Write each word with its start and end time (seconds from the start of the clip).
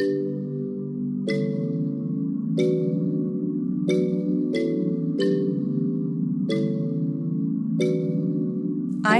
I'm 0.00 0.06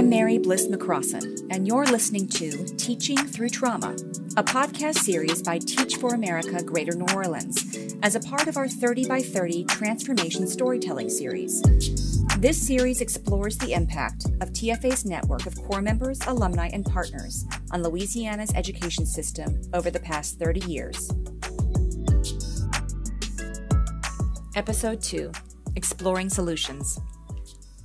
Mary 0.09 0.39
Bliss 0.39 0.67
McCrossen, 0.67 1.39
and 1.51 1.67
you're 1.67 1.85
listening 1.85 2.27
to 2.29 2.65
Teaching 2.77 3.17
Through 3.17 3.49
Trauma, 3.49 3.95
a 4.35 4.43
podcast 4.43 4.97
series 4.99 5.43
by 5.43 5.59
Teach 5.59 5.97
for 5.97 6.15
America 6.15 6.63
Greater 6.63 6.95
New 6.95 7.13
Orleans, 7.13 7.93
as 8.01 8.15
a 8.15 8.19
part 8.19 8.47
of 8.47 8.57
our 8.57 8.67
30 8.67 9.07
by 9.07 9.21
30 9.21 9.65
Transformation 9.65 10.47
Storytelling 10.47 11.11
series. 11.11 11.61
This 12.41 12.59
series 12.59 13.01
explores 13.01 13.55
the 13.59 13.73
impact 13.73 14.25
of 14.41 14.51
TFA's 14.51 15.05
network 15.05 15.45
of 15.45 15.55
corps 15.61 15.79
members, 15.79 16.19
alumni, 16.25 16.71
and 16.73 16.83
partners 16.83 17.45
on 17.69 17.83
Louisiana's 17.83 18.51
education 18.55 19.05
system 19.05 19.61
over 19.75 19.91
the 19.91 19.99
past 19.99 20.39
30 20.39 20.61
years. 20.61 21.11
Episode 24.55 25.03
2 25.03 25.31
Exploring 25.75 26.31
Solutions. 26.31 26.99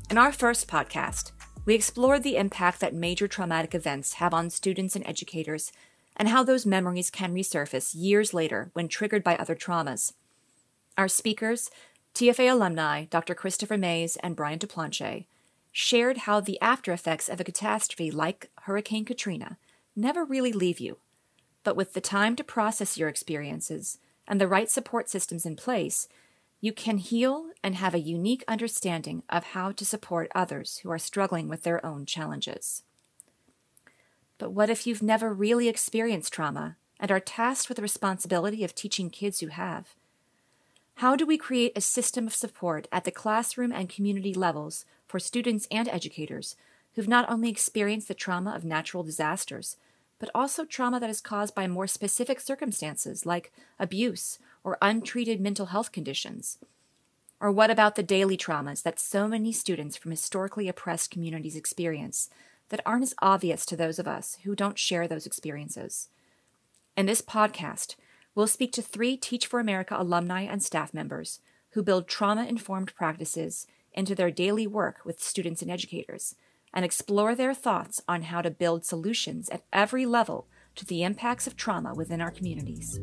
In 0.09 0.17
our 0.17 0.33
first 0.33 0.67
podcast, 0.67 1.33
we 1.67 1.75
explored 1.75 2.23
the 2.23 2.39
impact 2.39 2.81
that 2.81 2.95
major 2.95 3.29
traumatic 3.29 3.75
events 3.75 4.15
have 4.15 4.33
on 4.33 4.49
students 4.49 4.97
and 4.97 5.07
educators 5.07 5.71
and 6.17 6.31
how 6.31 6.43
those 6.43 6.65
memories 6.65 7.11
can 7.11 7.35
resurface 7.35 7.95
years 7.95 8.33
later 8.33 8.71
when 8.73 8.89
triggered 8.89 9.23
by 9.23 9.37
other 9.37 9.55
traumas. 9.55 10.15
Our 10.97 11.09
speakers, 11.09 11.71
TFA 12.17 12.51
alumni 12.51 13.05
Dr. 13.05 13.35
Christopher 13.35 13.77
Mays 13.77 14.17
and 14.23 14.35
Brian 14.35 14.59
Duplanche, 14.59 15.27
shared 15.71 16.17
how 16.17 16.41
the 16.41 16.59
after 16.63 16.91
effects 16.95 17.29
of 17.29 17.41
a 17.41 17.45
catastrophe 17.45 18.11
like 18.11 18.49
Hurricane 18.63 19.05
Katrina 19.05 19.59
never 19.95 20.25
really 20.25 20.55
leave 20.55 20.81
you. 20.81 20.97
But 21.63 21.77
with 21.77 21.93
the 21.93 22.01
time 22.01 22.35
to 22.37 22.43
process 22.43 22.97
your 22.97 23.11
experiences 23.11 23.99
and 24.27 24.41
the 24.41 24.49
right 24.49 24.71
support 24.71 25.11
systems 25.11 25.45
in 25.45 25.57
place, 25.57 26.09
you 26.59 26.73
can 26.73 26.97
heal 26.97 27.51
and 27.63 27.75
have 27.75 27.93
a 27.93 27.99
unique 27.99 28.45
understanding 28.49 29.23
of 29.29 29.49
how 29.49 29.73
to 29.73 29.85
support 29.85 30.33
others 30.35 30.79
who 30.79 30.91
are 30.91 30.99
struggling 30.99 31.49
with 31.49 31.65
their 31.65 31.85
own 31.85 32.07
challenges. 32.07 32.83
But 34.39 34.53
what 34.53 34.71
if 34.71 34.87
you've 34.87 35.03
never 35.03 35.35
really 35.35 35.69
experienced 35.69 36.33
trauma 36.33 36.79
and 36.99 37.11
are 37.11 37.21
tasked 37.21 37.69
with 37.69 37.77
the 37.77 37.83
responsibility 37.83 38.65
of 38.65 38.75
teaching 38.75 39.11
kids 39.11 39.41
who 39.41 39.49
have? 39.49 39.95
How 41.01 41.15
do 41.15 41.27
we 41.27 41.37
create 41.37 41.73
a 41.77 41.83
system 41.83 42.27
of 42.27 42.35
support 42.35 42.89
at 42.91 43.05
the 43.05 43.11
classroom 43.11 43.71
and 43.71 43.89
community 43.89 44.33
levels 44.33 44.87
for 45.07 45.21
students 45.21 45.69
and 45.71 45.89
educators 45.89 46.57
who've 46.95 47.07
not 47.07 47.29
only 47.31 47.51
experienced 47.51 48.09
the 48.09 48.15
trauma 48.15 48.55
of 48.55 48.65
natural 48.65 49.03
disasters, 49.03 49.77
but 50.19 50.31
also 50.35 50.65
trauma 50.65 50.99
that 50.99 51.11
is 51.11 51.21
caused 51.21 51.55
by 51.55 51.67
more 51.67 51.87
specific 51.87 52.41
circumstances 52.41 53.27
like 53.27 53.53
abuse 53.79 54.39
or 54.65 54.79
untreated 54.81 55.39
mental 55.39 55.67
health 55.67 55.93
conditions? 55.93 56.57
Or 57.41 57.53
what 57.53 57.71
about 57.71 57.97
the 57.97 58.03
daily 58.03 58.39
traumas 58.39 58.83
that 58.83 58.99
so 58.99 59.29
many 59.29 59.53
students 59.53 59.99
from 59.99 60.13
historically 60.13 60.67
oppressed 60.67 61.11
communities 61.11 61.57
experience, 61.57 62.31
that 62.71 62.81
aren't 62.87 63.03
as 63.03 63.15
obvious 63.21 63.67
to 63.67 63.77
those 63.77 63.99
of 63.99 64.09
us 64.09 64.39
who 64.45 64.57
don't 64.57 64.79
share 64.79 65.07
those 65.07 65.27
experiences. 65.27 66.09
In 66.97 67.07
this 67.07 67.21
podcast, 67.21 67.97
we'll 68.37 68.47
speak 68.47 68.71
to 68.71 68.83
three 68.83 69.17
Teach 69.17 69.47
for 69.47 69.59
America 69.59 69.97
alumni 69.99 70.43
and 70.43 70.63
staff 70.63 70.95
members 70.95 71.41
who 71.71 71.83
build 71.83 72.07
trauma 72.07 72.45
informed 72.45 72.95
practices 72.95 73.67
into 73.93 74.15
their 74.15 74.31
daily 74.31 74.67
work 74.67 75.01
with 75.05 75.23
students 75.23 75.63
and 75.63 75.71
educators 75.71 76.37
and 76.73 76.85
explore 76.85 77.35
their 77.35 77.55
thoughts 77.55 78.03
on 78.07 78.23
how 78.23 78.43
to 78.43 78.51
build 78.51 78.85
solutions 78.85 79.49
at 79.49 79.65
every 79.73 80.05
level 80.05 80.47
to 80.75 80.85
the 80.85 81.03
impacts 81.03 81.47
of 81.47 81.57
trauma 81.57 81.95
within 81.95 82.21
our 82.21 82.31
communities. 82.31 83.01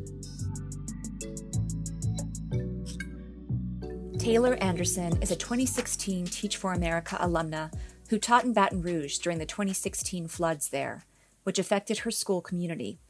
Taylor 4.18 4.54
Anderson 4.54 5.20
is 5.20 5.32
a 5.32 5.36
2016 5.36 6.26
Teach 6.26 6.56
for 6.56 6.72
America 6.72 7.16
alumna 7.20 7.72
who 8.08 8.18
taught 8.18 8.44
in 8.44 8.52
Baton 8.52 8.80
Rouge 8.80 9.18
during 9.18 9.38
the 9.38 9.46
2016 9.46 10.28
floods 10.28 10.68
there, 10.68 11.04
which 11.42 11.58
affected 11.58 11.98
her 11.98 12.10
school 12.12 12.40
community. 12.40 13.00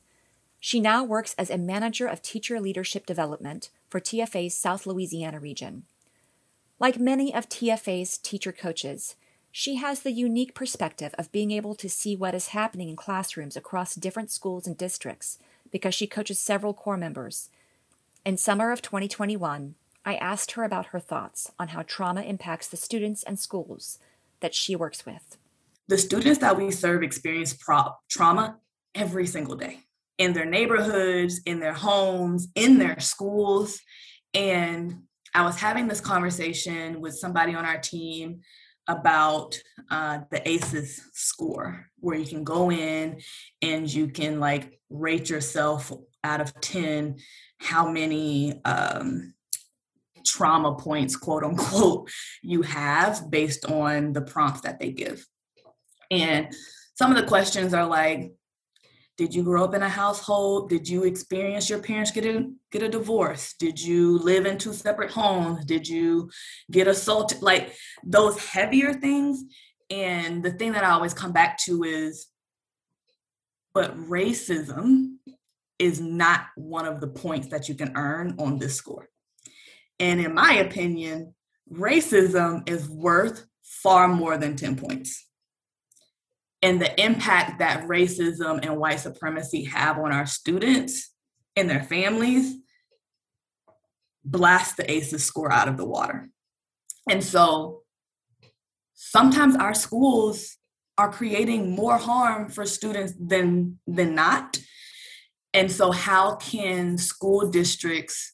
She 0.67 0.81
now 0.81 1.05
works 1.05 1.35
as 1.37 1.51
a 1.51 1.59
manager 1.59 2.07
of 2.07 2.23
teacher 2.23 2.59
leadership 2.59 3.05
development 3.05 3.69
for 3.91 4.01
TFA's 4.01 4.57
South 4.57 4.87
Louisiana 4.87 5.39
region. 5.39 5.83
Like 6.81 6.99
many 6.99 7.35
of 7.35 7.51
TFA's 7.51 8.17
teacher 8.17 8.51
coaches, 8.51 9.15
she 9.53 9.75
has 9.75 10.01
the 10.01 10.11
unique 10.11 10.55
perspective 10.55 11.15
of 11.19 11.31
being 11.31 11.51
able 11.51 11.75
to 11.75 11.91
see 11.91 12.17
what 12.17 12.35
is 12.35 12.49
happening 12.57 12.89
in 12.89 12.97
classrooms 12.97 13.59
across 13.59 13.95
different 13.95 14.31
schools 14.31 14.67
and 14.67 14.75
districts 14.75 15.39
because 15.71 15.95
she 15.95 16.07
coaches 16.07 16.41
several 16.41 16.73
corps 16.73 16.97
members. 16.97 17.51
In 18.25 18.39
summer 18.39 18.73
of 18.73 18.81
2021, 18.81 19.75
I 20.07 20.15
asked 20.15 20.53
her 20.53 20.65
about 20.65 20.87
her 20.87 20.99
thoughts 20.99 21.53
on 21.59 21.69
how 21.69 21.83
trauma 21.83 22.23
impacts 22.23 22.69
the 22.69 22.79
students 22.79 23.23
and 23.23 23.39
schools 23.39 23.99
that 24.41 24.55
she 24.55 24.75
works 24.75 25.05
with? 25.05 25.37
The 25.89 25.99
students 25.99 26.39
that 26.39 26.57
we 26.57 26.71
serve 26.71 27.03
experience 27.03 27.53
pro- 27.53 27.97
trauma 28.09 28.57
every 28.95 29.27
single 29.27 29.57
day 29.57 29.81
in 30.19 30.33
their 30.33 30.45
neighborhoods, 30.45 31.41
in 31.47 31.61
their 31.61 31.73
homes, 31.73 32.49
in 32.55 32.79
their 32.79 33.01
schools. 33.01 33.81
And 34.33 35.03
I 35.35 35.45
was 35.45 35.57
having 35.57 35.89
this 35.89 36.01
conversation 36.01 37.01
with 37.01 37.15
somebody 37.15 37.55
on 37.55 37.65
our 37.65 37.79
team 37.79 38.41
about 38.87 39.59
uh, 39.91 40.21
the 40.31 40.47
ACEs 40.49 41.03
score, 41.13 41.87
where 41.99 42.19
you 42.19 42.27
can 42.27 42.45
go 42.45 42.71
in 42.71 43.21
and 43.63 43.93
you 43.93 44.09
can 44.09 44.39
like 44.39 44.79
rate 44.91 45.31
yourself 45.31 45.93
out 46.23 46.41
of 46.41 46.59
10 46.61 47.17
how 47.59 47.91
many 47.91 48.61
um, 48.65 49.35
trauma 50.25 50.75
points, 50.75 51.17
quote 51.17 51.45
unquote, 51.45 52.11
you 52.43 52.63
have 52.63 53.31
based 53.31 53.65
on 53.67 54.13
the 54.13 54.23
prompts 54.23 54.63
that 54.63 54.79
they 54.79 54.91
give. 54.91 55.27
And 56.11 56.55
some 56.95 57.11
of 57.11 57.17
the 57.17 57.27
questions 57.27 57.75
are 57.75 57.87
like, 57.87 58.33
did 59.17 59.35
you 59.35 59.45
grow 59.45 59.65
up 59.65 59.75
in 59.75 59.83
a 59.83 59.89
household? 59.89 60.69
Did 60.69 60.89
you 60.89 61.05
experience 61.05 61.71
your 61.71 61.79
parents 61.79 62.11
get 62.11 62.27
a 62.27 62.51
get 62.73 62.83
a 62.83 62.89
divorce? 62.89 63.55
Did 63.59 63.81
you 63.81 64.19
live 64.19 64.45
in 64.45 64.59
two 64.59 64.73
separate 64.73 65.13
homes? 65.13 65.65
Did 65.65 65.87
you 65.87 66.31
get 66.71 66.89
assaulted? 66.89 67.41
Like 67.41 67.75
those 68.03 68.39
heavier 68.45 68.93
things. 68.95 69.45
And 69.91 70.43
the 70.43 70.51
thing 70.51 70.73
that 70.73 70.83
I 70.83 70.91
always 70.91 71.15
come 71.15 71.33
back 71.33 71.59
to 71.59 71.85
is, 71.85 72.27
but 73.73 73.97
racism 73.97 75.17
is 75.79 76.01
not 76.01 76.47
one 76.57 76.87
of 76.87 77.01
the 77.01 77.09
points 77.09 77.49
that 77.49 77.69
you 77.69 77.75
can 77.75 77.93
earn 77.97 78.35
on 78.39 78.59
this 78.59 78.75
score. 78.75 79.09
And 80.01 80.21
in 80.21 80.35
my 80.35 80.55
opinion, 80.55 81.35
racism 81.71 82.69
is 82.69 82.89
worth 82.89 83.47
far 83.63 84.09
more 84.09 84.39
than 84.39 84.57
10 84.57 84.77
points. 84.77 85.27
And 86.65 86.81
the 86.81 86.99
impact 86.99 87.59
that 87.59 87.87
racism 87.87 88.65
and 88.65 88.79
white 88.79 89.01
supremacy 89.01 89.65
have 89.65 89.99
on 89.99 90.13
our 90.13 90.25
students 90.25 91.13
and 91.57 91.69
their 91.69 91.83
families 91.83 92.55
blast 94.25 94.79
the 94.79 94.91
ACEs 94.91 95.23
score 95.23 95.53
out 95.53 95.69
of 95.69 95.77
the 95.77 95.85
water. 95.85 96.31
And 97.11 97.23
so 97.23 97.83
sometimes 98.95 99.57
our 99.57 99.75
schools 99.75 100.57
are 100.97 101.13
creating 101.13 101.73
more 101.73 101.99
harm 101.99 102.49
for 102.49 102.65
students 102.65 103.13
than 103.21 103.79
than 103.87 104.15
not. 104.15 104.59
And 105.53 105.71
so 105.71 105.91
how 105.91 106.37
can 106.37 106.97
school 106.97 107.51
districts 107.51 108.33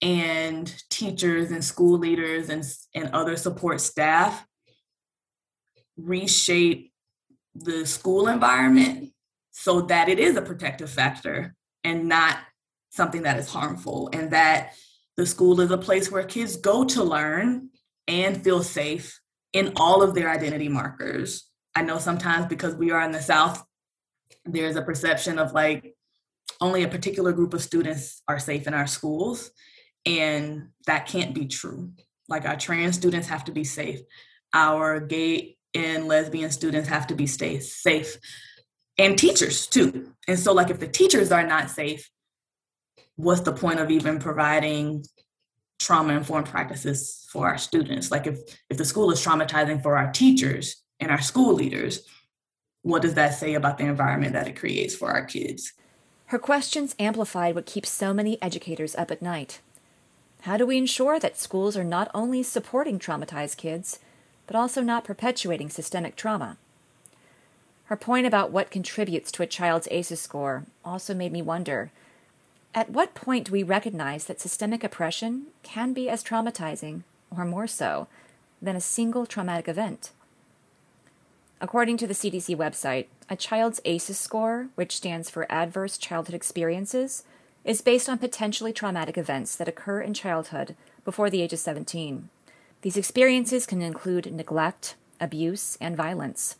and 0.00 0.72
teachers 0.88 1.50
and 1.50 1.64
school 1.64 1.98
leaders 1.98 2.48
and, 2.48 2.64
and 2.94 3.10
other 3.12 3.36
support 3.36 3.80
staff 3.80 4.46
reshape 5.96 6.89
the 7.60 7.86
school 7.86 8.28
environment 8.28 9.12
so 9.50 9.82
that 9.82 10.08
it 10.08 10.18
is 10.18 10.36
a 10.36 10.42
protective 10.42 10.90
factor 10.90 11.54
and 11.84 12.08
not 12.08 12.38
something 12.90 13.22
that 13.22 13.38
is 13.38 13.48
harmful 13.48 14.10
and 14.12 14.32
that 14.32 14.72
the 15.16 15.26
school 15.26 15.60
is 15.60 15.70
a 15.70 15.78
place 15.78 16.10
where 16.10 16.24
kids 16.24 16.56
go 16.56 16.84
to 16.84 17.02
learn 17.02 17.68
and 18.08 18.42
feel 18.42 18.62
safe 18.62 19.20
in 19.52 19.72
all 19.76 20.02
of 20.02 20.14
their 20.14 20.30
identity 20.30 20.68
markers 20.68 21.50
i 21.74 21.82
know 21.82 21.98
sometimes 21.98 22.46
because 22.46 22.74
we 22.74 22.90
are 22.90 23.02
in 23.02 23.12
the 23.12 23.22
south 23.22 23.64
there's 24.44 24.76
a 24.76 24.82
perception 24.82 25.38
of 25.38 25.52
like 25.52 25.94
only 26.60 26.82
a 26.82 26.88
particular 26.88 27.32
group 27.32 27.54
of 27.54 27.62
students 27.62 28.22
are 28.28 28.38
safe 28.38 28.66
in 28.66 28.74
our 28.74 28.86
schools 28.86 29.50
and 30.06 30.68
that 30.86 31.06
can't 31.06 31.34
be 31.34 31.46
true. 31.46 31.92
Like 32.28 32.46
our 32.46 32.56
trans 32.56 32.96
students 32.96 33.28
have 33.28 33.44
to 33.44 33.52
be 33.52 33.64
safe. 33.64 34.00
Our 34.54 35.00
gay 35.00 35.56
and 35.74 36.08
lesbian 36.08 36.50
students 36.50 36.88
have 36.88 37.06
to 37.08 37.14
be 37.14 37.26
stay 37.26 37.60
safe. 37.60 38.16
And 38.98 39.16
teachers 39.16 39.66
too. 39.66 40.12
And 40.28 40.38
so 40.38 40.52
like 40.52 40.70
if 40.70 40.80
the 40.80 40.88
teachers 40.88 41.32
are 41.32 41.46
not 41.46 41.70
safe, 41.70 42.08
what's 43.16 43.40
the 43.42 43.52
point 43.52 43.80
of 43.80 43.90
even 43.90 44.18
providing 44.18 45.04
trauma 45.78 46.14
informed 46.14 46.46
practices 46.46 47.26
for 47.30 47.46
our 47.48 47.58
students? 47.58 48.10
Like 48.10 48.26
if 48.26 48.38
if 48.68 48.76
the 48.76 48.84
school 48.84 49.10
is 49.10 49.24
traumatizing 49.24 49.82
for 49.82 49.96
our 49.96 50.12
teachers 50.12 50.82
and 50.98 51.10
our 51.10 51.20
school 51.20 51.54
leaders, 51.54 52.06
what 52.82 53.02
does 53.02 53.14
that 53.14 53.34
say 53.34 53.54
about 53.54 53.78
the 53.78 53.84
environment 53.84 54.32
that 54.34 54.48
it 54.48 54.56
creates 54.56 54.94
for 54.94 55.10
our 55.10 55.24
kids? 55.24 55.72
Her 56.26 56.38
questions 56.38 56.94
amplified 56.98 57.54
what 57.54 57.66
keeps 57.66 57.90
so 57.90 58.14
many 58.14 58.40
educators 58.40 58.94
up 58.94 59.10
at 59.10 59.20
night. 59.20 59.60
How 60.42 60.56
do 60.56 60.64
we 60.64 60.78
ensure 60.78 61.18
that 61.18 61.36
schools 61.36 61.76
are 61.76 61.84
not 61.84 62.10
only 62.14 62.42
supporting 62.42 62.98
traumatized 62.98 63.56
kids, 63.56 63.98
but 64.50 64.56
also 64.56 64.82
not 64.82 65.04
perpetuating 65.04 65.70
systemic 65.70 66.16
trauma? 66.16 66.56
Her 67.84 67.94
point 67.94 68.26
about 68.26 68.50
what 68.50 68.72
contributes 68.72 69.30
to 69.30 69.44
a 69.44 69.46
child's 69.46 69.86
ACEs 69.92 70.20
score 70.20 70.64
also 70.84 71.14
made 71.14 71.30
me 71.30 71.40
wonder 71.40 71.92
at 72.74 72.90
what 72.90 73.14
point 73.14 73.46
do 73.46 73.52
we 73.52 73.62
recognize 73.62 74.24
that 74.24 74.40
systemic 74.40 74.82
oppression 74.82 75.46
can 75.62 75.92
be 75.92 76.08
as 76.08 76.24
traumatizing, 76.24 77.02
or 77.30 77.44
more 77.44 77.68
so, 77.68 78.08
than 78.60 78.74
a 78.74 78.80
single 78.80 79.24
traumatic 79.24 79.68
event? 79.68 80.10
According 81.60 81.98
to 81.98 82.08
the 82.08 82.14
CDC 82.14 82.56
website, 82.56 83.06
a 83.28 83.36
child's 83.36 83.80
ACEs 83.84 84.18
score, 84.18 84.70
which 84.74 84.96
stands 84.96 85.30
for 85.30 85.50
Adverse 85.50 85.96
Childhood 85.96 86.34
Experiences, 86.34 87.22
is 87.64 87.82
based 87.82 88.08
on 88.08 88.18
potentially 88.18 88.72
traumatic 88.72 89.16
events 89.16 89.54
that 89.54 89.68
occur 89.68 90.00
in 90.00 90.12
childhood 90.12 90.74
before 91.04 91.30
the 91.30 91.40
age 91.40 91.52
of 91.52 91.60
17. 91.60 92.28
These 92.82 92.96
experiences 92.96 93.66
can 93.66 93.82
include 93.82 94.32
neglect, 94.32 94.96
abuse, 95.20 95.76
and 95.80 95.96
violence. 95.96 96.56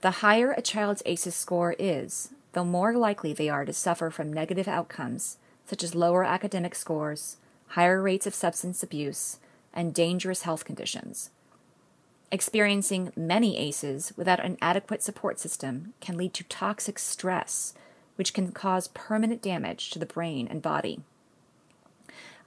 The 0.00 0.22
higher 0.22 0.52
a 0.52 0.62
child's 0.62 1.02
ACEs 1.04 1.34
score 1.34 1.74
is, 1.78 2.30
the 2.52 2.64
more 2.64 2.94
likely 2.94 3.32
they 3.34 3.50
are 3.50 3.66
to 3.66 3.72
suffer 3.72 4.10
from 4.10 4.32
negative 4.32 4.66
outcomes, 4.66 5.36
such 5.66 5.82
as 5.84 5.94
lower 5.94 6.24
academic 6.24 6.74
scores, 6.74 7.36
higher 7.68 8.00
rates 8.00 8.26
of 8.26 8.34
substance 8.34 8.82
abuse, 8.82 9.38
and 9.74 9.92
dangerous 9.92 10.42
health 10.42 10.64
conditions. 10.64 11.30
Experiencing 12.32 13.12
many 13.14 13.58
ACEs 13.58 14.12
without 14.16 14.44
an 14.44 14.56
adequate 14.62 15.02
support 15.02 15.38
system 15.38 15.92
can 16.00 16.16
lead 16.16 16.32
to 16.34 16.44
toxic 16.44 16.98
stress, 16.98 17.74
which 18.16 18.32
can 18.32 18.52
cause 18.52 18.88
permanent 18.88 19.42
damage 19.42 19.90
to 19.90 19.98
the 19.98 20.06
brain 20.06 20.48
and 20.48 20.62
body. 20.62 21.00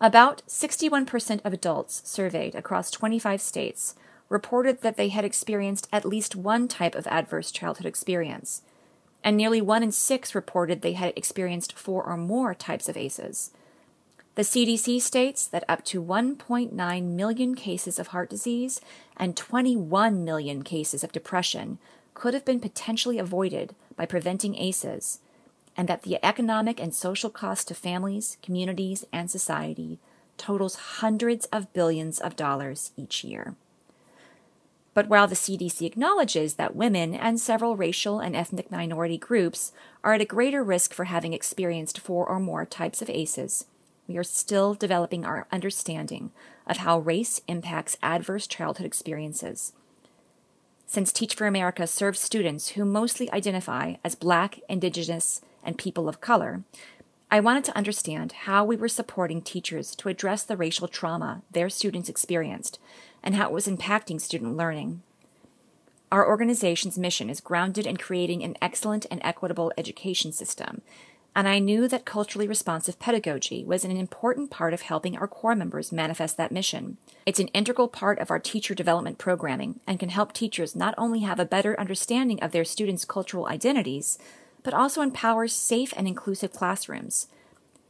About 0.01 0.43
61% 0.47 1.41
of 1.43 1.51
adults 1.53 2.01
surveyed 2.05 2.55
across 2.55 2.89
25 2.89 3.41
states 3.41 3.95
reported 4.29 4.81
that 4.81 4.95
they 4.95 5.09
had 5.09 5.25
experienced 5.25 5.89
at 5.91 6.05
least 6.05 6.37
one 6.37 6.69
type 6.69 6.95
of 6.95 7.05
adverse 7.07 7.51
childhood 7.51 7.85
experience, 7.85 8.61
and 9.23 9.35
nearly 9.35 9.59
one 9.59 9.83
in 9.83 9.91
six 9.91 10.33
reported 10.33 10.81
they 10.81 10.93
had 10.93 11.11
experienced 11.17 11.77
four 11.77 12.03
or 12.03 12.15
more 12.15 12.55
types 12.55 12.87
of 12.87 12.95
ACEs. 12.95 13.51
The 14.35 14.43
CDC 14.43 15.01
states 15.01 15.45
that 15.47 15.65
up 15.67 15.83
to 15.85 16.01
1.9 16.01 17.03
million 17.03 17.55
cases 17.55 17.99
of 17.99 18.07
heart 18.07 18.29
disease 18.29 18.79
and 19.17 19.35
21 19.35 20.23
million 20.23 20.63
cases 20.63 21.03
of 21.03 21.11
depression 21.11 21.77
could 22.13 22.33
have 22.33 22.45
been 22.45 22.61
potentially 22.61 23.17
avoided 23.17 23.75
by 23.97 24.05
preventing 24.05 24.55
ACEs, 24.55 25.19
and 25.79 25.87
that 25.87 26.01
the 26.01 26.19
economic 26.25 26.77
and 26.77 26.93
social 26.93 27.29
cost 27.29 27.69
to 27.69 27.73
families, 27.73 28.37
communities, 28.43 29.05
and 29.13 29.31
society 29.31 29.97
totals 30.35 30.75
hundreds 30.99 31.45
of 31.53 31.71
billions 31.71 32.19
of 32.19 32.35
dollars 32.35 32.91
each 32.97 33.23
year. 33.23 33.55
But 34.93 35.07
while 35.07 35.25
the 35.25 35.35
CDC 35.35 35.87
acknowledges 35.87 36.55
that 36.55 36.75
women 36.75 37.13
and 37.13 37.39
several 37.39 37.77
racial 37.77 38.19
and 38.19 38.35
ethnic 38.35 38.69
minority 38.69 39.17
groups 39.17 39.71
are 40.03 40.11
at 40.11 40.19
a 40.19 40.25
greater 40.25 40.65
risk 40.65 40.93
for 40.93 41.05
having 41.05 41.31
experienced 41.31 41.97
four 41.97 42.27
or 42.27 42.41
more 42.41 42.65
types 42.65 43.01
of 43.01 43.09
ACEs, 43.09 43.63
we 44.05 44.17
are 44.17 44.23
still 44.23 44.73
developing 44.73 45.23
our 45.23 45.47
understanding 45.49 46.31
of 46.67 46.77
how 46.77 46.99
race 46.99 47.39
impacts 47.47 47.95
adverse 48.03 48.47
childhood 48.47 48.85
experiences. 48.85 49.71
Since 50.89 51.11
Teach 51.11 51.35
for 51.35 51.45
America 51.45 51.85
serves 51.85 52.19
students 52.19 52.69
who 52.69 52.83
mostly 52.83 53.31
identify 53.31 53.97
as 54.03 54.15
Black, 54.15 54.59
Indigenous, 54.67 55.39
and 55.63 55.77
people 55.77 56.09
of 56.09 56.19
color, 56.19 56.63
I 57.29 57.41
wanted 57.41 57.63
to 57.65 57.77
understand 57.77 58.31
how 58.31 58.65
we 58.65 58.75
were 58.75 58.87
supporting 58.87 59.43
teachers 59.43 59.95
to 59.97 60.09
address 60.09 60.41
the 60.41 60.57
racial 60.57 60.87
trauma 60.87 61.43
their 61.51 61.69
students 61.69 62.09
experienced 62.09 62.79
and 63.21 63.35
how 63.35 63.49
it 63.49 63.53
was 63.53 63.67
impacting 63.67 64.19
student 64.19 64.57
learning. 64.57 65.03
Our 66.11 66.27
organization's 66.27 66.97
mission 66.97 67.29
is 67.29 67.39
grounded 67.39 67.85
in 67.85 67.97
creating 67.97 68.43
an 68.43 68.55
excellent 68.59 69.05
and 69.11 69.21
equitable 69.23 69.71
education 69.77 70.31
system, 70.31 70.81
and 71.35 71.47
I 71.47 71.59
knew 71.59 71.87
that 71.87 72.05
culturally 72.05 72.47
responsive 72.47 72.99
pedagogy 72.99 73.63
was 73.63 73.85
an 73.85 73.91
important 73.91 74.49
part 74.49 74.73
of 74.73 74.81
helping 74.81 75.17
our 75.17 75.27
corps 75.27 75.55
members 75.55 75.91
manifest 75.91 76.37
that 76.37 76.51
mission. 76.51 76.97
It's 77.25 77.39
an 77.39 77.49
integral 77.49 77.87
part 77.87 78.19
of 78.19 78.31
our 78.31 78.39
teacher 78.39 78.73
development 78.73 79.17
programming 79.17 79.79
and 79.85 79.99
can 79.99 80.09
help 80.09 80.33
teachers 80.33 80.75
not 80.75 80.95
only 80.97 81.19
have 81.19 81.39
a 81.39 81.45
better 81.45 81.79
understanding 81.79 82.41
of 82.41 82.51
their 82.51 82.65
students' 82.65 83.05
cultural 83.05 83.47
identities, 83.47 84.17
but 84.63 84.73
also 84.73 85.01
empowers 85.01 85.53
safe 85.53 85.93
and 85.95 86.07
inclusive 86.07 86.51
classrooms. 86.51 87.27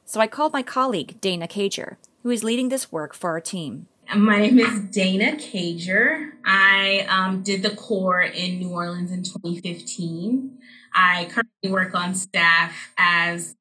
So 0.05 0.19
I 0.19 0.27
called 0.27 0.53
my 0.53 0.63
colleague, 0.63 1.21
Dana 1.21 1.47
Cager, 1.47 1.95
who 2.23 2.29
is 2.29 2.43
leading 2.43 2.69
this 2.69 2.91
work 2.91 3.13
for 3.13 3.29
our 3.31 3.41
team. 3.41 3.87
My 4.15 4.39
name 4.39 4.57
is 4.57 4.79
Dana 4.91 5.37
Cager. 5.37 6.31
I 6.43 7.05
um, 7.07 7.43
did 7.43 7.61
the 7.61 7.75
corps 7.75 8.23
in 8.23 8.57
New 8.57 8.71
Orleans 8.71 9.11
in 9.11 9.21
2015. 9.21 10.57
I 10.99 11.29
currently 11.31 11.71
work 11.71 11.95
on 11.95 12.13
staff 12.13 12.91
as 12.97 13.55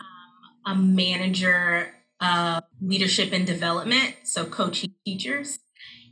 um, 0.00 0.74
a 0.74 0.76
manager 0.76 1.94
of 2.20 2.64
leadership 2.82 3.32
and 3.32 3.46
development, 3.46 4.16
so 4.24 4.44
coaching 4.44 4.94
teachers. 5.06 5.60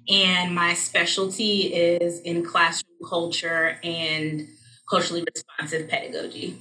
And 0.08 0.54
my 0.54 0.74
specialty 0.74 1.74
is 1.74 2.20
in 2.20 2.44
classroom 2.44 2.96
culture 3.08 3.78
and 3.82 4.46
culturally 4.88 5.24
responsive 5.34 5.88
pedagogy. 5.88 6.56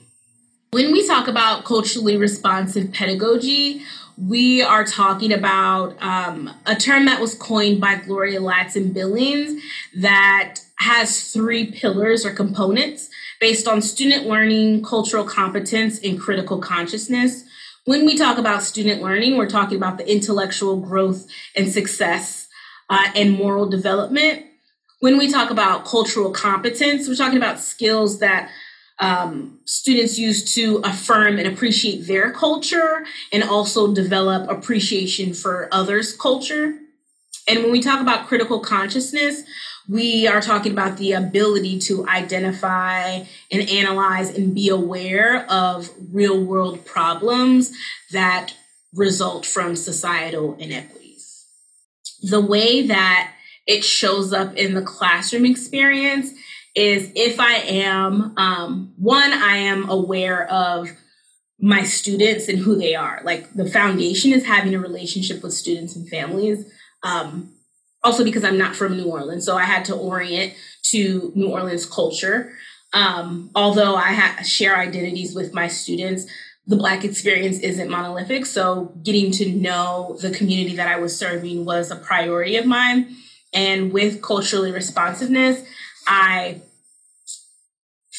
When 0.72 0.92
we 0.92 1.08
talk 1.08 1.28
about 1.28 1.64
culturally 1.64 2.18
responsive 2.18 2.92
pedagogy, 2.92 3.84
we 4.18 4.64
are 4.64 4.84
talking 4.84 5.32
about 5.32 5.96
um, 6.02 6.50
a 6.66 6.76
term 6.76 7.06
that 7.06 7.22
was 7.22 7.36
coined 7.36 7.80
by 7.80 7.96
Gloria 7.96 8.42
Ladson 8.42 8.94
Billings 8.94 9.62
that 9.96 10.56
has 10.80 11.32
three 11.32 11.72
pillars 11.72 12.26
or 12.26 12.34
components 12.34 13.10
based 13.40 13.68
on 13.68 13.82
student 13.82 14.28
learning, 14.28 14.84
cultural 14.84 15.24
competence, 15.24 16.00
and 16.04 16.20
critical 16.20 16.60
consciousness. 16.60 17.44
When 17.86 18.06
we 18.06 18.18
talk 18.18 18.38
about 18.38 18.64
student 18.64 19.02
learning, 19.02 19.38
we're 19.38 19.50
talking 19.50 19.78
about 19.78 19.98
the 19.98 20.12
intellectual 20.12 20.78
growth 20.78 21.28
and 21.56 21.72
success 21.72 22.48
uh, 22.90 23.12
and 23.16 23.32
moral 23.32 23.70
development. 23.70 24.46
When 25.00 25.18
we 25.18 25.32
talk 25.32 25.52
about 25.52 25.86
cultural 25.86 26.32
competence, 26.32 27.08
we're 27.08 27.16
talking 27.16 27.38
about 27.38 27.60
skills 27.60 28.20
that 28.20 28.50
um, 29.00 29.60
students 29.66 30.18
use 30.18 30.56
to 30.56 30.78
affirm 30.84 31.38
and 31.38 31.48
appreciate 31.48 32.08
their 32.08 32.32
culture 32.32 33.06
and 33.32 33.44
also 33.44 33.94
develop 33.94 34.50
appreciation 34.50 35.34
for 35.34 35.70
others' 35.72 36.16
culture. 36.16 36.80
And 37.48 37.64
when 37.64 37.72
we 37.72 37.80
talk 37.80 38.02
about 38.02 38.28
critical 38.28 38.60
consciousness, 38.60 39.44
we 39.88 40.28
are 40.28 40.42
talking 40.42 40.72
about 40.72 40.98
the 40.98 41.14
ability 41.14 41.80
to 41.80 42.08
identify 42.08 43.24
and 43.52 43.70
analyze 43.70 44.36
and 44.36 44.54
be 44.54 44.70
aware 44.70 45.46
of 45.50 45.90
real 46.12 46.44
world 46.44 46.86
problems 46.86 47.72
that 48.12 48.54
result 48.94 49.46
from 49.46 49.76
societal 49.76 50.56
inequities. 50.56 51.46
The 52.22 52.42
way 52.42 52.88
that 52.88 53.34
it 53.66 53.84
shows 53.84 54.34
up 54.34 54.56
in 54.56 54.74
the 54.74 54.82
classroom 54.82 55.46
experience 55.46 56.32
is 56.76 57.12
if 57.16 57.40
I 57.40 57.56
am, 57.56 58.38
um, 58.38 58.94
one, 58.98 59.34
I 59.34 59.58
am 59.58 59.90
aware 59.90 60.50
of 60.52 60.90
my 61.60 61.84
students 61.84 62.48
and 62.48 62.60
who 62.60 62.76
they 62.76 62.94
are. 62.94 63.22
Like 63.24 63.54
the 63.54 63.70
foundation 63.70 64.32
is 64.32 64.46
having 64.46 64.76
a 64.76 64.80
relationship 64.80 65.42
with 65.42 65.54
students 65.54 65.96
and 65.96 66.08
families. 66.08 66.72
Um, 67.04 67.57
also 68.08 68.24
because 68.24 68.46
I'm 68.46 68.58
not 68.58 68.74
from 68.74 68.96
New 68.96 69.12
Orleans, 69.12 69.46
so 69.46 69.58
I 69.58 69.64
had 69.64 69.84
to 69.86 69.96
orient 69.96 70.54
to 70.92 71.34
New 71.36 71.50
Orleans 71.50 71.86
culture. 71.86 72.54
Um, 72.94 73.52
although 73.54 73.96
I 73.96 74.14
ha- 74.14 74.44
share 74.44 74.78
identities 74.78 75.36
with 75.36 75.54
my 75.54 75.68
students, 75.68 76.26
the 76.66 76.78
Black 76.78 77.04
experience 77.04 77.60
isn't 77.60 77.90
monolithic. 77.90 78.46
So 78.46 78.94
getting 79.04 79.32
to 79.32 79.52
know 79.52 80.18
the 80.22 80.32
community 80.32 80.78
that 80.78 80.88
I 80.88 80.98
was 80.98 81.18
serving 81.18 81.66
was 81.66 81.92
a 81.92 81.98
priority 81.98 82.56
of 82.56 82.66
mine. 82.66 83.14
And 83.54 83.92
with 83.92 84.22
culturally 84.22 84.72
responsiveness, 84.72 85.66
I 86.08 86.62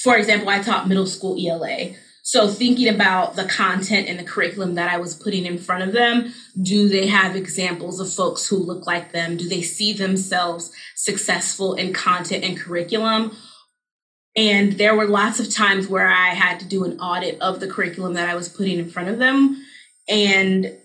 for 0.03 0.17
example, 0.17 0.51
I 0.51 0.61
taught 0.63 0.87
middle 0.87 1.07
school 1.07 1.37
ELA. 1.39 1.95
So 2.29 2.47
thinking 2.47 2.89
about 2.89 3.37
the 3.37 3.47
content 3.47 4.07
and 4.07 4.19
the 4.19 4.23
curriculum 4.23 4.75
that 4.75 4.93
I 4.93 4.99
was 4.99 5.15
putting 5.15 5.47
in 5.47 5.57
front 5.57 5.85
of 5.85 5.95
them, 5.95 6.35
do 6.61 6.87
they 6.87 7.07
have 7.07 7.35
examples 7.35 8.01
of 8.01 8.13
folks 8.13 8.47
who 8.47 8.59
look 8.59 8.87
like 8.87 9.13
them? 9.13 9.39
Do 9.39 9.49
they 9.49 9.63
see 9.63 9.95
themselves 9.95 10.71
successful 10.95 11.73
in 11.73 11.95
content 11.95 12.45
and 12.45 12.59
curriculum? 12.59 13.35
And 14.37 14.75
there 14.75 14.95
were 14.95 15.07
lots 15.07 15.41
of 15.41 15.51
times 15.51 15.89
where 15.89 16.07
I 16.07 16.35
had 16.35 16.61
to 16.61 16.67
do 16.67 16.85
an 16.85 17.01
audit 17.01 17.41
of 17.41 17.61
the 17.61 17.67
curriculum 17.67 18.13
that 18.13 18.29
I 18.29 18.35
was 18.35 18.51
putting 18.51 18.79
in 18.79 18.91
front 18.91 19.09
of 19.09 19.19
them 19.19 19.65
and 20.07 20.77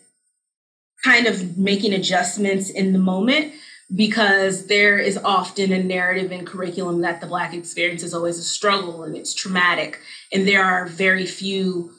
kind 1.04 1.28
of 1.28 1.58
making 1.58 1.92
adjustments 1.92 2.70
in 2.70 2.94
the 2.94 3.00
moment 3.00 3.54
because 3.96 4.68
there 4.68 4.98
is 4.98 5.18
often 5.18 5.72
a 5.72 5.84
narrative 5.84 6.32
in 6.32 6.46
curriculum 6.46 7.02
that 7.02 7.22
the 7.22 7.28
Black 7.28 7.54
experience 7.54 8.02
is 8.02 8.14
always 8.14 8.40
a 8.40 8.44
struggle 8.44 9.04
and 9.04 9.16
it's 9.16 9.34
traumatic. 9.34 10.00
And 10.32 10.48
there 10.48 10.64
are 10.64 10.88
very 10.88 11.26
few 11.26 11.92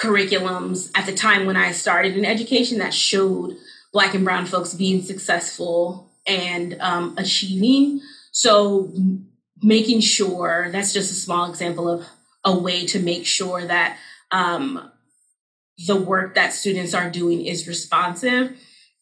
curriculums 0.00 0.90
at 0.94 1.06
the 1.06 1.14
time 1.14 1.46
when 1.46 1.56
I 1.56 1.72
started 1.72 2.16
in 2.16 2.24
education 2.24 2.78
that 2.78 2.92
showed 2.92 3.56
Black 3.92 4.14
and 4.14 4.24
Brown 4.24 4.46
folks 4.46 4.74
being 4.74 5.02
successful 5.02 6.10
and 6.26 6.76
um, 6.80 7.14
achieving. 7.16 8.00
So, 8.32 8.92
making 9.62 10.00
sure 10.00 10.68
that's 10.70 10.92
just 10.92 11.10
a 11.10 11.14
small 11.14 11.48
example 11.48 11.88
of 11.88 12.04
a 12.44 12.56
way 12.58 12.84
to 12.86 12.98
make 13.00 13.24
sure 13.24 13.64
that 13.64 13.96
um, 14.30 14.90
the 15.86 15.96
work 15.96 16.34
that 16.34 16.52
students 16.52 16.92
are 16.92 17.08
doing 17.08 17.46
is 17.46 17.66
responsive. 17.66 18.54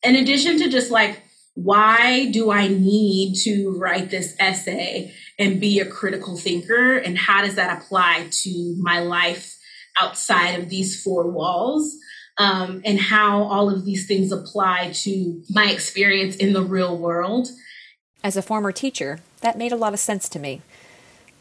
In 0.04 0.14
addition 0.14 0.58
to 0.58 0.68
just 0.68 0.90
like, 0.90 1.22
why 1.54 2.30
do 2.30 2.50
I 2.50 2.68
need 2.68 3.37
to 3.44 3.70
write 3.78 4.11
this 4.11 4.34
essay 4.38 5.14
and 5.38 5.61
be 5.61 5.80
a 5.80 5.87
critical 5.87 6.37
thinker? 6.37 6.96
And 6.96 7.16
how 7.16 7.42
does 7.42 7.54
that 7.54 7.78
apply 7.78 8.28
to 8.30 8.76
my 8.78 9.00
life 9.00 9.56
outside 10.00 10.58
of 10.61 10.68
these 10.68 11.00
four 11.02 11.30
walls? 11.30 11.96
Um, 12.37 12.82
and 12.84 12.99
how 12.99 13.44
all 13.44 13.70
of 13.70 13.84
these 13.84 14.08
things 14.08 14.32
apply 14.32 14.90
to 14.94 15.42
my 15.50 15.70
experience 15.70 16.34
in 16.34 16.52
the 16.52 16.62
real 16.62 16.99
world. 16.99 17.49
As 18.25 18.37
a 18.37 18.42
former 18.42 18.73
teacher, 18.73 19.20
that 19.40 19.56
made 19.56 19.70
a 19.70 19.76
lot 19.76 19.94
of 19.94 20.00
sense 20.00 20.28
to 20.30 20.40
me. 20.40 20.61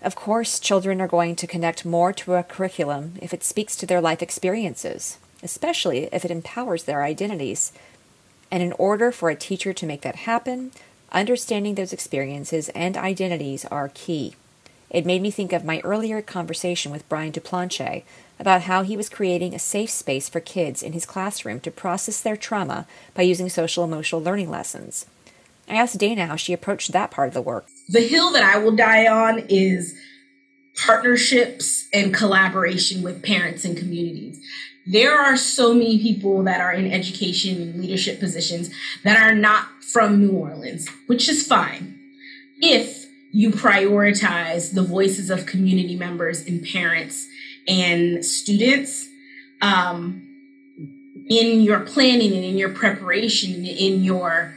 Of 0.03 0.15
course, 0.15 0.60
children 0.60 1.01
are 1.01 1.08
going 1.08 1.36
to 1.38 1.48
connect 1.48 1.86
more 1.86 2.13
to 2.13 2.36
a 2.36 2.43
curriculum 2.43 3.13
if 3.22 3.34
it 3.34 3.43
speaks 3.43 3.75
to 3.77 3.88
their 3.88 4.01
life 4.01 4.22
experiences 4.22 5.17
especially 5.43 6.05
if 6.12 6.24
it 6.24 6.32
empowers 6.32 6.86
their 6.86 7.03
identities. 7.03 7.74
And 8.53 8.62
in 8.62 8.74
order 8.74 9.12
for 9.12 9.31
a 9.31 9.36
teacher 9.36 9.74
to 9.74 9.86
make 9.88 10.01
that 10.01 10.15
happen, 10.15 10.74
understanding 11.12 11.74
those 11.74 11.91
experiences 11.91 12.69
and 12.69 12.95
identities 12.95 13.65
are 13.65 13.89
key. 13.95 14.36
It 14.91 15.07
made 15.07 15.24
me 15.24 15.31
think 15.31 15.53
of 15.53 15.65
my 15.65 15.79
earlier 15.79 16.22
conversation 16.22 16.91
with 16.91 17.10
Brian 17.10 17.31
Duplanche 17.31 18.03
about 18.39 18.62
how 18.62 18.83
he 18.83 18.95
was 18.95 19.10
creating 19.10 19.55
a 19.55 19.60
safe 19.60 19.89
space 19.89 20.29
for 20.29 20.39
kids 20.39 20.83
in 20.83 20.93
his 20.93 21.03
classroom 21.03 21.62
to 21.62 21.72
process 21.72 22.22
their 22.22 22.38
trauma 22.38 22.86
by 23.15 23.24
using 23.24 23.50
social 23.50 23.83
emotional 23.83 24.22
learning 24.22 24.51
lessons. 24.51 25.07
I 25.67 25.74
asked 25.74 25.98
Dana 25.98 26.27
how 26.27 26.36
she 26.36 26.53
approached 26.53 26.91
that 26.91 27.10
part 27.10 27.29
of 27.29 27.33
the 27.33 27.41
work. 27.41 27.65
The 27.89 28.01
hill 28.01 28.31
that 28.33 28.43
I 28.43 28.60
will 28.60 28.75
die 28.75 29.07
on 29.07 29.48
is 29.50 29.98
partnerships 30.86 31.88
and 31.91 32.13
collaboration 32.13 33.01
with 33.01 33.24
parents 33.24 33.65
and 33.65 33.75
communities 33.75 34.39
there 34.85 35.17
are 35.17 35.37
so 35.37 35.73
many 35.73 35.97
people 35.99 36.43
that 36.43 36.59
are 36.59 36.73
in 36.73 36.91
education 36.91 37.61
and 37.61 37.81
leadership 37.81 38.19
positions 38.19 38.69
that 39.03 39.17
are 39.17 39.33
not 39.33 39.67
from 39.81 40.19
New 40.19 40.31
Orleans, 40.31 40.89
which 41.07 41.29
is 41.29 41.45
fine. 41.45 41.97
If 42.61 43.05
you 43.31 43.49
prioritize 43.49 44.73
the 44.73 44.83
voices 44.83 45.29
of 45.29 45.45
community 45.45 45.95
members 45.95 46.45
and 46.45 46.63
parents 46.63 47.27
and 47.67 48.25
students 48.25 49.07
um, 49.61 50.27
in 51.29 51.61
your 51.61 51.79
planning 51.79 52.33
and 52.33 52.43
in 52.43 52.57
your 52.57 52.69
preparation, 52.69 53.53
and 53.53 53.65
in 53.65 54.03
your 54.03 54.55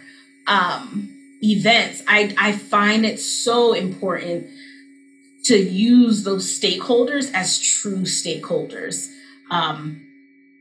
um, 0.48 1.08
events, 1.42 2.02
I, 2.08 2.34
I 2.36 2.52
find 2.52 3.06
it 3.06 3.20
so 3.20 3.72
important 3.72 4.48
to 5.44 5.56
use 5.56 6.24
those 6.24 6.46
stakeholders 6.46 7.32
as 7.32 7.60
true 7.60 8.02
stakeholders. 8.02 9.08
Um, 9.50 10.05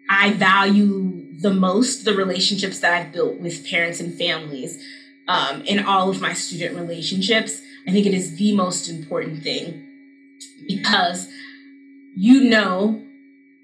I 0.10 0.34
value 0.34 1.26
the 1.40 1.54
most 1.54 2.06
the 2.06 2.14
relationships 2.14 2.80
that 2.80 2.94
I've 2.94 3.12
built 3.12 3.40
with 3.40 3.68
parents 3.68 4.00
and 4.00 4.14
families 4.14 4.82
um, 5.28 5.62
in 5.64 5.86
all 5.86 6.10
of 6.10 6.22
my 6.22 6.34
student 6.34 6.76
relationships. 6.76 7.62
I 7.88 7.92
think 7.92 8.06
it 8.06 8.14
is 8.14 8.38
the 8.38 8.56
most 8.56 8.90
important 8.90 9.44
thing 9.44 9.88
because 10.68 11.28
you 12.16 12.44
know 12.44 13.05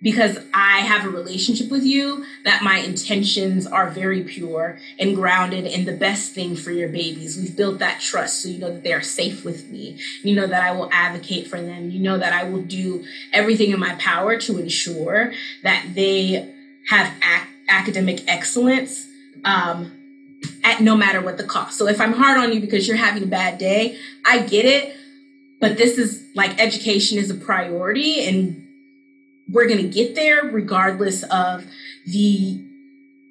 because 0.02 0.40
I 0.54 0.80
have 0.80 1.06
a 1.06 1.10
relationship 1.10 1.70
with 1.70 1.84
you, 1.84 2.26
that 2.44 2.64
my 2.64 2.78
intentions 2.78 3.68
are 3.68 3.90
very 3.90 4.24
pure 4.24 4.80
and 4.98 5.16
grounded 5.16 5.66
in 5.66 5.86
the 5.86 5.94
best 5.94 6.34
thing 6.34 6.56
for 6.56 6.72
your 6.72 6.90
babies. 6.90 7.38
We've 7.38 7.56
built 7.56 7.80
that 7.80 8.02
trust 8.02 8.42
so 8.42 8.50
you 8.50 8.60
know 8.60 8.72
that 8.72 8.84
they 8.84 8.94
are 8.94 9.02
safe 9.02 9.46
with 9.46 9.70
me. 9.70 10.00
You 10.24 10.36
know 10.36 10.48
that 10.48 10.64
I 10.64 10.72
will 10.72 10.90
advocate 10.92 11.48
for 11.48 11.62
them. 11.62 11.92
You 11.92 12.00
know 12.00 12.18
that 12.18 12.34
I 12.34 12.44
will 12.46 12.64
do 12.64 13.06
everything 13.32 13.72
in 13.72 13.80
my 13.80 13.96
power 13.96 14.38
to 14.38 14.58
ensure 14.58 15.34
that 15.64 15.92
they 15.94 16.52
have 16.90 17.14
ac- 17.18 17.50
academic 17.70 18.24
excellence. 18.28 19.08
Um, 19.46 19.98
at 20.64 20.82
no 20.82 20.98
matter 20.98 21.22
what 21.22 21.38
the 21.38 21.44
cost. 21.44 21.78
So 21.78 21.88
if 21.88 22.02
I'm 22.02 22.14
hard 22.14 22.40
on 22.40 22.52
you 22.52 22.60
because 22.60 22.88
you're 22.88 22.98
having 22.98 23.22
a 23.24 23.28
bad 23.28 23.60
day, 23.60 23.98
I 24.26 24.40
get 24.40 24.66
it. 24.66 24.96
But 25.60 25.78
this 25.78 26.00
is 26.00 26.24
like 26.34 26.60
education 26.60 27.20
is 27.20 27.30
a 27.30 27.36
priority 27.36 28.28
and 28.28 28.61
we're 29.52 29.68
going 29.68 29.82
to 29.82 29.90
get 29.90 30.16
there 30.16 30.44
regardless 30.44 31.24
of 31.24 31.66
the 32.06 32.64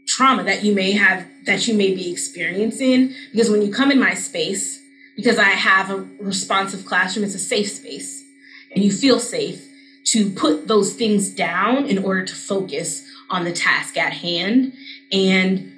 trauma 0.07 0.45
that 0.45 0.65
you 0.65 0.75
may 0.75 0.93
have 0.93 1.27
that 1.47 1.67
you 1.67 1.75
may 1.75 1.95
be 1.95 2.11
experiencing. 2.11 3.15
Because 3.33 3.51
when 3.51 3.63
you 3.63 3.73
come 3.73 3.91
in 3.91 3.99
my 3.99 4.15
space 4.15 4.79
because 5.17 5.39
i 5.39 5.51
have 5.51 5.91
a 5.91 6.09
responsive 6.19 6.87
classroom 6.87 7.25
it's 7.25 7.35
a 7.35 7.39
safe 7.39 7.71
space. 7.71 8.25
And 8.75 8.85
you 8.85 8.93
feel 8.93 9.19
safe 9.19 9.67
to 10.07 10.31
put 10.31 10.69
those 10.69 10.95
things 10.95 11.31
down 11.31 11.87
in 11.87 11.99
order 11.99 12.25
to 12.25 12.35
focus 12.35 13.07
on 13.29 13.45
the 13.45 13.53
task 13.53 13.97
at 13.97 14.13
hand. 14.13 14.73
And 15.13 15.73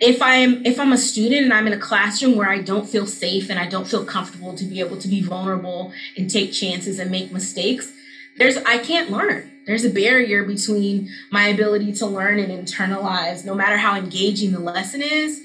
if 0.00 0.22
i'm 0.22 0.64
if 0.64 0.78
i'm 0.78 0.92
a 0.92 0.98
student 0.98 1.44
and 1.44 1.52
i'm 1.52 1.66
in 1.66 1.72
a 1.72 1.78
classroom 1.78 2.36
where 2.36 2.48
i 2.48 2.60
don't 2.60 2.88
feel 2.88 3.06
safe 3.06 3.50
and 3.50 3.58
i 3.58 3.68
don't 3.68 3.88
feel 3.88 4.04
comfortable 4.04 4.54
to 4.54 4.64
be 4.64 4.80
able 4.80 4.96
to 4.96 5.08
be 5.08 5.22
vulnerable 5.22 5.92
and 6.16 6.30
take 6.30 6.52
chances 6.52 6.98
and 6.98 7.10
make 7.10 7.32
mistakes 7.32 7.92
there's 8.36 8.56
i 8.58 8.78
can't 8.78 9.10
learn 9.10 9.50
there's 9.68 9.84
a 9.84 9.90
barrier 9.90 10.44
between 10.44 11.10
my 11.30 11.48
ability 11.48 11.92
to 11.92 12.06
learn 12.06 12.38
and 12.38 12.50
internalize, 12.50 13.44
no 13.44 13.54
matter 13.54 13.76
how 13.76 13.94
engaging 13.94 14.52
the 14.52 14.58
lesson 14.58 15.02
is. 15.02 15.42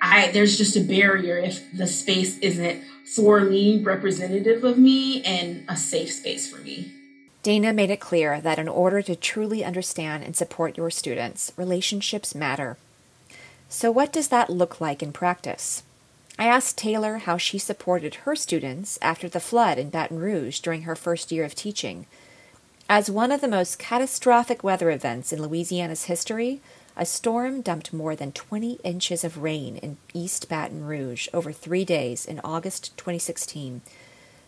I 0.00 0.30
there's 0.32 0.56
just 0.56 0.76
a 0.76 0.80
barrier 0.80 1.36
if 1.36 1.70
the 1.76 1.86
space 1.86 2.38
isn't 2.38 2.82
for 3.04 3.42
me, 3.42 3.82
representative 3.82 4.64
of 4.64 4.78
me, 4.78 5.22
and 5.24 5.62
a 5.68 5.76
safe 5.76 6.10
space 6.10 6.50
for 6.50 6.62
me. 6.62 6.90
Dana 7.42 7.74
made 7.74 7.90
it 7.90 8.00
clear 8.00 8.40
that 8.40 8.58
in 8.58 8.66
order 8.66 9.02
to 9.02 9.14
truly 9.14 9.62
understand 9.62 10.24
and 10.24 10.34
support 10.34 10.78
your 10.78 10.90
students, 10.90 11.52
relationships 11.58 12.34
matter. 12.34 12.78
So, 13.68 13.90
what 13.90 14.10
does 14.10 14.28
that 14.28 14.48
look 14.48 14.80
like 14.80 15.02
in 15.02 15.12
practice? 15.12 15.82
I 16.38 16.46
asked 16.46 16.78
Taylor 16.78 17.18
how 17.18 17.36
she 17.36 17.58
supported 17.58 18.14
her 18.14 18.34
students 18.34 18.98
after 19.02 19.28
the 19.28 19.38
flood 19.38 19.76
in 19.76 19.90
Baton 19.90 20.18
Rouge 20.18 20.60
during 20.60 20.82
her 20.82 20.96
first 20.96 21.30
year 21.30 21.44
of 21.44 21.54
teaching 21.54 22.06
as 22.88 23.10
one 23.10 23.32
of 23.32 23.40
the 23.40 23.48
most 23.48 23.78
catastrophic 23.78 24.62
weather 24.62 24.90
events 24.90 25.32
in 25.32 25.40
Louisiana's 25.40 26.04
history, 26.04 26.60
a 26.96 27.06
storm 27.06 27.62
dumped 27.62 27.92
more 27.92 28.14
than 28.14 28.30
20 28.30 28.74
inches 28.84 29.24
of 29.24 29.42
rain 29.42 29.78
in 29.78 29.96
East 30.12 30.48
Baton 30.48 30.84
Rouge 30.84 31.28
over 31.32 31.50
three 31.50 31.84
days 31.84 32.26
in 32.26 32.40
August 32.44 32.96
2016, 32.98 33.80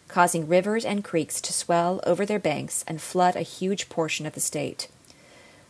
causing 0.07 0.47
rivers 0.47 0.85
and 0.85 1.02
creeks 1.02 1.40
to 1.40 1.52
swell 1.52 2.00
over 2.07 2.26
their 2.26 2.38
banks 2.38 2.85
and 2.87 3.00
flood 3.00 3.37
a 3.37 3.40
huge 3.40 3.88
portion 3.88 4.26
of 4.26 4.35
the 4.35 4.40
state. 4.40 4.88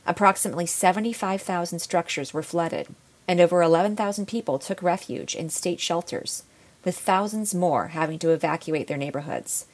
Approximately 0.04 0.66
75,000 0.66 1.78
structures 1.78 2.35
were 2.35 2.42
flooded, 2.42 2.88
and 3.28 3.40
over 3.40 3.62
11,000 3.62 4.26
people 4.26 4.58
took 4.58 4.82
refuge 4.82 5.35
in 5.35 5.50
state 5.50 5.80
shelters, 5.80 6.42
with 6.85 6.99
thousands 6.99 7.54
more 7.54 7.88
having 7.88 8.18
to 8.18 8.30
evacuate 8.30 8.88
their 8.88 8.96
neighborhoods. 8.96 9.66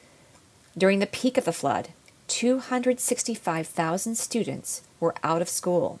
During 0.77 0.99
the 0.99 1.05
peak 1.05 1.37
of 1.37 1.45
the 1.45 1.51
flood, 1.51 1.89
265,000 2.27 4.15
students 4.15 4.81
were 4.99 5.15
out 5.23 5.41
of 5.41 5.49
school. 5.49 5.99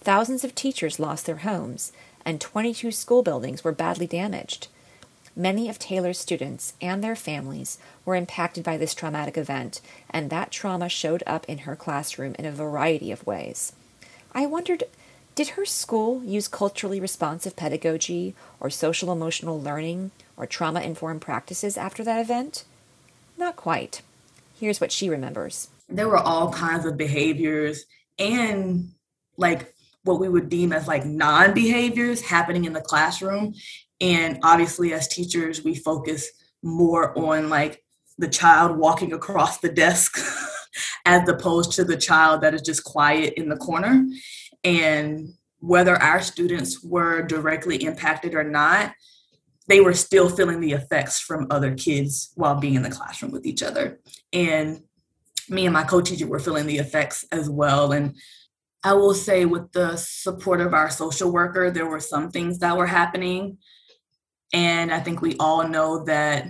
Thousands 0.00 0.44
of 0.44 0.54
teachers 0.54 1.00
lost 1.00 1.26
their 1.26 1.36
homes, 1.36 1.92
and 2.24 2.40
22 2.40 2.90
school 2.92 3.22
buildings 3.22 3.64
were 3.64 3.72
badly 3.72 4.06
damaged. 4.06 4.68
Many 5.34 5.68
of 5.68 5.78
Taylor's 5.78 6.18
students 6.18 6.74
and 6.80 7.02
their 7.02 7.16
families 7.16 7.78
were 8.04 8.16
impacted 8.16 8.64
by 8.64 8.76
this 8.76 8.94
traumatic 8.94 9.38
event, 9.38 9.80
and 10.10 10.28
that 10.28 10.50
trauma 10.50 10.88
showed 10.88 11.22
up 11.26 11.46
in 11.48 11.58
her 11.58 11.74
classroom 11.74 12.34
in 12.38 12.44
a 12.44 12.52
variety 12.52 13.10
of 13.10 13.26
ways. 13.26 13.72
I 14.34 14.46
wondered 14.46 14.84
did 15.34 15.48
her 15.48 15.64
school 15.64 16.22
use 16.24 16.46
culturally 16.46 17.00
responsive 17.00 17.56
pedagogy 17.56 18.34
or 18.60 18.68
social 18.68 19.10
emotional 19.10 19.58
learning 19.58 20.10
or 20.36 20.46
trauma 20.46 20.80
informed 20.80 21.22
practices 21.22 21.78
after 21.78 22.04
that 22.04 22.20
event? 22.20 22.64
Not 23.38 23.56
quite. 23.56 24.02
Here's 24.62 24.80
what 24.80 24.92
she 24.92 25.08
remembers. 25.08 25.66
There 25.88 26.08
were 26.08 26.18
all 26.18 26.52
kinds 26.52 26.86
of 26.86 26.96
behaviors 26.96 27.84
and 28.16 28.92
like 29.36 29.74
what 30.04 30.20
we 30.20 30.28
would 30.28 30.48
deem 30.50 30.72
as 30.72 30.86
like 30.86 31.04
non 31.04 31.52
behaviors 31.52 32.20
happening 32.20 32.64
in 32.64 32.72
the 32.72 32.80
classroom. 32.80 33.54
And 34.00 34.38
obviously, 34.44 34.92
as 34.92 35.08
teachers, 35.08 35.64
we 35.64 35.74
focus 35.74 36.30
more 36.62 37.12
on 37.18 37.48
like 37.48 37.82
the 38.18 38.28
child 38.28 38.78
walking 38.78 39.12
across 39.12 39.58
the 39.58 39.68
desk 39.68 40.16
as 41.04 41.28
opposed 41.28 41.72
to 41.72 41.84
the 41.84 41.96
child 41.96 42.42
that 42.42 42.54
is 42.54 42.62
just 42.62 42.84
quiet 42.84 43.34
in 43.36 43.48
the 43.48 43.56
corner. 43.56 44.06
And 44.62 45.30
whether 45.58 45.96
our 45.96 46.20
students 46.20 46.84
were 46.84 47.22
directly 47.22 47.82
impacted 47.82 48.36
or 48.36 48.44
not, 48.44 48.94
they 49.68 49.80
were 49.80 49.94
still 49.94 50.28
feeling 50.28 50.60
the 50.60 50.72
effects 50.72 51.20
from 51.20 51.46
other 51.50 51.74
kids 51.74 52.32
while 52.34 52.56
being 52.56 52.74
in 52.74 52.82
the 52.82 52.90
classroom 52.90 53.32
with 53.32 53.46
each 53.46 53.62
other. 53.62 54.00
And 54.32 54.82
me 55.48 55.66
and 55.66 55.72
my 55.72 55.84
co-teacher 55.84 56.26
were 56.26 56.38
feeling 56.38 56.66
the 56.66 56.78
effects 56.78 57.24
as 57.30 57.48
well. 57.48 57.92
And 57.92 58.16
I 58.84 58.94
will 58.94 59.14
say, 59.14 59.44
with 59.44 59.70
the 59.72 59.96
support 59.96 60.60
of 60.60 60.74
our 60.74 60.90
social 60.90 61.30
worker, 61.30 61.70
there 61.70 61.86
were 61.86 62.00
some 62.00 62.30
things 62.30 62.58
that 62.58 62.76
were 62.76 62.86
happening. 62.86 63.58
And 64.52 64.92
I 64.92 65.00
think 65.00 65.22
we 65.22 65.36
all 65.38 65.66
know 65.68 66.04
that 66.04 66.48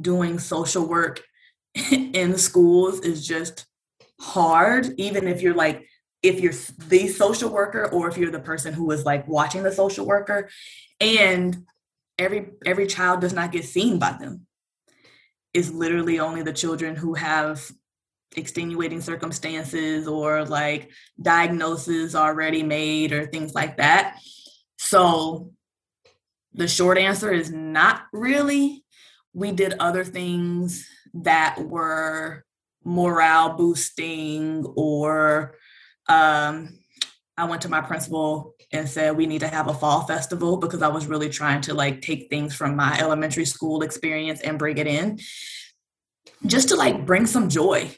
doing 0.00 0.38
social 0.38 0.86
work 0.86 1.22
in 1.92 2.38
schools 2.38 3.00
is 3.00 3.26
just 3.26 3.66
hard, 4.20 4.94
even 4.98 5.26
if 5.26 5.42
you're 5.42 5.54
like, 5.54 5.86
if 6.22 6.40
you're 6.40 6.54
the 6.88 7.08
social 7.08 7.50
worker 7.50 7.86
or 7.92 8.08
if 8.08 8.16
you're 8.16 8.30
the 8.30 8.40
person 8.40 8.72
who 8.72 8.90
is 8.90 9.04
like 9.04 9.26
watching 9.28 9.62
the 9.62 9.72
social 9.72 10.06
worker. 10.06 10.48
And 11.00 11.64
every 12.18 12.50
every 12.66 12.86
child 12.86 13.20
does 13.20 13.32
not 13.32 13.52
get 13.52 13.64
seen 13.64 13.98
by 13.98 14.16
them. 14.18 14.46
It's 15.54 15.70
literally 15.70 16.20
only 16.20 16.42
the 16.42 16.52
children 16.52 16.96
who 16.96 17.14
have 17.14 17.70
extenuating 18.36 19.00
circumstances 19.00 20.06
or 20.06 20.44
like 20.44 20.90
diagnoses 21.20 22.14
already 22.14 22.62
made 22.62 23.12
or 23.12 23.26
things 23.26 23.54
like 23.54 23.78
that. 23.78 24.18
So 24.76 25.52
the 26.52 26.68
short 26.68 26.98
answer 26.98 27.32
is 27.32 27.50
not 27.50 28.02
really. 28.12 28.84
We 29.32 29.52
did 29.52 29.74
other 29.78 30.04
things 30.04 30.86
that 31.14 31.58
were 31.60 32.44
morale 32.84 33.54
boosting 33.54 34.64
or 34.76 35.54
um, 36.08 36.78
I 37.36 37.44
went 37.44 37.62
to 37.62 37.68
my 37.68 37.80
principal 37.80 38.54
and 38.72 38.88
said 38.88 39.16
we 39.16 39.26
need 39.26 39.40
to 39.40 39.48
have 39.48 39.68
a 39.68 39.74
fall 39.74 40.02
festival 40.02 40.58
because 40.58 40.82
I 40.82 40.88
was 40.88 41.06
really 41.06 41.28
trying 41.28 41.62
to 41.62 41.74
like 41.74 42.02
take 42.02 42.28
things 42.28 42.54
from 42.54 42.76
my 42.76 42.98
elementary 42.98 43.46
school 43.46 43.82
experience 43.82 44.40
and 44.40 44.58
bring 44.58 44.78
it 44.78 44.86
in 44.86 45.18
just 46.46 46.68
to 46.68 46.76
like 46.76 47.06
bring 47.06 47.26
some 47.26 47.48
joy. 47.48 47.90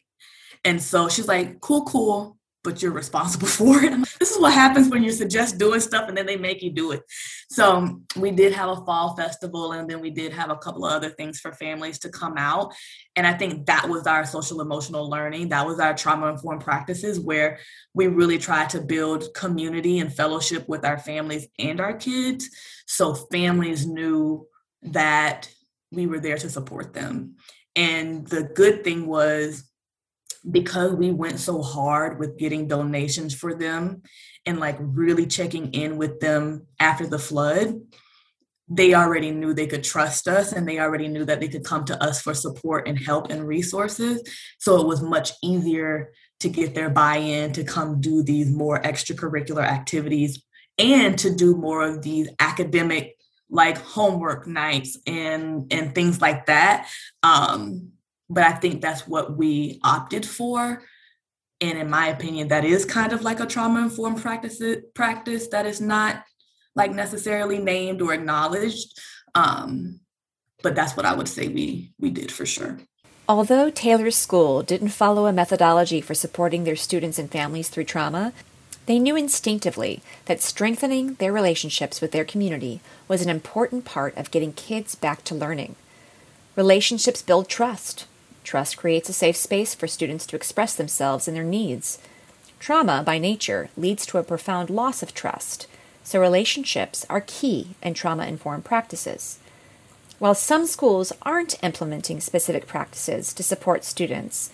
And 0.64 0.82
so 0.82 1.08
she's 1.08 1.28
like, 1.28 1.60
cool, 1.60 1.84
cool, 1.84 2.38
but 2.62 2.82
you're 2.82 2.92
responsible 2.92 3.46
for 3.60 3.82
it. 3.82 3.92
this 4.18 4.30
is 4.30 4.38
what 4.38 4.52
happens 4.52 4.88
when 4.88 5.02
you 5.02 5.12
suggest 5.12 5.58
doing 5.58 5.80
stuff 5.80 6.08
and 6.08 6.16
then 6.16 6.26
they 6.26 6.36
make 6.36 6.62
you 6.62 6.70
do 6.70 6.92
it. 6.92 7.02
So 7.50 7.76
um, 7.76 8.04
we 8.16 8.30
did 8.30 8.52
have 8.52 8.70
a 8.70 8.84
fall 8.84 9.16
festival 9.16 9.72
and 9.72 9.88
then 9.88 10.00
we 10.00 10.10
did 10.10 10.32
have 10.32 10.50
a 10.50 10.56
couple 10.56 10.84
of 10.84 10.92
other 10.92 11.10
things 11.10 11.40
for 11.40 11.52
families 11.52 11.98
to 12.00 12.08
come 12.10 12.34
out. 12.36 12.72
And 13.16 13.26
I 13.26 13.32
think 13.32 13.66
that 13.66 13.88
was 13.88 14.06
our 14.06 14.24
social 14.24 14.60
emotional 14.60 15.08
learning. 15.08 15.48
That 15.48 15.66
was 15.66 15.80
our 15.80 15.94
trauma 15.94 16.28
informed 16.28 16.62
practices 16.62 17.18
where 17.18 17.58
we 17.94 18.06
really 18.06 18.38
tried 18.38 18.70
to 18.70 18.80
build 18.80 19.34
community 19.34 19.98
and 19.98 20.14
fellowship 20.14 20.68
with 20.68 20.84
our 20.84 20.98
families 20.98 21.48
and 21.58 21.80
our 21.80 21.94
kids. 21.94 22.48
So 22.86 23.14
families 23.14 23.86
knew 23.86 24.46
that 24.82 25.50
we 25.90 26.06
were 26.06 26.20
there 26.20 26.38
to 26.38 26.48
support 26.48 26.94
them. 26.94 27.36
And 27.76 28.26
the 28.26 28.42
good 28.42 28.84
thing 28.84 29.06
was 29.06 29.69
because 30.48 30.94
we 30.94 31.10
went 31.10 31.38
so 31.38 31.62
hard 31.62 32.18
with 32.18 32.38
getting 32.38 32.68
donations 32.68 33.34
for 33.34 33.54
them 33.54 34.02
and 34.46 34.58
like 34.58 34.76
really 34.80 35.26
checking 35.26 35.72
in 35.72 35.98
with 35.98 36.20
them 36.20 36.66
after 36.78 37.06
the 37.06 37.18
flood, 37.18 37.80
they 38.68 38.94
already 38.94 39.32
knew 39.32 39.52
they 39.52 39.66
could 39.66 39.82
trust 39.84 40.28
us 40.28 40.52
and 40.52 40.66
they 40.66 40.78
already 40.78 41.08
knew 41.08 41.24
that 41.24 41.40
they 41.40 41.48
could 41.48 41.64
come 41.64 41.84
to 41.84 42.02
us 42.02 42.22
for 42.22 42.34
support 42.34 42.86
and 42.86 42.98
help 42.98 43.30
and 43.30 43.46
resources. 43.46 44.22
So 44.58 44.80
it 44.80 44.86
was 44.86 45.02
much 45.02 45.32
easier 45.42 46.12
to 46.38 46.48
get 46.48 46.74
their 46.74 46.88
buy 46.88 47.16
in 47.16 47.52
to 47.52 47.64
come 47.64 48.00
do 48.00 48.22
these 48.22 48.50
more 48.50 48.80
extracurricular 48.80 49.64
activities 49.64 50.42
and 50.78 51.18
to 51.18 51.34
do 51.34 51.56
more 51.56 51.82
of 51.82 52.02
these 52.02 52.28
academic 52.38 53.16
like 53.50 53.76
homework 53.78 54.46
nights 54.46 54.96
and 55.06 55.72
and 55.72 55.94
things 55.94 56.20
like 56.20 56.46
that 56.46 56.88
um 57.24 57.90
but 58.30 58.44
I 58.44 58.52
think 58.52 58.80
that's 58.80 59.06
what 59.06 59.36
we 59.36 59.80
opted 59.82 60.24
for. 60.24 60.82
And 61.60 61.78
in 61.78 61.90
my 61.90 62.08
opinion, 62.08 62.48
that 62.48 62.64
is 62.64 62.86
kind 62.86 63.12
of 63.12 63.22
like 63.22 63.40
a 63.40 63.46
trauma 63.46 63.82
informed 63.82 64.22
practice 64.22 64.62
practice 64.94 65.48
that 65.48 65.66
is 65.66 65.80
not 65.80 66.24
like 66.74 66.92
necessarily 66.92 67.58
named 67.58 68.00
or 68.00 68.14
acknowledged. 68.14 68.98
Um, 69.34 70.00
but 70.62 70.74
that's 70.74 70.96
what 70.96 71.04
I 71.04 71.14
would 71.14 71.28
say 71.28 71.48
we 71.48 71.92
we 71.98 72.10
did 72.10 72.32
for 72.32 72.46
sure. 72.46 72.78
Although 73.28 73.70
Taylor's 73.70 74.16
school 74.16 74.62
didn't 74.62 74.88
follow 74.88 75.26
a 75.26 75.32
methodology 75.32 76.00
for 76.00 76.14
supporting 76.14 76.64
their 76.64 76.76
students 76.76 77.18
and 77.18 77.30
families 77.30 77.68
through 77.68 77.84
trauma, 77.84 78.32
they 78.86 78.98
knew 78.98 79.14
instinctively 79.14 80.02
that 80.24 80.42
strengthening 80.42 81.14
their 81.14 81.32
relationships 81.32 82.00
with 82.00 82.10
their 82.10 82.24
community 82.24 82.80
was 83.06 83.22
an 83.22 83.28
important 83.28 83.84
part 83.84 84.16
of 84.16 84.32
getting 84.32 84.52
kids 84.52 84.94
back 84.94 85.22
to 85.24 85.34
learning. 85.34 85.76
Relationships 86.56 87.22
build 87.22 87.48
trust, 87.48 88.06
Trust 88.44 88.76
creates 88.76 89.08
a 89.08 89.12
safe 89.12 89.36
space 89.36 89.74
for 89.74 89.86
students 89.86 90.26
to 90.26 90.36
express 90.36 90.74
themselves 90.74 91.28
and 91.28 91.36
their 91.36 91.44
needs. 91.44 91.98
Trauma, 92.58 93.02
by 93.04 93.18
nature, 93.18 93.70
leads 93.76 94.04
to 94.06 94.18
a 94.18 94.22
profound 94.22 94.70
loss 94.70 95.02
of 95.02 95.14
trust, 95.14 95.66
so 96.02 96.20
relationships 96.20 97.06
are 97.08 97.24
key 97.26 97.68
in 97.82 97.94
trauma 97.94 98.26
informed 98.26 98.64
practices. 98.64 99.38
While 100.18 100.34
some 100.34 100.66
schools 100.66 101.12
aren't 101.22 101.62
implementing 101.62 102.20
specific 102.20 102.66
practices 102.66 103.32
to 103.32 103.42
support 103.42 103.84
students, 103.84 104.50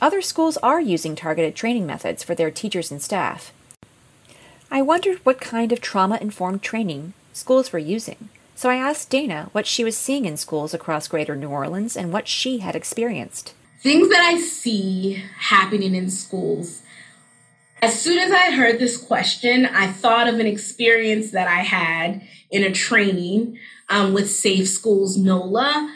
other 0.00 0.20
schools 0.20 0.58
are 0.58 0.80
using 0.80 1.16
targeted 1.16 1.56
training 1.56 1.86
methods 1.86 2.22
for 2.22 2.34
their 2.34 2.50
teachers 2.50 2.90
and 2.90 3.00
staff. 3.00 3.52
I 4.70 4.82
wondered 4.82 5.24
what 5.24 5.40
kind 5.40 5.72
of 5.72 5.80
trauma 5.80 6.18
informed 6.20 6.62
training 6.62 7.14
schools 7.32 7.72
were 7.72 7.78
using. 7.78 8.28
So 8.56 8.70
I 8.70 8.76
asked 8.76 9.10
Dana 9.10 9.50
what 9.52 9.66
she 9.66 9.84
was 9.84 9.98
seeing 9.98 10.24
in 10.24 10.38
schools 10.38 10.72
across 10.72 11.08
greater 11.08 11.36
New 11.36 11.50
Orleans 11.50 11.94
and 11.94 12.10
what 12.10 12.26
she 12.26 12.58
had 12.58 12.74
experienced. 12.74 13.52
Things 13.82 14.08
that 14.08 14.20
I 14.20 14.40
see 14.40 15.22
happening 15.38 15.94
in 15.94 16.08
schools. 16.08 16.80
As 17.82 18.00
soon 18.00 18.18
as 18.18 18.32
I 18.32 18.52
heard 18.52 18.78
this 18.78 18.96
question, 18.96 19.66
I 19.66 19.88
thought 19.88 20.26
of 20.26 20.40
an 20.40 20.46
experience 20.46 21.32
that 21.32 21.46
I 21.46 21.60
had 21.60 22.22
in 22.50 22.64
a 22.64 22.72
training 22.72 23.58
um, 23.90 24.14
with 24.14 24.30
Safe 24.30 24.66
Schools 24.66 25.18
NOLA. 25.18 25.94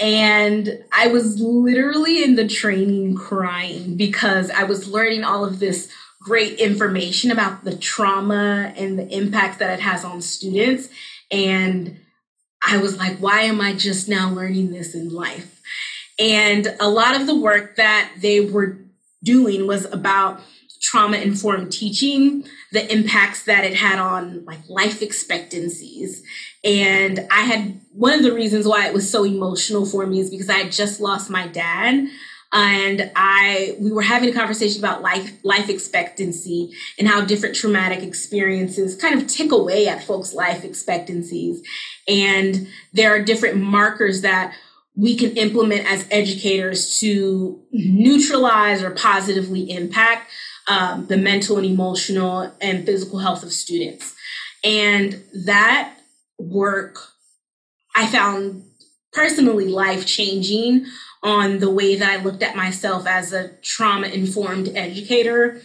And 0.00 0.84
I 0.92 1.06
was 1.06 1.40
literally 1.40 2.24
in 2.24 2.34
the 2.34 2.48
training 2.48 3.14
crying 3.14 3.96
because 3.96 4.50
I 4.50 4.64
was 4.64 4.88
learning 4.88 5.22
all 5.22 5.44
of 5.44 5.60
this 5.60 5.88
great 6.20 6.58
information 6.58 7.30
about 7.30 7.62
the 7.62 7.76
trauma 7.76 8.72
and 8.76 8.98
the 8.98 9.08
impact 9.08 9.60
that 9.60 9.72
it 9.72 9.82
has 9.82 10.04
on 10.04 10.20
students. 10.20 10.88
And 11.32 11.98
I 12.64 12.76
was 12.76 12.96
like, 12.96 13.18
why 13.18 13.40
am 13.42 13.60
I 13.60 13.74
just 13.74 14.08
now 14.08 14.30
learning 14.30 14.70
this 14.70 14.94
in 14.94 15.08
life? 15.08 15.60
And 16.18 16.76
a 16.78 16.88
lot 16.88 17.18
of 17.18 17.26
the 17.26 17.34
work 17.34 17.76
that 17.76 18.12
they 18.20 18.40
were 18.40 18.78
doing 19.24 19.66
was 19.66 19.86
about 19.86 20.40
trauma 20.80 21.16
informed 21.16 21.72
teaching, 21.72 22.44
the 22.72 22.92
impacts 22.92 23.44
that 23.44 23.64
it 23.64 23.74
had 23.74 23.98
on 23.98 24.44
like 24.44 24.58
life 24.68 25.00
expectancies. 25.00 26.22
And 26.64 27.26
I 27.30 27.42
had 27.42 27.80
one 27.92 28.12
of 28.12 28.22
the 28.22 28.34
reasons 28.34 28.66
why 28.66 28.86
it 28.86 28.94
was 28.94 29.10
so 29.10 29.24
emotional 29.24 29.86
for 29.86 30.06
me 30.06 30.20
is 30.20 30.30
because 30.30 30.50
I 30.50 30.58
had 30.58 30.72
just 30.72 31.00
lost 31.00 31.30
my 31.30 31.46
dad 31.46 32.08
and 32.52 33.10
I 33.16 33.76
we 33.80 33.90
were 33.90 34.02
having 34.02 34.28
a 34.28 34.32
conversation 34.32 34.80
about 34.80 35.02
life 35.02 35.32
life 35.42 35.68
expectancy 35.68 36.72
and 36.98 37.08
how 37.08 37.24
different 37.24 37.56
traumatic 37.56 38.02
experiences 38.02 38.94
kind 38.96 39.20
of 39.20 39.26
tick 39.26 39.52
away 39.52 39.88
at 39.88 40.04
folks' 40.04 40.34
life 40.34 40.64
expectancies, 40.64 41.62
and 42.06 42.68
there 42.92 43.14
are 43.14 43.22
different 43.22 43.56
markers 43.56 44.20
that 44.20 44.54
we 44.94 45.16
can 45.16 45.30
implement 45.38 45.90
as 45.90 46.06
educators 46.10 47.00
to 47.00 47.62
neutralize 47.72 48.82
or 48.82 48.90
positively 48.90 49.70
impact 49.70 50.30
um, 50.68 51.06
the 51.06 51.16
mental 51.16 51.56
and 51.56 51.64
emotional 51.64 52.52
and 52.60 52.84
physical 52.84 53.18
health 53.18 53.42
of 53.42 53.52
students, 53.52 54.14
and 54.62 55.22
that 55.46 55.94
work 56.38 56.98
I 57.96 58.06
found 58.06 58.64
personally 59.12 59.68
life 59.68 60.06
changing 60.06 60.86
on 61.22 61.58
the 61.58 61.70
way 61.70 61.96
that 61.96 62.10
I 62.10 62.22
looked 62.22 62.42
at 62.42 62.56
myself 62.56 63.06
as 63.06 63.32
a 63.32 63.48
trauma 63.62 64.08
informed 64.08 64.68
educator, 64.74 65.62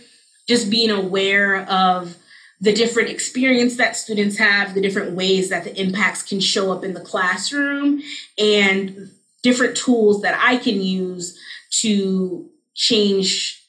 just 0.47 0.69
being 0.69 0.91
aware 0.91 1.63
of 1.63 2.17
the 2.59 2.73
different 2.73 3.09
experience 3.09 3.75
that 3.77 3.95
students 3.95 4.37
have, 4.37 4.73
the 4.73 4.81
different 4.81 5.13
ways 5.13 5.49
that 5.49 5.63
the 5.63 5.79
impacts 5.79 6.23
can 6.23 6.39
show 6.39 6.71
up 6.71 6.83
in 6.83 6.93
the 6.93 7.01
classroom, 7.01 8.01
and 8.37 9.11
different 9.43 9.77
tools 9.77 10.21
that 10.21 10.39
I 10.39 10.57
can 10.57 10.81
use 10.81 11.37
to 11.81 12.49
change. 12.73 13.63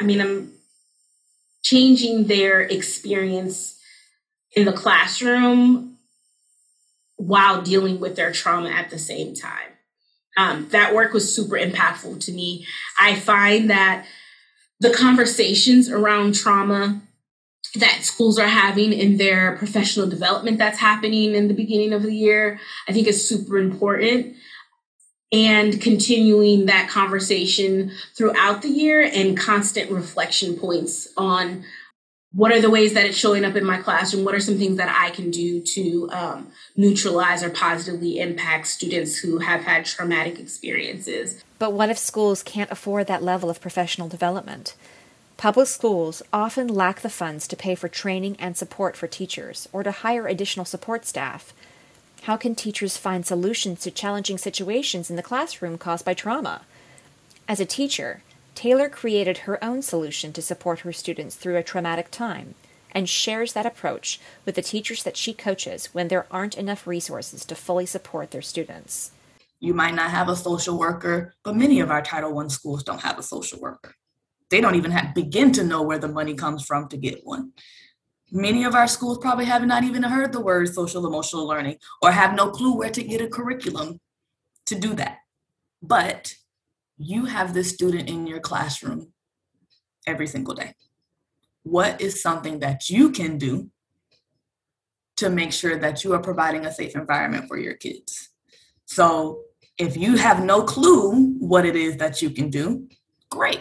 I 0.00 0.04
mean, 0.04 0.20
I'm 0.20 0.52
changing 1.62 2.26
their 2.26 2.60
experience 2.60 3.78
in 4.52 4.64
the 4.66 4.72
classroom 4.72 5.96
while 7.16 7.62
dealing 7.62 7.98
with 7.98 8.16
their 8.16 8.32
trauma 8.32 8.68
at 8.68 8.90
the 8.90 8.98
same 8.98 9.34
time. 9.34 9.75
Um, 10.36 10.68
that 10.70 10.94
work 10.94 11.12
was 11.12 11.34
super 11.34 11.56
impactful 11.56 12.20
to 12.24 12.32
me. 12.32 12.66
I 12.98 13.14
find 13.14 13.70
that 13.70 14.06
the 14.80 14.92
conversations 14.92 15.88
around 15.88 16.34
trauma 16.34 17.00
that 17.76 18.04
schools 18.04 18.38
are 18.38 18.46
having 18.48 18.92
in 18.92 19.16
their 19.16 19.56
professional 19.56 20.06
development 20.06 20.58
that's 20.58 20.78
happening 20.78 21.34
in 21.34 21.48
the 21.48 21.54
beginning 21.54 21.92
of 21.92 22.02
the 22.02 22.14
year, 22.14 22.60
I 22.88 22.92
think 22.92 23.06
is 23.06 23.26
super 23.28 23.58
important. 23.58 24.36
and 25.32 25.80
continuing 25.80 26.66
that 26.66 26.88
conversation 26.88 27.90
throughout 28.16 28.62
the 28.62 28.68
year 28.68 29.00
and 29.02 29.36
constant 29.36 29.90
reflection 29.90 30.56
points 30.56 31.08
on 31.16 31.64
what 32.36 32.52
are 32.52 32.60
the 32.60 32.68
ways 32.68 32.92
that 32.92 33.06
it's 33.06 33.16
showing 33.16 33.46
up 33.46 33.56
in 33.56 33.64
my 33.64 33.78
classroom? 33.78 34.22
What 34.22 34.34
are 34.34 34.40
some 34.40 34.58
things 34.58 34.76
that 34.76 34.94
i 34.94 35.08
can 35.08 35.30
do 35.30 35.58
to 35.60 36.10
um, 36.12 36.48
neutralize 36.76 37.42
or 37.42 37.48
positively 37.48 38.20
impact 38.20 38.66
students 38.66 39.16
who 39.16 39.38
have 39.38 39.62
had 39.62 39.86
traumatic 39.86 40.38
experiences? 40.38 41.42
But 41.58 41.72
what 41.72 41.88
if 41.88 41.96
schools 41.96 42.42
can't 42.42 42.70
afford 42.70 43.06
that 43.06 43.22
level 43.22 43.48
of 43.48 43.62
professional 43.62 44.06
development? 44.06 44.74
Public 45.38 45.66
schools 45.66 46.22
often 46.30 46.68
lack 46.68 47.00
the 47.00 47.08
funds 47.08 47.48
to 47.48 47.56
pay 47.56 47.74
for 47.74 47.88
training 47.88 48.36
and 48.38 48.54
support 48.54 48.98
for 48.98 49.06
teachers 49.06 49.66
or 49.72 49.82
to 49.82 49.90
hire 49.90 50.26
additional 50.26 50.66
support 50.66 51.06
staff. 51.06 51.54
How 52.24 52.36
can 52.36 52.54
teachers 52.54 52.98
find 52.98 53.24
solutions 53.24 53.80
to 53.80 53.90
challenging 53.90 54.36
situations 54.36 55.08
in 55.08 55.16
the 55.16 55.22
classroom 55.22 55.78
caused 55.78 56.04
by 56.04 56.12
trauma? 56.12 56.62
As 57.48 57.60
a 57.60 57.66
teacher, 57.66 58.22
Taylor 58.56 58.88
created 58.88 59.38
her 59.38 59.62
own 59.62 59.82
solution 59.82 60.32
to 60.32 60.40
support 60.40 60.80
her 60.80 60.92
students 60.92 61.36
through 61.36 61.58
a 61.58 61.62
traumatic 61.62 62.10
time 62.10 62.54
and 62.90 63.06
shares 63.06 63.52
that 63.52 63.66
approach 63.66 64.18
with 64.46 64.54
the 64.54 64.62
teachers 64.62 65.02
that 65.02 65.18
she 65.18 65.34
coaches 65.34 65.90
when 65.92 66.08
there 66.08 66.26
aren't 66.30 66.56
enough 66.56 66.86
resources 66.86 67.44
to 67.44 67.54
fully 67.54 67.84
support 67.84 68.30
their 68.30 68.40
students. 68.40 69.12
You 69.60 69.74
might 69.74 69.94
not 69.94 70.10
have 70.10 70.30
a 70.30 70.36
social 70.36 70.78
worker, 70.78 71.34
but 71.44 71.54
many 71.54 71.80
of 71.80 71.90
our 71.90 72.00
Title 72.00 72.38
I 72.38 72.46
schools 72.46 72.82
don't 72.82 73.02
have 73.02 73.18
a 73.18 73.22
social 73.22 73.60
worker. 73.60 73.94
They 74.48 74.62
don't 74.62 74.74
even 74.74 74.90
have, 74.90 75.14
begin 75.14 75.52
to 75.52 75.62
know 75.62 75.82
where 75.82 75.98
the 75.98 76.08
money 76.08 76.32
comes 76.32 76.64
from 76.64 76.88
to 76.88 76.96
get 76.96 77.20
one. 77.24 77.52
Many 78.32 78.64
of 78.64 78.74
our 78.74 78.88
schools 78.88 79.18
probably 79.18 79.44
have 79.44 79.66
not 79.66 79.84
even 79.84 80.02
heard 80.02 80.32
the 80.32 80.40
word 80.40 80.72
social 80.72 81.06
emotional 81.06 81.46
learning 81.46 81.76
or 82.00 82.10
have 82.10 82.34
no 82.34 82.48
clue 82.48 82.74
where 82.74 82.90
to 82.90 83.02
get 83.02 83.20
a 83.20 83.28
curriculum 83.28 84.00
to 84.64 84.74
do 84.74 84.94
that. 84.94 85.18
But 85.82 86.32
you 86.98 87.26
have 87.26 87.54
this 87.54 87.70
student 87.70 88.08
in 88.08 88.26
your 88.26 88.40
classroom 88.40 89.12
every 90.06 90.26
single 90.26 90.54
day. 90.54 90.74
What 91.62 92.00
is 92.00 92.22
something 92.22 92.60
that 92.60 92.88
you 92.88 93.10
can 93.10 93.38
do 93.38 93.70
to 95.16 95.30
make 95.30 95.52
sure 95.52 95.76
that 95.76 96.04
you 96.04 96.12
are 96.14 96.20
providing 96.20 96.66
a 96.66 96.72
safe 96.72 96.94
environment 96.94 97.48
for 97.48 97.58
your 97.58 97.74
kids? 97.74 98.30
So, 98.84 99.42
if 99.78 99.96
you 99.96 100.16
have 100.16 100.42
no 100.42 100.62
clue 100.62 101.34
what 101.38 101.66
it 101.66 101.76
is 101.76 101.98
that 101.98 102.22
you 102.22 102.30
can 102.30 102.48
do, 102.48 102.88
great. 103.28 103.60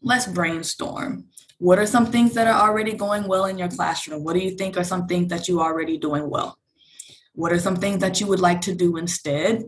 Let's 0.00 0.26
brainstorm 0.26 1.28
what 1.62 1.78
are 1.78 1.86
some 1.86 2.06
things 2.06 2.34
that 2.34 2.48
are 2.48 2.68
already 2.68 2.92
going 2.92 3.28
well 3.28 3.44
in 3.44 3.56
your 3.56 3.68
classroom? 3.68 4.24
What 4.24 4.32
do 4.32 4.40
you 4.40 4.56
think 4.56 4.76
are 4.76 4.82
some 4.82 5.06
things 5.06 5.28
that 5.28 5.46
you 5.46 5.60
are 5.60 5.72
already 5.72 5.96
doing 5.96 6.28
well? 6.28 6.58
What 7.34 7.52
are 7.52 7.60
some 7.60 7.76
things 7.76 8.00
that 8.00 8.20
you 8.20 8.26
would 8.26 8.40
like 8.40 8.60
to 8.62 8.74
do 8.74 8.96
instead? 8.96 9.62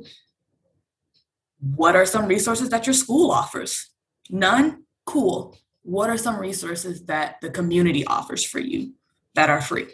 What 1.65 1.97
are 1.97 2.05
some 2.05 2.27
resources 2.27 2.69
that 2.69 2.87
your 2.87 2.93
school 2.93 3.31
offers? 3.31 3.89
None? 4.29 4.85
Cool. 5.07 5.57
What 5.83 6.11
are 6.11 6.19
some 6.19 6.39
resources 6.39 7.07
that 7.07 7.41
the 7.41 7.51
community 7.51 8.05
offers 8.05 8.45
for 8.45 8.59
you 8.59 8.93
that 9.35 9.49
are 9.49 9.63
free? 9.63 9.87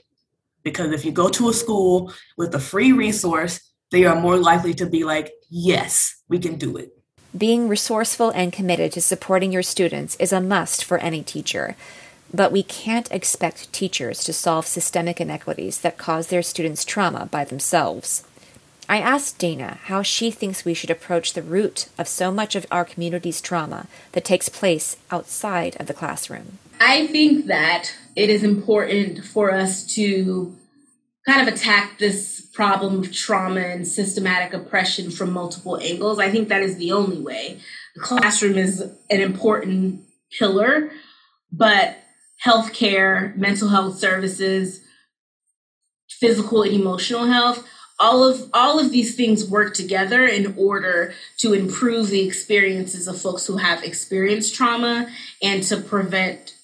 Because 0.65 0.91
if 0.91 1.05
you 1.05 1.13
go 1.13 1.29
to 1.29 1.49
a 1.49 1.55
school 1.55 2.13
with 2.37 2.55
a 2.55 2.59
free 2.59 2.91
resource, 2.91 3.61
they 3.93 4.05
are 4.05 4.21
more 4.21 4.37
likely 4.37 4.75
to 4.75 4.87
be 4.87 5.05
like, 5.05 5.33
yes, 5.49 6.23
we 6.29 6.41
can 6.41 6.57
do 6.57 6.77
it. 6.77 6.91
Being 7.37 7.69
resourceful 7.69 8.31
and 8.31 8.53
committed 8.53 8.91
to 8.93 9.01
supporting 9.01 9.53
your 9.53 9.63
students 9.63 10.17
is 10.17 10.33
a 10.33 10.41
must 10.41 10.83
for 10.83 10.99
any 10.99 11.23
teacher. 11.23 11.77
But 12.35 12.51
we 12.51 12.65
can't 12.65 13.11
expect 13.13 13.73
teachers 13.73 14.25
to 14.25 14.33
solve 14.33 14.67
systemic 14.67 15.21
inequities 15.21 15.81
that 15.81 15.99
cause 15.99 16.27
their 16.27 16.43
students 16.43 16.85
trauma 16.85 17.27
by 17.27 17.45
themselves. 17.45 18.25
I 18.91 18.99
asked 18.99 19.39
Dana 19.39 19.79
how 19.85 20.03
she 20.03 20.33
thinks 20.33 20.65
we 20.65 20.75
should 20.75 20.91
approach 20.91 21.33
the 21.33 21.43
root 21.43 21.87
of 21.97 22.09
so 22.09 22.33
much 22.33 22.57
of 22.57 22.67
our 22.73 22.85
community's 22.85 23.41
trauma 23.41 23.87
that 24.11 24.25
takes 24.25 24.49
place 24.49 24.97
outside 25.13 25.77
of 25.79 25.87
the 25.87 25.95
classroom. 25.95 26.59
I 26.81 27.07
think 27.07 27.47
that 27.47 27.95
it 28.17 28.31
is 28.31 28.43
important 28.43 29.25
for 29.25 29.53
us 29.53 29.87
to 29.95 30.57
kind 31.25 31.47
of 31.47 31.55
attack 31.55 32.01
this 32.01 32.41
problem 32.53 32.99
of 32.99 33.13
trauma 33.13 33.61
and 33.61 33.87
systematic 33.87 34.53
oppression 34.53 35.13
from 35.13 35.31
multiple 35.31 35.79
angles. 35.79 36.19
I 36.19 36.29
think 36.29 36.49
that 36.49 36.65
is 36.65 36.77
the 36.77 36.91
only 36.91 37.21
way. 37.21 37.61
The 37.95 38.01
classroom 38.01 38.59
is 38.59 38.81
an 38.81 39.21
important 39.21 40.01
pillar, 40.37 40.91
but 41.53 41.97
healthcare, 42.45 43.37
mental 43.37 43.69
health 43.69 43.99
services, 43.99 44.81
physical 46.09 46.65
and 46.65 46.73
emotional 46.73 47.27
health, 47.27 47.65
all 48.01 48.25
of 48.25 48.49
all 48.55 48.81
of 48.81 48.91
these 48.91 49.15
things 49.15 49.49
work 49.49 49.75
together 49.75 50.25
in 50.25 50.55
order 50.57 51.13
to 51.37 51.53
improve 51.53 52.09
the 52.09 52.27
experiences 52.27 53.07
of 53.07 53.21
folks 53.21 53.47
who 53.47 53.59
have 53.59 53.85
experienced 53.85 54.55
trauma 54.55 55.09
and 55.43 55.63
to 55.63 55.77
prevent 55.77 56.55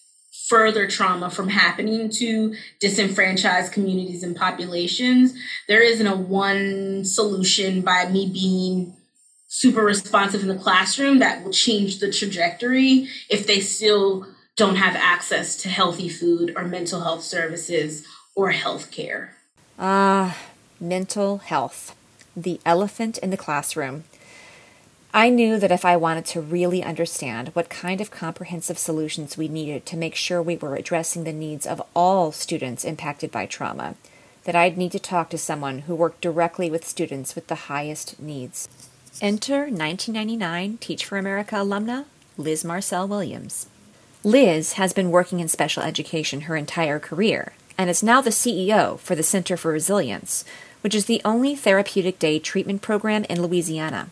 further 0.49 0.87
trauma 0.87 1.29
from 1.29 1.49
happening 1.49 2.09
to 2.09 2.55
disenfranchised 2.81 3.73
communities 3.73 4.23
and 4.23 4.37
populations. 4.37 5.35
There 5.69 5.83
isn't 5.83 6.07
a 6.07 6.17
one 6.17 7.05
solution 7.05 7.83
by 7.83 8.09
me 8.09 8.31
being 8.33 8.97
super 9.49 9.83
responsive 9.83 10.43
in 10.43 10.49
the 10.49 10.59
classroom 10.59 11.19
that 11.19 11.45
will 11.45 11.53
change 11.53 11.99
the 11.99 12.13
trajectory 12.13 13.09
if 13.29 13.47
they 13.47 13.61
still 13.61 14.27
don't 14.57 14.77
have 14.77 14.97
access 14.97 15.57
to 15.57 15.69
healthy 15.69 16.09
food 16.09 16.53
or 16.57 16.65
mental 16.65 17.01
health 17.01 17.23
services 17.23 18.07
or 18.35 18.51
health 18.51 18.91
care. 18.91 19.37
Ah, 19.79 20.37
mental 20.81 21.39
health. 21.39 21.95
The 22.37 22.61
elephant 22.65 23.19
in 23.19 23.31
the 23.31 23.37
classroom. 23.37 24.05
I 25.15 25.31
knew 25.31 25.59
that 25.59 25.73
if 25.73 25.85
I 25.85 25.97
wanted 25.97 26.27
to 26.27 26.41
really 26.43 26.83
understand 26.83 27.49
what 27.49 27.71
kind 27.71 28.01
of 28.03 28.11
comprehensive 28.11 28.77
solutions 28.77 29.39
we 29.39 29.49
needed 29.49 29.87
to 29.87 29.97
make 29.97 30.15
sure 30.15 30.43
we 30.43 30.57
were 30.57 30.77
addressing 30.77 31.25
the 31.25 31.33
needs 31.33 31.67
of 31.67 31.83
all 31.95 32.33
students 32.33 32.85
impacted 32.85 33.31
by 33.31 33.47
trauma, 33.47 33.95
that 34.45 34.55
I'd 34.55 34.77
need 34.77 34.93
to 34.93 34.99
talk 34.99 35.31
to 35.31 35.39
someone 35.39 35.81
who 35.81 35.95
worked 35.95 36.21
directly 36.21 36.71
with 36.71 36.87
students 36.87 37.35
with 37.35 37.47
the 37.47 37.55
highest 37.55 38.21
needs. 38.21 38.69
Enter 39.23 39.61
1999 39.61 40.77
Teach 40.79 41.07
for 41.07 41.17
America 41.17 41.57
alumna 41.57 42.05
Liz 42.37 42.65
Marcell 42.65 43.09
Williams. 43.09 43.67
Liz 44.23 44.75
has 44.75 44.93
been 44.93 45.11
working 45.11 45.41
in 45.41 45.49
special 45.49 45.83
education 45.83 46.43
her 46.43 46.57
entire 46.57 46.99
career 46.99 47.55
and 47.79 47.89
is 47.89 48.03
now 48.03 48.21
the 48.21 48.31
CEO 48.31 48.99
for 48.99 49.15
the 49.15 49.23
Center 49.23 49.57
for 49.57 49.73
Resilience, 49.73 50.45
which 50.87 50.95
is 50.95 51.07
the 51.07 51.21
only 51.25 51.57
therapeutic 51.57 52.17
day 52.17 52.39
treatment 52.39 52.81
program 52.81 53.25
in 53.25 53.43
Louisiana. 53.43 54.09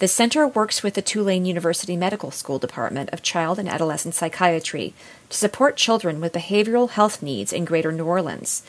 The 0.00 0.08
center 0.08 0.44
works 0.44 0.82
with 0.82 0.94
the 0.94 1.00
Tulane 1.00 1.46
University 1.46 1.96
Medical 1.96 2.32
School 2.32 2.58
Department 2.58 3.08
of 3.10 3.22
Child 3.22 3.60
and 3.60 3.68
Adolescent 3.68 4.16
Psychiatry 4.16 4.94
to 5.28 5.36
support 5.36 5.76
children 5.76 6.20
with 6.20 6.32
behavioral 6.32 6.90
health 6.90 7.22
needs 7.22 7.52
in 7.52 7.64
Greater 7.64 7.92
New 7.92 8.04
Orleans. 8.04 8.64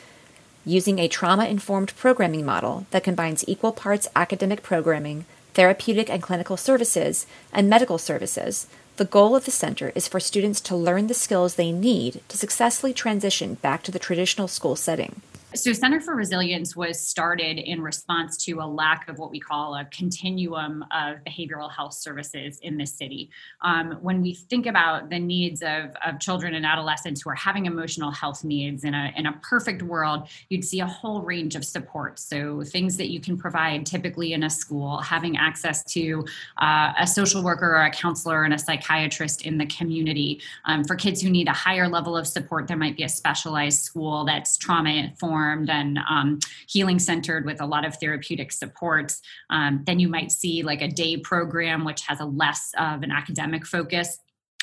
Using 0.64 1.00
a 1.00 1.08
trauma 1.08 1.46
informed 1.46 1.92
programming 1.96 2.46
model 2.46 2.86
that 2.92 3.02
combines 3.02 3.42
equal 3.48 3.72
parts 3.72 4.06
academic 4.14 4.62
programming, 4.62 5.24
therapeutic 5.54 6.08
and 6.08 6.22
clinical 6.22 6.56
services, 6.56 7.26
and 7.52 7.68
medical 7.68 7.98
services, 7.98 8.68
the 8.96 9.04
goal 9.04 9.34
of 9.34 9.44
the 9.44 9.50
center 9.50 9.90
is 9.96 10.06
for 10.06 10.20
students 10.20 10.60
to 10.60 10.76
learn 10.76 11.08
the 11.08 11.14
skills 11.14 11.56
they 11.56 11.72
need 11.72 12.20
to 12.28 12.38
successfully 12.38 12.94
transition 12.94 13.54
back 13.54 13.82
to 13.82 13.90
the 13.90 13.98
traditional 13.98 14.46
school 14.46 14.76
setting. 14.76 15.20
So, 15.54 15.72
Center 15.72 15.98
for 15.98 16.14
Resilience 16.14 16.76
was 16.76 17.00
started 17.00 17.56
in 17.56 17.80
response 17.80 18.36
to 18.44 18.60
a 18.60 18.66
lack 18.66 19.08
of 19.08 19.18
what 19.18 19.30
we 19.30 19.40
call 19.40 19.76
a 19.76 19.86
continuum 19.86 20.84
of 20.92 21.24
behavioral 21.26 21.72
health 21.72 21.94
services 21.94 22.58
in 22.60 22.76
this 22.76 22.92
city. 22.92 23.30
Um, 23.62 23.92
when 24.02 24.20
we 24.20 24.34
think 24.34 24.66
about 24.66 25.08
the 25.08 25.18
needs 25.18 25.62
of, 25.62 25.96
of 26.04 26.20
children 26.20 26.54
and 26.54 26.66
adolescents 26.66 27.22
who 27.22 27.30
are 27.30 27.34
having 27.34 27.64
emotional 27.64 28.10
health 28.10 28.44
needs 28.44 28.84
in 28.84 28.92
a, 28.92 29.10
in 29.16 29.24
a 29.24 29.40
perfect 29.42 29.80
world, 29.80 30.28
you'd 30.50 30.66
see 30.66 30.80
a 30.80 30.86
whole 30.86 31.22
range 31.22 31.56
of 31.56 31.64
support. 31.64 32.18
So, 32.18 32.62
things 32.62 32.98
that 32.98 33.08
you 33.08 33.18
can 33.18 33.38
provide 33.38 33.86
typically 33.86 34.34
in 34.34 34.42
a 34.42 34.50
school, 34.50 34.98
having 34.98 35.38
access 35.38 35.82
to 35.94 36.26
uh, 36.58 36.92
a 36.98 37.06
social 37.06 37.42
worker 37.42 37.70
or 37.70 37.84
a 37.84 37.90
counselor 37.90 38.44
and 38.44 38.52
a 38.52 38.58
psychiatrist 38.58 39.46
in 39.46 39.56
the 39.56 39.66
community. 39.66 40.42
Um, 40.66 40.84
for 40.84 40.94
kids 40.94 41.22
who 41.22 41.30
need 41.30 41.48
a 41.48 41.52
higher 41.52 41.88
level 41.88 42.18
of 42.18 42.26
support, 42.26 42.68
there 42.68 42.76
might 42.76 42.98
be 42.98 43.04
a 43.04 43.08
specialized 43.08 43.80
school 43.80 44.26
that's 44.26 44.58
trauma 44.58 44.90
informed 44.90 45.37
informed 45.38 45.70
and 45.70 45.98
um, 46.08 46.38
healing 46.66 46.98
centered 46.98 47.44
with 47.44 47.60
a 47.60 47.66
lot 47.66 47.84
of 47.84 47.96
therapeutic 47.96 48.52
supports. 48.52 49.22
Um, 49.50 49.82
then 49.86 49.98
you 49.98 50.08
might 50.08 50.32
see 50.32 50.62
like 50.62 50.82
a 50.82 50.88
day 50.88 51.16
program, 51.16 51.84
which 51.84 52.02
has 52.02 52.20
a 52.20 52.24
less 52.24 52.72
of 52.78 53.02
an 53.02 53.10
academic 53.10 53.66
focus 53.66 54.18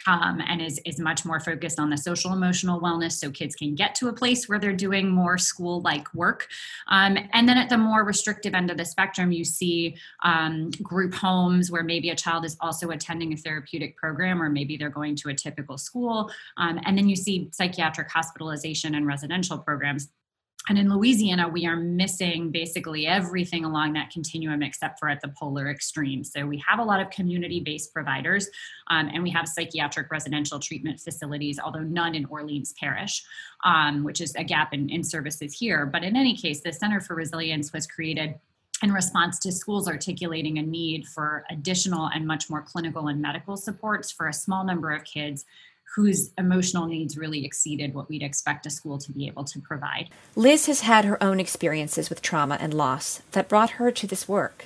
um, 0.08 0.42
and 0.48 0.62
is, 0.62 0.80
is 0.86 1.00
much 1.00 1.26
more 1.26 1.40
focused 1.40 1.80
on 1.80 1.90
the 1.90 1.98
social 1.98 2.32
emotional 2.32 2.80
wellness 2.80 3.14
so 3.14 3.32
kids 3.32 3.56
can 3.56 3.76
get 3.76 3.96
to 3.96 4.08
a 4.08 4.14
place 4.14 4.48
where 4.48 4.60
they're 4.60 4.74
doing 4.74 5.10
more 5.10 5.38
school 5.38 5.82
like 5.82 6.14
work. 6.14 6.48
Um, 6.88 7.18
and 7.34 7.48
then 7.50 7.58
at 7.58 7.70
the 7.70 7.78
more 7.78 8.04
restrictive 8.04 8.54
end 8.54 8.70
of 8.70 8.78
the 8.78 8.86
spectrum, 8.86 9.32
you 9.32 9.44
see 9.44 9.98
um, 10.24 10.70
group 10.84 11.14
homes 11.14 11.72
where 11.72 11.84
maybe 11.84 12.10
a 12.10 12.16
child 12.16 12.46
is 12.46 12.58
also 12.60 12.92
attending 12.92 13.34
a 13.34 13.38
therapeutic 13.38 13.98
program 13.98 14.42
or 14.42 14.50
maybe 14.50 14.78
they're 14.78 14.90
going 14.90 15.16
to 15.18 15.30
a 15.30 15.34
typical 15.34 15.78
school. 15.78 16.30
Um, 16.58 16.80
and 16.86 16.98
then 16.98 17.10
you 17.10 17.16
see 17.16 17.50
psychiatric 17.52 18.12
hospitalization 18.12 18.96
and 18.96 19.08
residential 19.08 19.58
programs 19.58 20.10
and 20.68 20.80
in 20.80 20.90
Louisiana, 20.90 21.48
we 21.48 21.66
are 21.66 21.76
missing 21.76 22.50
basically 22.50 23.06
everything 23.06 23.66
along 23.66 23.94
that 23.94 24.10
continuum 24.10 24.64
except 24.64 25.00
for 25.00 25.10
at 25.10 25.22
the 25.22 25.28
polar 25.30 25.70
extreme. 25.70 26.24
So 26.24 26.46
we 26.46 26.62
have 26.68 26.80
a 26.80 26.84
lot 26.84 27.00
of 27.00 27.10
community 27.12 27.60
based 27.60 27.94
providers 27.94 28.50
um, 28.90 29.10
and 29.14 29.22
we 29.22 29.30
have 29.30 29.48
psychiatric 29.48 30.10
residential 30.10 30.60
treatment 30.60 31.00
facilities, 31.00 31.60
although 31.60 31.84
none 31.84 32.16
in 32.16 32.26
Orleans 32.26 32.74
Parish, 32.80 33.24
um, 33.64 34.04
which 34.04 34.22
is 34.22 34.34
a 34.36 34.44
gap 34.44 34.74
in, 34.74 34.90
in 34.90 35.04
services 35.04 35.54
here. 35.54 35.86
But 35.86 36.04
in 36.04 36.16
any 36.16 36.36
case, 36.36 36.62
the 36.62 36.74
Center 36.74 37.00
for 37.00 37.16
Resilience 37.16 37.72
was 37.72 37.86
created 37.86 38.36
in 38.84 38.92
response 38.92 39.40
to 39.40 39.52
schools 39.52 39.88
articulating 39.88 40.58
a 40.58 40.62
need 40.62 41.08
for 41.08 41.46
additional 41.50 42.08
and 42.08 42.28
much 42.28 42.50
more 42.50 42.62
clinical 42.62 43.08
and 43.08 43.22
medical 43.22 43.56
supports 43.56 44.12
for 44.12 44.28
a 44.28 44.34
small 44.34 44.66
number 44.66 44.92
of 44.92 45.04
kids 45.04 45.46
whose 45.96 46.32
emotional 46.38 46.88
needs 46.88 47.18
really 47.18 47.46
exceeded 47.46 47.94
what 47.94 48.10
we'd 48.10 48.24
expect 48.24 48.66
a 48.66 48.70
school 48.70 48.98
to 48.98 49.12
be 49.12 49.28
able 49.28 49.44
to 49.46 49.60
provide. 49.60 50.10
Liz 50.36 50.66
has 50.66 50.82
had 50.82 51.06
her 51.06 51.22
own 51.24 51.40
experiences 51.40 52.10
with 52.10 52.22
trauma 52.22 52.58
and 52.60 52.74
loss 52.74 53.22
that 53.32 53.48
brought 53.48 53.72
her 53.72 53.92
to 53.92 54.08
this 54.08 54.28
work. 54.28 54.66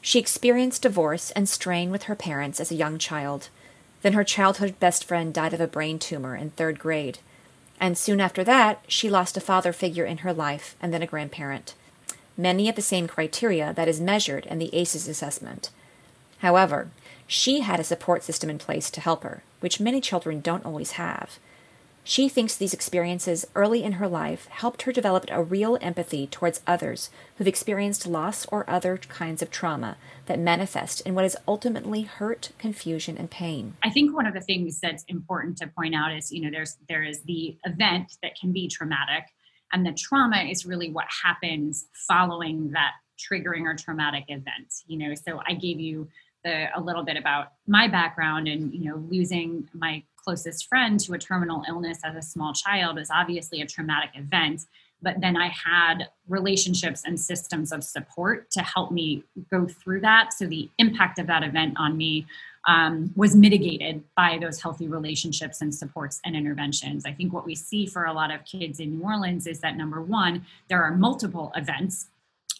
She 0.00 0.18
experienced 0.18 0.82
divorce 0.82 1.30
and 1.32 1.48
strain 1.48 1.90
with 1.90 2.04
her 2.04 2.14
parents 2.14 2.60
as 2.60 2.70
a 2.70 2.76
young 2.76 2.98
child. 2.98 3.48
Then 4.02 4.12
her 4.14 4.24
childhood 4.24 4.78
best 4.80 5.04
friend 5.04 5.34
died 5.34 5.52
of 5.52 5.60
a 5.60 5.66
brain 5.66 5.98
tumor 5.98 6.36
in 6.36 6.50
third 6.50 6.78
grade. 6.78 7.18
And 7.80 7.96
soon 7.96 8.20
after 8.20 8.42
that, 8.44 8.82
she 8.88 9.10
lost 9.10 9.36
a 9.36 9.40
father 9.40 9.72
figure 9.72 10.04
in 10.04 10.18
her 10.18 10.32
life 10.32 10.76
and 10.80 10.92
then 10.92 11.02
a 11.02 11.06
grandparent. 11.06 11.74
Many 12.36 12.68
of 12.68 12.76
the 12.76 12.82
same 12.82 13.08
criteria 13.08 13.72
that 13.74 13.88
is 13.88 14.00
measured 14.00 14.46
in 14.46 14.58
the 14.58 14.74
ACEs 14.74 15.08
assessment. 15.08 15.70
However, 16.38 16.90
she 17.26 17.60
had 17.60 17.80
a 17.80 17.84
support 17.84 18.22
system 18.22 18.48
in 18.48 18.58
place 18.58 18.90
to 18.90 19.00
help 19.00 19.24
her, 19.24 19.42
which 19.60 19.80
many 19.80 20.00
children 20.00 20.40
don't 20.40 20.64
always 20.64 20.92
have. 20.92 21.38
She 22.08 22.30
thinks 22.30 22.56
these 22.56 22.72
experiences 22.72 23.46
early 23.54 23.84
in 23.84 23.92
her 23.92 24.08
life 24.08 24.46
helped 24.46 24.82
her 24.82 24.92
develop 24.92 25.26
a 25.28 25.42
real 25.42 25.76
empathy 25.82 26.26
towards 26.26 26.62
others 26.66 27.10
who've 27.36 27.46
experienced 27.46 28.06
loss 28.06 28.46
or 28.46 28.64
other 28.66 28.96
kinds 28.96 29.42
of 29.42 29.50
trauma 29.50 29.98
that 30.24 30.38
manifest 30.38 31.02
in 31.02 31.14
what 31.14 31.26
is 31.26 31.36
ultimately 31.46 32.04
hurt, 32.04 32.52
confusion, 32.58 33.18
and 33.18 33.30
pain. 33.30 33.74
I 33.82 33.90
think 33.90 34.16
one 34.16 34.26
of 34.26 34.32
the 34.32 34.40
things 34.40 34.80
that's 34.80 35.04
important 35.08 35.58
to 35.58 35.66
point 35.66 35.94
out 35.94 36.16
is, 36.16 36.32
you 36.32 36.40
know, 36.40 36.50
there's 36.50 36.78
there 36.88 37.02
is 37.02 37.20
the 37.24 37.58
event 37.66 38.16
that 38.22 38.40
can 38.40 38.54
be 38.54 38.68
traumatic, 38.68 39.24
and 39.74 39.84
the 39.84 39.92
trauma 39.92 40.38
is 40.38 40.64
really 40.64 40.90
what 40.90 41.08
happens 41.22 41.88
following 42.08 42.70
that 42.70 42.92
triggering 43.18 43.64
or 43.64 43.74
traumatic 43.74 44.24
event. 44.28 44.72
You 44.86 44.96
know, 44.96 45.14
so 45.14 45.42
I 45.46 45.52
gave 45.52 45.78
you 45.78 46.08
the, 46.48 46.78
a 46.78 46.80
little 46.80 47.02
bit 47.02 47.16
about 47.16 47.52
my 47.66 47.86
background 47.86 48.48
and 48.48 48.72
you 48.72 48.90
know 48.90 48.96
losing 49.10 49.68
my 49.74 50.02
closest 50.16 50.66
friend 50.66 50.98
to 51.00 51.12
a 51.12 51.18
terminal 51.18 51.62
illness 51.68 51.98
as 52.04 52.16
a 52.16 52.22
small 52.22 52.52
child 52.52 52.98
is 52.98 53.10
obviously 53.12 53.60
a 53.60 53.66
traumatic 53.66 54.10
event 54.14 54.62
but 55.02 55.20
then 55.20 55.36
i 55.36 55.48
had 55.48 56.08
relationships 56.28 57.02
and 57.04 57.20
systems 57.20 57.70
of 57.70 57.84
support 57.84 58.50
to 58.50 58.60
help 58.62 58.90
me 58.90 59.22
go 59.50 59.66
through 59.66 60.00
that 60.00 60.32
so 60.32 60.46
the 60.46 60.70
impact 60.78 61.18
of 61.18 61.26
that 61.26 61.42
event 61.42 61.74
on 61.76 61.96
me 61.96 62.26
um, 62.66 63.12
was 63.16 63.34
mitigated 63.34 64.02
by 64.14 64.38
those 64.40 64.60
healthy 64.60 64.88
relationships 64.88 65.62
and 65.62 65.74
supports 65.74 66.20
and 66.26 66.36
interventions. 66.36 67.06
I 67.06 67.12
think 67.12 67.32
what 67.32 67.46
we 67.46 67.54
see 67.54 67.86
for 67.86 68.04
a 68.04 68.12
lot 68.12 68.30
of 68.30 68.44
kids 68.44 68.78
in 68.78 68.98
New 68.98 69.04
Orleans 69.04 69.46
is 69.46 69.60
that 69.60 69.76
number 69.76 70.02
one, 70.02 70.44
there 70.68 70.82
are 70.82 70.94
multiple 70.94 71.50
events 71.56 72.08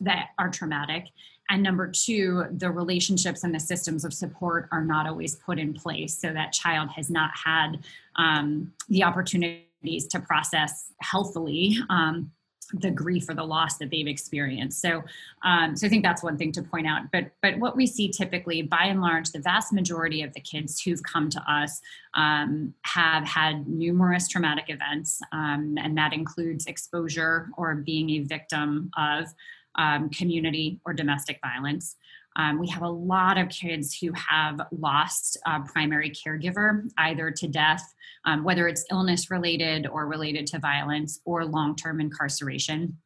that 0.01 0.29
are 0.39 0.49
traumatic. 0.49 1.09
And 1.51 1.63
number 1.63 1.89
two, 1.91 2.45
the 2.51 2.71
relationships 2.71 3.45
and 3.45 3.55
the 3.55 3.61
systems 3.61 4.05
of 4.05 4.13
support 4.13 4.69
are 4.71 4.85
not 4.85 5.07
always 5.07 5.37
put 5.37 5.59
in 5.59 5.73
place. 5.75 6.19
So 6.19 6.33
that 6.33 6.53
child 6.53 6.91
has 6.91 7.11
not 7.11 7.31
had 7.45 7.79
um, 8.17 8.73
the 8.89 9.05
opportunities 9.05 10.07
to 10.09 10.21
process 10.21 10.93
healthily. 11.01 11.79
Um, 11.89 12.33
the 12.75 12.91
grief 12.91 13.29
or 13.29 13.35
the 13.35 13.45
loss 13.45 13.79
that 13.79 13.91
they've 13.91 14.07
experienced. 14.07 14.81
So, 14.81 15.03
um, 15.43 15.77
so 15.77 15.87
I 15.87 15.91
think 15.91 16.05
that's 16.05 16.23
one 16.23 16.37
thing 16.37 16.53
to 16.53 16.63
point 16.63 16.87
out. 16.87 17.11
But, 17.13 17.31
but 17.41 17.59
what 17.59 17.77
we 17.77 17.87
see 17.87 18.09
typically, 18.09 18.63
by 18.63 18.85
and 18.85 19.01
large, 19.01 19.31
the 19.31 19.41
vast 19.41 19.73
majority 19.73 20.23
of 20.23 20.33
the 20.35 20.41
kids 20.41 20.81
who've 20.81 21.03
come 21.03 21.31
to 21.31 21.41
us 21.51 21.81
um, 22.15 22.75
have 22.83 23.25
had 23.25 23.67
numerous 23.69 24.29
traumatic 24.29 24.67
events, 24.69 25.21
um, 25.33 25.77
and 25.79 25.97
that 25.97 26.13
includes 26.13 26.67
exposure 26.67 27.49
or 27.57 27.75
being 27.75 28.11
a 28.11 28.19
victim 28.21 28.91
of 28.97 29.33
um, 29.79 30.11
community 30.11 30.81
or 30.85 30.93
domestic 30.93 31.39
violence. 31.43 31.97
Um, 32.37 32.59
we 32.59 32.69
have 32.69 32.83
a 32.83 32.89
lot 32.89 33.39
of 33.39 33.49
kids 33.49 33.97
who 33.99 34.13
have 34.13 34.61
lost 34.71 35.39
a 35.47 35.61
primary 35.61 36.11
caregiver, 36.11 36.89
either 36.99 37.31
to 37.33 37.49
death, 37.49 37.83
um, 38.27 38.45
whether 38.45 38.69
it's 38.69 38.85
illness 38.91 39.31
related 39.31 39.87
or 39.87 40.07
related 40.07 40.47
to 40.49 40.59
violence, 40.59 41.21
or 41.25 41.45
long 41.45 41.75
term 41.75 42.01
incarceration 42.01 42.97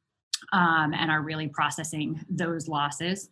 um, 0.52 0.92
and 0.94 1.10
are 1.10 1.22
really 1.22 1.48
processing 1.48 2.24
those 2.28 2.68
losses. 2.68 3.30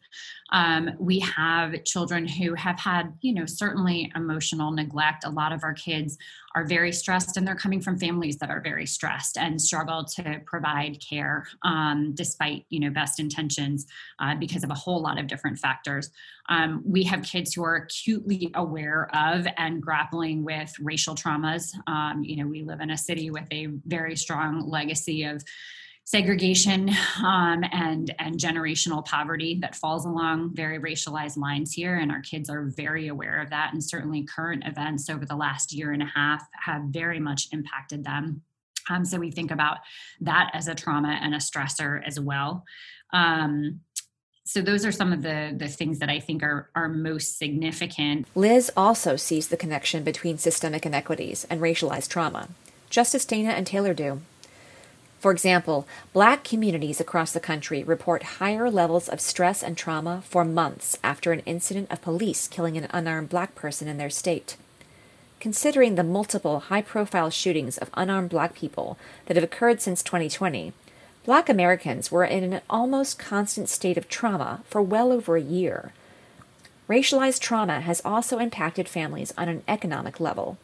Um, 0.53 0.91
we 0.99 1.21
have 1.21 1.85
children 1.85 2.27
who 2.27 2.55
have 2.55 2.79
had, 2.79 3.13
you 3.21 3.33
know, 3.33 3.47
certainly 3.47 4.13
emotional 4.17 4.71
neglect. 4.71 5.25
A 5.25 5.31
lot 5.31 5.53
of 5.53 5.63
our 5.63 5.75
kids 5.75 6.19
are 6.55 6.65
very 6.65 6.91
stressed 6.91 7.37
and 7.37 7.47
they're 7.47 7.55
coming 7.55 7.81
from 7.81 7.97
families 7.97 8.39
that 8.39 8.51
are 8.51 8.61
very 8.61 8.87
stressed 8.87 9.39
and 9.39 9.61
struggle 9.61 10.05
to 10.05 10.41
provide 10.45 10.99
care 11.01 11.47
um, 11.63 12.13
despite, 12.15 12.67
you 12.71 12.81
know, 12.81 12.91
best 12.91 13.21
intentions 13.21 13.87
uh, 14.19 14.35
because 14.35 14.65
of 14.65 14.71
a 14.71 14.75
whole 14.75 15.01
lot 15.01 15.19
of 15.19 15.29
different 15.29 15.59
factors. 15.59 16.11
Um, 16.49 16.83
we 16.85 17.05
have 17.05 17.23
kids 17.23 17.55
who 17.55 17.63
are 17.63 17.77
acutely 17.77 18.51
aware 18.55 19.09
of 19.15 19.47
and 19.57 19.81
grappling 19.81 20.43
with 20.43 20.73
racial 20.81 21.15
traumas. 21.15 21.73
Um, 21.87 22.25
you 22.25 22.37
know, 22.37 22.49
we 22.49 22.63
live 22.63 22.81
in 22.81 22.91
a 22.91 22.99
city 22.99 23.31
with 23.31 23.47
a 23.53 23.67
very 23.87 24.17
strong 24.17 24.69
legacy 24.69 25.23
of 25.23 25.45
segregation 26.05 26.91
um, 27.23 27.63
and 27.73 28.15
and 28.19 28.37
generational 28.37 29.05
poverty 29.05 29.59
that 29.61 29.77
falls 29.77 30.05
along 30.05 30.55
very 30.55 30.79
racialized 30.79 31.37
lines 31.37 31.73
here 31.73 31.97
and 31.97 32.11
our 32.11 32.21
kids 32.21 32.51
are 32.51 32.73
very 32.77 33.09
aware 33.09 33.41
of 33.41 33.51
that 33.51 33.73
and 33.73 33.83
certainly 33.83 34.25
current 34.25 34.65
events 34.67 35.09
over 35.09 35.25
the 35.25 35.37
last 35.37 35.73
year 35.73 35.93
and 35.93 36.03
a 36.03 36.11
half 36.13 36.43
have 36.53 36.83
very 36.85 37.21
much 37.21 37.49
impacted 37.53 38.03
them 38.05 38.43
um, 38.89 39.05
so 39.05 39.19
we 39.19 39.31
think 39.31 39.51
about 39.51 39.79
that 40.21 40.51
as 40.53 40.67
a 40.67 40.75
trauma 40.75 41.19
and 41.23 41.35
a 41.35 41.39
stressor 41.39 42.01
as 42.05 42.19
well 42.19 42.65
um, 43.13 43.81
so 44.51 44.61
those 44.61 44.85
are 44.85 44.91
some 44.91 45.13
of 45.13 45.23
the 45.23 45.55
the 45.57 45.69
things 45.69 46.01
that 46.01 46.09
I 46.09 46.19
think 46.19 46.43
are 46.43 46.71
are 46.75 46.89
most 46.89 47.39
significant. 47.39 48.27
Liz 48.35 48.71
also 48.77 49.15
sees 49.15 49.47
the 49.47 49.57
connection 49.57 50.03
between 50.03 50.39
systemic 50.39 50.85
inequities 50.85 51.47
and 51.49 51.61
racialized 51.61 52.09
trauma, 52.09 52.49
just 52.89 53.15
as 53.15 53.25
Dana 53.25 53.51
and 53.51 53.65
Taylor 53.65 53.95
do. 53.95 54.23
For 55.21 55.31
example, 55.31 55.87
black 56.15 56.45
communities 56.45 56.99
across 56.99 57.33
the 57.33 57.41
country 57.41 57.85
report 57.85 58.23
higher 58.41 58.71
levels 58.71 59.07
of 59.07 59.21
stress 59.21 59.63
and 59.63 59.77
trauma 59.77 60.23
for 60.25 60.47
months 60.47 60.99
after 61.05 61.31
an 61.33 61.41
incident 61.41 61.91
of 61.91 62.01
police 62.01 62.49
killing 62.49 62.79
an 62.79 62.89
unarmed 62.89 63.29
black 63.29 63.55
person 63.55 63.87
in 63.87 63.99
their 63.99 64.09
state. 64.09 64.57
Considering 65.39 65.95
the 65.95 66.03
multiple 66.03 66.61
high 66.61 66.81
profile 66.81 67.29
shootings 67.29 67.77
of 67.77 67.91
unarmed 67.93 68.31
black 68.31 68.55
people 68.55 68.97
that 69.27 69.37
have 69.37 69.45
occurred 69.45 69.83
since 69.83 70.03
2020, 70.03 70.73
black 71.27 71.51
Americans 71.51 72.11
were 72.11 72.25
in 72.25 72.55
an 72.55 72.63
almost 72.71 73.19
constant 73.19 73.69
state 73.69 73.99
of 73.99 74.09
trauma 74.09 74.63
for 74.65 74.81
well 74.81 75.13
over 75.13 75.37
a 75.37 75.43
year. 75.43 75.93
Racialized 76.89 77.41
trauma 77.41 77.83
has 77.83 78.01
also 78.07 78.39
impacted 78.39 78.89
families 78.89 79.35
on 79.37 79.51
an 79.51 79.63
economic 79.69 80.19
level. 80.19 80.57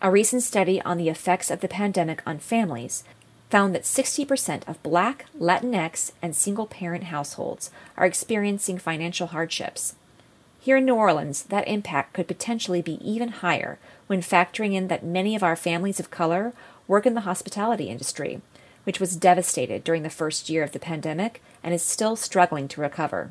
A 0.00 0.10
recent 0.10 0.42
study 0.42 0.80
on 0.82 0.98
the 0.98 1.08
effects 1.08 1.50
of 1.50 1.60
the 1.60 1.68
pandemic 1.68 2.22
on 2.24 2.38
families 2.38 3.02
found 3.50 3.74
that 3.74 3.82
60% 3.82 4.68
of 4.68 4.82
Black, 4.82 5.26
Latinx, 5.38 6.12
and 6.20 6.36
single 6.36 6.66
parent 6.66 7.04
households 7.04 7.70
are 7.96 8.06
experiencing 8.06 8.78
financial 8.78 9.28
hardships. 9.28 9.94
Here 10.60 10.76
in 10.76 10.84
New 10.84 10.96
Orleans, 10.96 11.44
that 11.44 11.66
impact 11.66 12.12
could 12.12 12.28
potentially 12.28 12.82
be 12.82 12.98
even 13.08 13.28
higher 13.28 13.78
when 14.06 14.20
factoring 14.20 14.74
in 14.74 14.88
that 14.88 15.04
many 15.04 15.34
of 15.34 15.42
our 15.42 15.56
families 15.56 15.98
of 15.98 16.10
color 16.10 16.52
work 16.86 17.06
in 17.06 17.14
the 17.14 17.22
hospitality 17.22 17.84
industry, 17.84 18.40
which 18.84 19.00
was 19.00 19.16
devastated 19.16 19.84
during 19.84 20.02
the 20.02 20.10
first 20.10 20.50
year 20.50 20.62
of 20.62 20.72
the 20.72 20.78
pandemic 20.78 21.42
and 21.62 21.72
is 21.72 21.82
still 21.82 22.16
struggling 22.16 22.68
to 22.68 22.80
recover. 22.80 23.30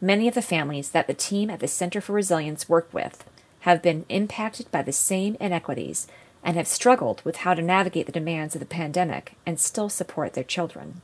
Many 0.00 0.28
of 0.28 0.34
the 0.34 0.42
families 0.42 0.90
that 0.90 1.06
the 1.06 1.14
team 1.14 1.50
at 1.50 1.60
the 1.60 1.68
Center 1.68 2.00
for 2.00 2.12
Resilience 2.12 2.68
work 2.68 2.88
with 2.92 3.24
have 3.60 3.82
been 3.82 4.06
impacted 4.08 4.70
by 4.70 4.82
the 4.82 4.92
same 4.92 5.36
inequities 5.40 6.06
and 6.42 6.56
have 6.56 6.68
struggled 6.68 7.22
with 7.24 7.36
how 7.36 7.54
to 7.54 7.62
navigate 7.62 8.06
the 8.06 8.12
demands 8.12 8.54
of 8.54 8.60
the 8.60 8.66
pandemic 8.66 9.34
and 9.44 9.58
still 9.58 9.88
support 9.88 10.34
their 10.34 10.44
children. 10.44 11.00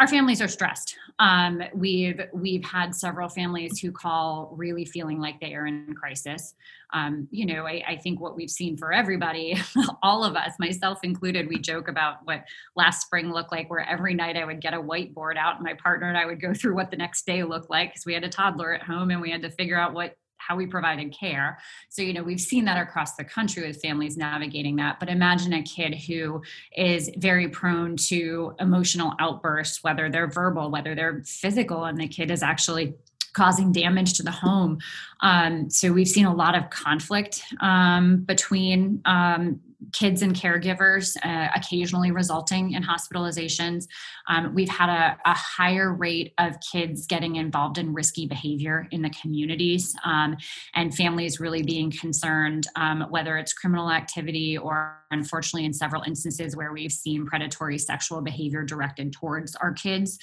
Our 0.00 0.08
families 0.08 0.42
are 0.42 0.48
stressed. 0.48 0.96
Um, 1.20 1.62
we've 1.72 2.20
we've 2.32 2.64
had 2.64 2.94
several 2.94 3.28
families 3.28 3.78
who 3.78 3.92
call 3.92 4.52
really 4.56 4.84
feeling 4.84 5.20
like 5.20 5.38
they 5.38 5.54
are 5.54 5.66
in 5.66 5.94
crisis. 5.94 6.54
Um, 6.92 7.28
you 7.30 7.46
know, 7.46 7.66
I, 7.66 7.82
I, 7.86 7.96
think 7.96 8.20
what 8.20 8.36
we've 8.36 8.50
seen 8.50 8.76
for 8.76 8.92
everybody, 8.92 9.56
all 10.02 10.24
of 10.24 10.36
us, 10.36 10.52
myself 10.58 10.98
included, 11.02 11.48
we 11.48 11.58
joke 11.58 11.88
about 11.88 12.18
what 12.24 12.44
last 12.76 13.02
spring 13.02 13.32
looked 13.32 13.52
like, 13.52 13.70
where 13.70 13.88
every 13.88 14.14
night 14.14 14.36
I 14.36 14.44
would 14.44 14.60
get 14.60 14.74
a 14.74 14.80
whiteboard 14.80 15.36
out, 15.36 15.56
and 15.56 15.64
my 15.64 15.74
partner 15.74 16.08
and 16.08 16.18
I 16.18 16.26
would 16.26 16.40
go 16.40 16.52
through 16.54 16.74
what 16.74 16.90
the 16.90 16.96
next 16.96 17.24
day 17.24 17.44
looked 17.44 17.70
like 17.70 17.90
because 17.90 18.06
we 18.06 18.14
had 18.14 18.24
a 18.24 18.28
toddler 18.28 18.74
at 18.74 18.82
home 18.82 19.10
and 19.10 19.20
we 19.20 19.30
had 19.30 19.42
to 19.42 19.50
figure 19.50 19.78
out 19.78 19.94
what 19.94 20.16
how 20.46 20.56
we 20.56 20.66
provided 20.66 21.12
care. 21.12 21.58
So, 21.88 22.02
you 22.02 22.12
know, 22.12 22.22
we've 22.22 22.40
seen 22.40 22.64
that 22.66 22.80
across 22.80 23.16
the 23.16 23.24
country 23.24 23.66
with 23.66 23.80
families 23.80 24.16
navigating 24.16 24.76
that. 24.76 25.00
But 25.00 25.08
imagine 25.08 25.52
a 25.52 25.62
kid 25.62 25.94
who 25.94 26.42
is 26.76 27.10
very 27.16 27.48
prone 27.48 27.96
to 28.08 28.54
emotional 28.60 29.14
outbursts, 29.18 29.82
whether 29.82 30.10
they're 30.10 30.28
verbal, 30.28 30.70
whether 30.70 30.94
they're 30.94 31.22
physical, 31.24 31.84
and 31.84 31.98
the 31.98 32.08
kid 32.08 32.30
is 32.30 32.42
actually 32.42 32.94
causing 33.32 33.72
damage 33.72 34.14
to 34.14 34.22
the 34.22 34.30
home. 34.30 34.78
Um, 35.20 35.68
so 35.68 35.92
we've 35.92 36.08
seen 36.08 36.24
a 36.26 36.34
lot 36.34 36.54
of 36.54 36.70
conflict 36.70 37.42
um, 37.60 38.18
between 38.18 39.02
um, 39.04 39.60
kids 39.92 40.22
and 40.22 40.34
caregivers, 40.34 41.16
uh, 41.24 41.48
occasionally 41.54 42.10
resulting 42.10 42.72
in 42.72 42.82
hospitalizations. 42.82 43.86
Um, 44.28 44.54
we've 44.54 44.68
had 44.68 44.88
a, 44.88 45.18
a, 45.24 45.34
higher 45.34 45.92
rate 45.92 46.32
of 46.38 46.56
kids 46.72 47.06
getting 47.06 47.36
involved 47.36 47.78
in 47.78 47.92
risky 47.92 48.26
behavior 48.26 48.88
in 48.90 49.02
the 49.02 49.10
communities 49.10 49.94
um, 50.04 50.36
and 50.74 50.94
families 50.94 51.40
really 51.40 51.62
being 51.62 51.90
concerned, 51.90 52.66
um, 52.76 53.06
whether 53.10 53.36
it's 53.36 53.52
criminal 53.52 53.90
activity 53.90 54.56
or 54.56 55.04
unfortunately 55.10 55.64
in 55.64 55.72
several 55.72 56.02
instances 56.02 56.56
where 56.56 56.72
we've 56.72 56.92
seen 56.92 57.26
predatory 57.26 57.78
sexual 57.78 58.20
behavior 58.20 58.62
directed 58.62 59.12
towards 59.12 59.54
our 59.56 59.72
kids. 59.72 60.18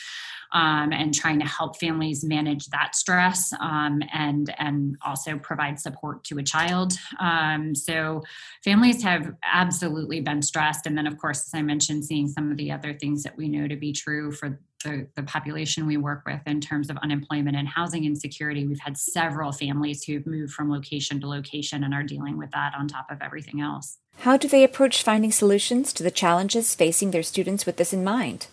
Um, 0.54 0.92
and 0.92 1.14
trying 1.14 1.40
to 1.40 1.46
help 1.46 1.80
families 1.80 2.26
manage 2.26 2.66
that 2.72 2.94
stress 2.94 3.54
um, 3.62 4.02
and 4.12 4.54
and 4.60 4.98
also 5.02 5.38
provide 5.38 5.80
support 5.80 6.26
to 6.26 6.40
a 6.40 6.44
child. 6.44 6.92
Um, 7.22 7.74
so 7.74 8.24
families 8.62 9.02
have 9.02 9.34
absolutely 9.52 10.22
been 10.22 10.42
stressed, 10.42 10.86
and 10.86 10.98
then 10.98 11.08
of 11.08 11.18
course, 11.18 11.46
as 11.46 11.54
I 11.54 11.62
mentioned, 11.62 12.06
seeing 12.06 12.28
some 12.28 12.52
of 12.52 12.58
the 12.58 12.72
other 12.72 12.94
things 12.94 13.24
that 13.24 13.38
we 13.38 13.48
know 13.48 13.68
to 13.68 13.76
be 13.76 13.92
true 13.92 14.32
for 14.32 14.60
the, 14.84 15.08
the, 15.16 15.24
population 15.24 15.86
we 15.86 15.98
work 15.98 16.24
with 16.26 16.42
in 16.48 16.60
terms 16.60 16.90
of 16.90 16.98
unemployment 16.98 17.56
and 17.56 17.68
housing 17.68 18.04
insecurity. 18.06 18.66
We've 18.66 18.80
had 18.80 18.98
several 18.98 19.52
families 19.52 20.04
who've 20.04 20.26
moved 20.26 20.54
from 20.54 20.72
location 20.72 21.20
to 21.22 21.28
location 21.28 21.84
and 21.84 21.94
are 21.94 22.02
dealing 22.02 22.38
with 22.38 22.50
that 22.52 22.74
on 22.76 22.88
top 22.88 23.12
of 23.12 23.22
everything 23.22 23.62
else. 23.62 24.00
How 24.20 24.38
do 24.38 24.48
they 24.48 24.64
approach 24.64 25.04
finding 25.04 25.32
solutions 25.32 25.94
to 25.94 26.04
the 26.04 26.12
challenges 26.12 26.74
facing 26.74 27.12
their 27.12 27.24
students 27.24 27.66
with 27.66 27.78
this 27.78 27.94
in 27.94 28.04
mind? 28.04 28.48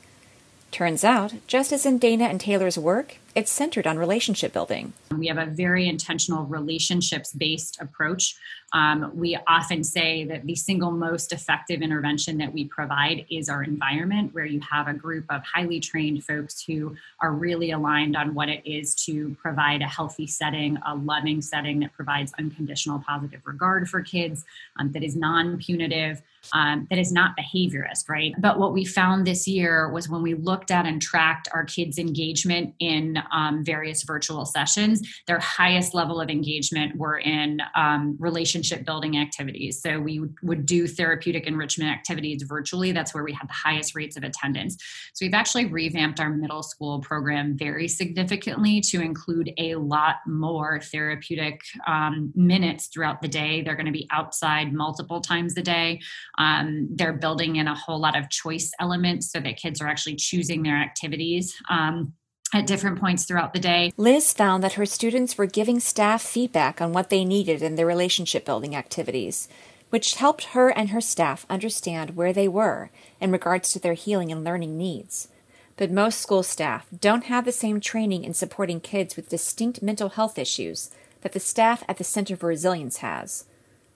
Turns 0.70 1.02
out, 1.02 1.34
just 1.46 1.72
as 1.72 1.86
in 1.86 1.98
Dana 1.98 2.24
and 2.24 2.38
Taylor's 2.38 2.76
work, 2.76 3.16
it's 3.34 3.50
centered 3.50 3.86
on 3.86 3.98
relationship 3.98 4.52
building. 4.52 4.92
We 5.16 5.28
have 5.28 5.38
a 5.38 5.46
very 5.46 5.88
intentional 5.88 6.44
relationships 6.44 7.32
based 7.32 7.80
approach. 7.80 8.36
Um, 8.74 9.10
we 9.14 9.38
often 9.46 9.82
say 9.82 10.24
that 10.24 10.44
the 10.44 10.54
single 10.54 10.90
most 10.90 11.32
effective 11.32 11.80
intervention 11.80 12.36
that 12.38 12.52
we 12.52 12.66
provide 12.66 13.24
is 13.30 13.48
our 13.48 13.62
environment, 13.62 14.34
where 14.34 14.44
you 14.44 14.60
have 14.60 14.88
a 14.88 14.92
group 14.92 15.24
of 15.30 15.42
highly 15.42 15.80
trained 15.80 16.24
folks 16.24 16.62
who 16.62 16.94
are 17.22 17.32
really 17.32 17.70
aligned 17.70 18.14
on 18.14 18.34
what 18.34 18.50
it 18.50 18.60
is 18.66 18.94
to 19.06 19.34
provide 19.40 19.80
a 19.80 19.86
healthy 19.86 20.26
setting, 20.26 20.76
a 20.86 20.94
loving 20.94 21.40
setting 21.40 21.80
that 21.80 21.94
provides 21.94 22.32
unconditional 22.38 23.02
positive 23.06 23.40
regard 23.44 23.88
for 23.88 24.02
kids, 24.02 24.44
um, 24.78 24.92
that 24.92 25.02
is 25.02 25.16
non 25.16 25.56
punitive 25.56 26.20
um, 26.52 26.86
that 26.90 26.98
is 26.98 27.12
not 27.12 27.32
behaviorist, 27.36 28.08
right? 28.08 28.34
But 28.38 28.58
what 28.58 28.72
we 28.72 28.84
found 28.84 29.26
this 29.26 29.46
year 29.46 29.90
was 29.90 30.08
when 30.08 30.22
we 30.22 30.34
looked 30.34 30.70
at 30.70 30.86
and 30.86 31.00
tracked 31.00 31.48
our 31.52 31.64
kids' 31.64 31.98
engagement 31.98 32.74
in 32.78 33.18
um, 33.32 33.64
various 33.64 34.02
virtual 34.02 34.44
sessions, 34.46 35.06
their 35.26 35.38
highest 35.38 35.94
level 35.94 36.20
of 36.20 36.30
engagement 36.30 36.96
were 36.96 37.18
in 37.18 37.60
um, 37.74 38.16
relationship 38.18 38.84
building 38.84 39.18
activities. 39.18 39.80
So 39.80 40.00
we 40.00 40.22
would 40.42 40.66
do 40.66 40.86
therapeutic 40.86 41.46
enrichment 41.46 41.90
activities 41.90 42.42
virtually. 42.42 42.92
That's 42.92 43.14
where 43.14 43.24
we 43.24 43.32
had 43.32 43.48
the 43.48 43.54
highest 43.54 43.94
rates 43.94 44.16
of 44.16 44.24
attendance. 44.24 44.76
So 45.12 45.24
we've 45.24 45.34
actually 45.34 45.66
revamped 45.66 46.20
our 46.20 46.30
middle 46.30 46.62
school 46.62 47.00
program 47.00 47.56
very 47.56 47.88
significantly 47.88 48.80
to 48.82 49.00
include 49.00 49.52
a 49.58 49.74
lot 49.76 50.16
more 50.26 50.80
therapeutic 50.80 51.60
um, 51.86 52.32
minutes 52.34 52.86
throughout 52.86 53.22
the 53.22 53.28
day. 53.28 53.62
They're 53.62 53.76
going 53.76 53.86
to 53.86 53.92
be 53.92 54.08
outside 54.10 54.72
multiple 54.72 55.20
times 55.20 55.56
a 55.56 55.62
day. 55.62 56.00
Um, 56.38 56.88
they're 56.92 57.12
building 57.12 57.56
in 57.56 57.66
a 57.66 57.74
whole 57.74 58.00
lot 58.00 58.16
of 58.16 58.30
choice 58.30 58.70
elements 58.80 59.30
so 59.30 59.40
that 59.40 59.56
kids 59.56 59.82
are 59.82 59.88
actually 59.88 60.16
choosing 60.16 60.62
their 60.62 60.76
activities. 60.76 61.54
Um, 61.68 62.14
at 62.54 62.66
different 62.66 62.98
points 62.98 63.24
throughout 63.24 63.52
the 63.52 63.58
day. 63.58 63.92
Liz 63.98 64.32
found 64.32 64.62
that 64.62 64.74
her 64.74 64.86
students 64.86 65.36
were 65.36 65.44
giving 65.44 65.80
staff 65.80 66.22
feedback 66.22 66.80
on 66.80 66.94
what 66.94 67.10
they 67.10 67.22
needed 67.24 67.62
in 67.62 67.74
their 67.74 67.84
relationship 67.84 68.44
building 68.46 68.74
activities, 68.74 69.48
which 69.90 70.14
helped 70.14 70.44
her 70.44 70.70
and 70.70 70.90
her 70.90 71.00
staff 71.00 71.44
understand 71.50 72.16
where 72.16 72.32
they 72.32 72.48
were 72.48 72.90
in 73.20 73.30
regards 73.30 73.70
to 73.72 73.78
their 73.78 73.94
healing 73.94 74.32
and 74.32 74.44
learning 74.44 74.78
needs. 74.78 75.28
But 75.76 75.90
most 75.90 76.20
school 76.20 76.42
staff 76.42 76.86
don't 76.98 77.24
have 77.24 77.44
the 77.44 77.52
same 77.52 77.80
training 77.80 78.24
in 78.24 78.34
supporting 78.34 78.80
kids 78.80 79.14
with 79.14 79.28
distinct 79.28 79.82
mental 79.82 80.08
health 80.08 80.38
issues 80.38 80.90
that 81.20 81.32
the 81.32 81.40
staff 81.40 81.84
at 81.88 81.98
the 81.98 82.04
Center 82.04 82.36
for 82.36 82.48
Resilience 82.48 82.98
has. 82.98 83.44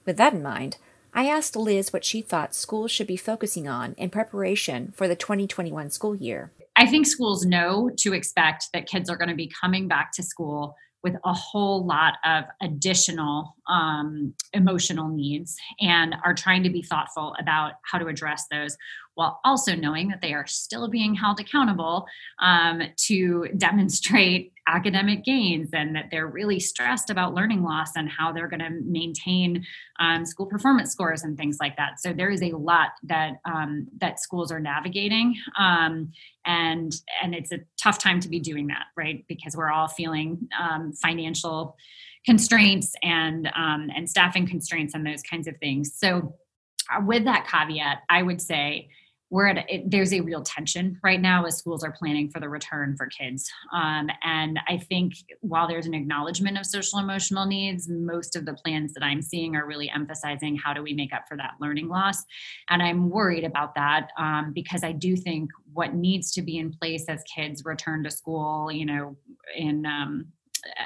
With 0.04 0.16
that 0.16 0.34
in 0.34 0.42
mind, 0.42 0.76
I 1.14 1.26
asked 1.26 1.56
Liz 1.56 1.92
what 1.92 2.06
she 2.06 2.22
thought 2.22 2.54
schools 2.54 2.90
should 2.90 3.06
be 3.06 3.18
focusing 3.18 3.68
on 3.68 3.92
in 3.98 4.08
preparation 4.08 4.92
for 4.96 5.06
the 5.06 5.16
2021 5.16 5.90
school 5.90 6.14
year. 6.14 6.52
I 6.74 6.86
think 6.86 7.06
schools 7.06 7.44
know 7.44 7.90
to 7.98 8.14
expect 8.14 8.68
that 8.72 8.86
kids 8.86 9.10
are 9.10 9.18
going 9.18 9.28
to 9.28 9.34
be 9.34 9.52
coming 9.60 9.88
back 9.88 10.12
to 10.14 10.22
school 10.22 10.74
with 11.02 11.16
a 11.24 11.32
whole 11.32 11.84
lot 11.84 12.14
of 12.24 12.44
additional 12.60 13.56
um, 13.68 14.34
emotional 14.52 15.08
needs 15.08 15.56
and 15.80 16.14
are 16.24 16.34
trying 16.34 16.62
to 16.62 16.70
be 16.70 16.82
thoughtful 16.82 17.34
about 17.40 17.72
how 17.82 17.98
to 17.98 18.06
address 18.06 18.44
those 18.50 18.76
while 19.14 19.40
also 19.44 19.74
knowing 19.74 20.08
that 20.08 20.22
they 20.22 20.32
are 20.32 20.46
still 20.46 20.88
being 20.88 21.14
held 21.14 21.38
accountable 21.38 22.06
um, 22.40 22.82
to 22.96 23.46
demonstrate 23.58 24.52
academic 24.68 25.24
gains 25.24 25.70
and 25.72 25.94
that 25.94 26.06
they're 26.10 26.28
really 26.28 26.60
stressed 26.60 27.10
about 27.10 27.34
learning 27.34 27.62
loss 27.62 27.96
and 27.96 28.08
how 28.08 28.32
they're 28.32 28.48
going 28.48 28.60
to 28.60 28.70
maintain 28.84 29.64
um, 30.00 30.24
school 30.24 30.46
performance 30.46 30.90
scores 30.92 31.24
and 31.24 31.36
things 31.36 31.58
like 31.60 31.76
that. 31.76 32.00
So 32.00 32.12
there 32.12 32.30
is 32.30 32.42
a 32.42 32.52
lot 32.56 32.90
that 33.02 33.34
um, 33.44 33.88
that 33.98 34.20
schools 34.20 34.50
are 34.50 34.60
navigating 34.60 35.34
um, 35.58 36.12
and 36.46 36.92
and 37.22 37.34
it's 37.34 37.52
a 37.52 37.60
tough 37.80 37.98
time 37.98 38.20
to 38.20 38.28
be 38.28 38.40
doing 38.40 38.66
that 38.68 38.86
right? 38.96 39.24
Because 39.28 39.56
we're 39.56 39.70
all 39.70 39.88
feeling 39.88 40.48
um, 40.60 40.92
financial 40.92 41.76
constraints 42.24 42.94
and 43.02 43.48
um, 43.56 43.90
and 43.94 44.08
staffing 44.08 44.46
constraints 44.46 44.94
and 44.94 45.06
those 45.06 45.22
kinds 45.22 45.46
of 45.46 45.56
things. 45.58 45.92
So 45.96 46.34
uh, 46.90 47.00
with 47.04 47.24
that 47.24 47.46
caveat 47.46 47.98
i 48.08 48.22
would 48.22 48.40
say 48.40 48.88
we're 49.32 49.46
at 49.46 49.56
a, 49.56 49.74
it, 49.74 49.90
there's 49.90 50.12
a 50.12 50.20
real 50.20 50.42
tension 50.42 51.00
right 51.02 51.20
now 51.20 51.46
as 51.46 51.56
schools 51.56 51.82
are 51.82 51.92
planning 51.92 52.28
for 52.28 52.38
the 52.38 52.48
return 52.50 52.94
for 52.98 53.06
kids. 53.06 53.50
Um, 53.72 54.10
and 54.22 54.60
i 54.68 54.76
think 54.76 55.14
while 55.40 55.66
there's 55.66 55.86
an 55.86 55.94
acknowledgement 55.94 56.58
of 56.58 56.66
social 56.66 56.98
emotional 56.98 57.46
needs 57.46 57.88
most 57.88 58.36
of 58.36 58.44
the 58.44 58.52
plans 58.52 58.92
that 58.92 59.02
i'm 59.02 59.22
seeing 59.22 59.56
are 59.56 59.66
really 59.66 59.90
emphasizing 59.90 60.54
how 60.56 60.74
do 60.74 60.82
we 60.82 60.92
make 60.92 61.14
up 61.14 61.24
for 61.26 61.36
that 61.38 61.54
learning 61.60 61.88
loss. 61.88 62.22
And 62.68 62.82
i'm 62.82 63.08
worried 63.08 63.44
about 63.44 63.74
that 63.74 64.10
um, 64.18 64.52
because 64.52 64.84
i 64.84 64.92
do 64.92 65.16
think 65.16 65.50
what 65.72 65.94
needs 65.94 66.30
to 66.32 66.42
be 66.42 66.58
in 66.58 66.70
place 66.70 67.06
as 67.08 67.22
kids 67.34 67.64
return 67.64 68.04
to 68.04 68.10
school 68.10 68.70
you 68.70 68.84
know 68.84 69.16
in 69.56 69.86
um, 69.86 70.26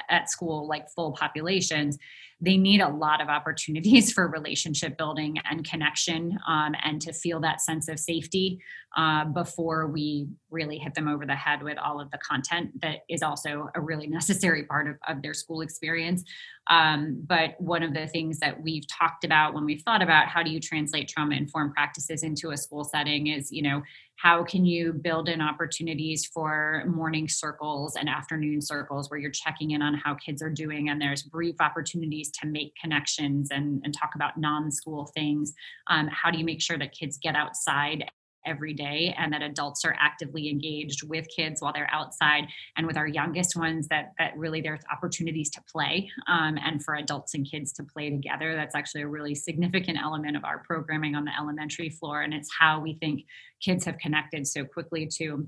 at 0.09 0.29
school 0.29 0.67
like 0.67 0.89
full 0.89 1.11
populations 1.11 1.97
they 2.39 2.57
need 2.57 2.81
a 2.81 2.89
lot 2.89 3.21
of 3.21 3.29
opportunities 3.29 4.11
for 4.13 4.27
relationship 4.27 4.97
building 4.97 5.37
and 5.49 5.67
connection 5.67 6.37
um, 6.47 6.75
and 6.83 7.01
to 7.01 7.13
feel 7.13 7.39
that 7.39 7.61
sense 7.61 7.87
of 7.87 7.99
safety 7.99 8.59
uh, 8.95 9.25
before 9.25 9.87
we 9.87 10.27
really 10.49 10.77
hit 10.77 10.93
them 10.95 11.07
over 11.07 11.25
the 11.25 11.35
head 11.35 11.61
with 11.61 11.77
all 11.77 11.99
of 11.99 12.09
the 12.11 12.17
content 12.17 12.69
that 12.81 12.99
is 13.09 13.21
also 13.21 13.69
a 13.75 13.81
really 13.81 14.07
necessary 14.17 14.63
part 14.63 14.87
of, 14.87 14.95
of 15.07 15.21
their 15.21 15.33
school 15.33 15.61
experience. 15.61 16.23
Um, 16.69 17.23
but 17.25 17.59
one 17.59 17.83
of 17.83 17.93
the 17.93 18.07
things 18.07 18.39
that 18.39 18.61
we've 18.61 18.87
talked 18.87 19.23
about 19.23 19.53
when 19.53 19.65
we've 19.65 19.81
thought 19.83 20.01
about 20.01 20.27
how 20.27 20.43
do 20.43 20.49
you 20.49 20.59
translate 20.59 21.07
trauma 21.07 21.35
informed 21.35 21.73
practices 21.73 22.23
into 22.23 22.51
a 22.51 22.57
school 22.57 22.83
setting 22.83 23.27
is 23.27 23.51
you 23.51 23.61
know 23.61 23.81
how 24.17 24.43
can 24.43 24.65
you 24.65 24.93
build 24.93 25.29
in 25.29 25.41
opportunities 25.41 26.25
for 26.25 26.83
morning 26.87 27.27
circles 27.29 27.95
and 27.95 28.09
afternoon 28.09 28.61
circles 28.61 29.09
where 29.09 29.19
you're 29.19 29.31
checking 29.31 29.71
in 29.71 29.81
on 29.81 29.93
how 29.93 30.15
kids 30.15 30.41
are 30.41 30.49
doing 30.49 30.89
and 30.89 30.99
there's 30.99 31.23
brief 31.23 31.55
opportunities 31.61 32.26
to 32.31 32.47
make 32.47 32.73
connections 32.81 33.49
and, 33.51 33.81
and 33.83 33.93
talk 33.93 34.11
about 34.15 34.37
non-school 34.37 35.11
things. 35.15 35.53
Um, 35.89 36.07
how 36.07 36.31
do 36.31 36.37
you 36.37 36.45
make 36.45 36.61
sure 36.61 36.77
that 36.77 36.91
kids 36.91 37.17
get 37.17 37.35
outside 37.35 38.05
every 38.47 38.73
day 38.73 39.13
and 39.17 39.31
that 39.33 39.41
adults 39.41 39.83
are 39.83 39.95
actively 39.99 40.49
engaged 40.49 41.07
with 41.07 41.27
kids 41.35 41.61
while 41.61 41.73
they're 41.73 41.89
outside 41.91 42.45
and 42.77 42.87
with 42.87 42.97
our 42.97 43.07
youngest 43.07 43.55
ones 43.55 43.87
that 43.89 44.13
that 44.17 44.31
really 44.37 44.61
there's 44.61 44.79
opportunities 44.91 45.49
to 45.49 45.61
play 45.71 46.09
um, 46.27 46.57
and 46.63 46.83
for 46.83 46.95
adults 46.95 47.33
and 47.33 47.49
kids 47.49 47.73
to 47.73 47.83
play 47.83 48.09
together? 48.09 48.55
That's 48.55 48.73
actually 48.73 49.01
a 49.01 49.07
really 49.07 49.35
significant 49.35 49.99
element 50.01 50.37
of 50.37 50.45
our 50.45 50.59
programming 50.59 51.13
on 51.15 51.25
the 51.25 51.31
elementary 51.37 51.89
floor 51.89 52.21
and 52.21 52.33
it's 52.33 52.49
how 52.57 52.79
we 52.79 52.93
think 52.95 53.25
kids 53.61 53.85
have 53.85 53.97
connected 53.97 54.47
so 54.47 54.63
quickly 54.63 55.07
to 55.17 55.47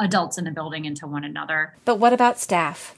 adults 0.00 0.38
in 0.38 0.44
the 0.44 0.50
building 0.50 0.86
and 0.86 0.96
to 0.96 1.06
one 1.06 1.24
another. 1.24 1.74
But 1.84 1.98
what 1.98 2.12
about 2.12 2.38
staff 2.38 2.94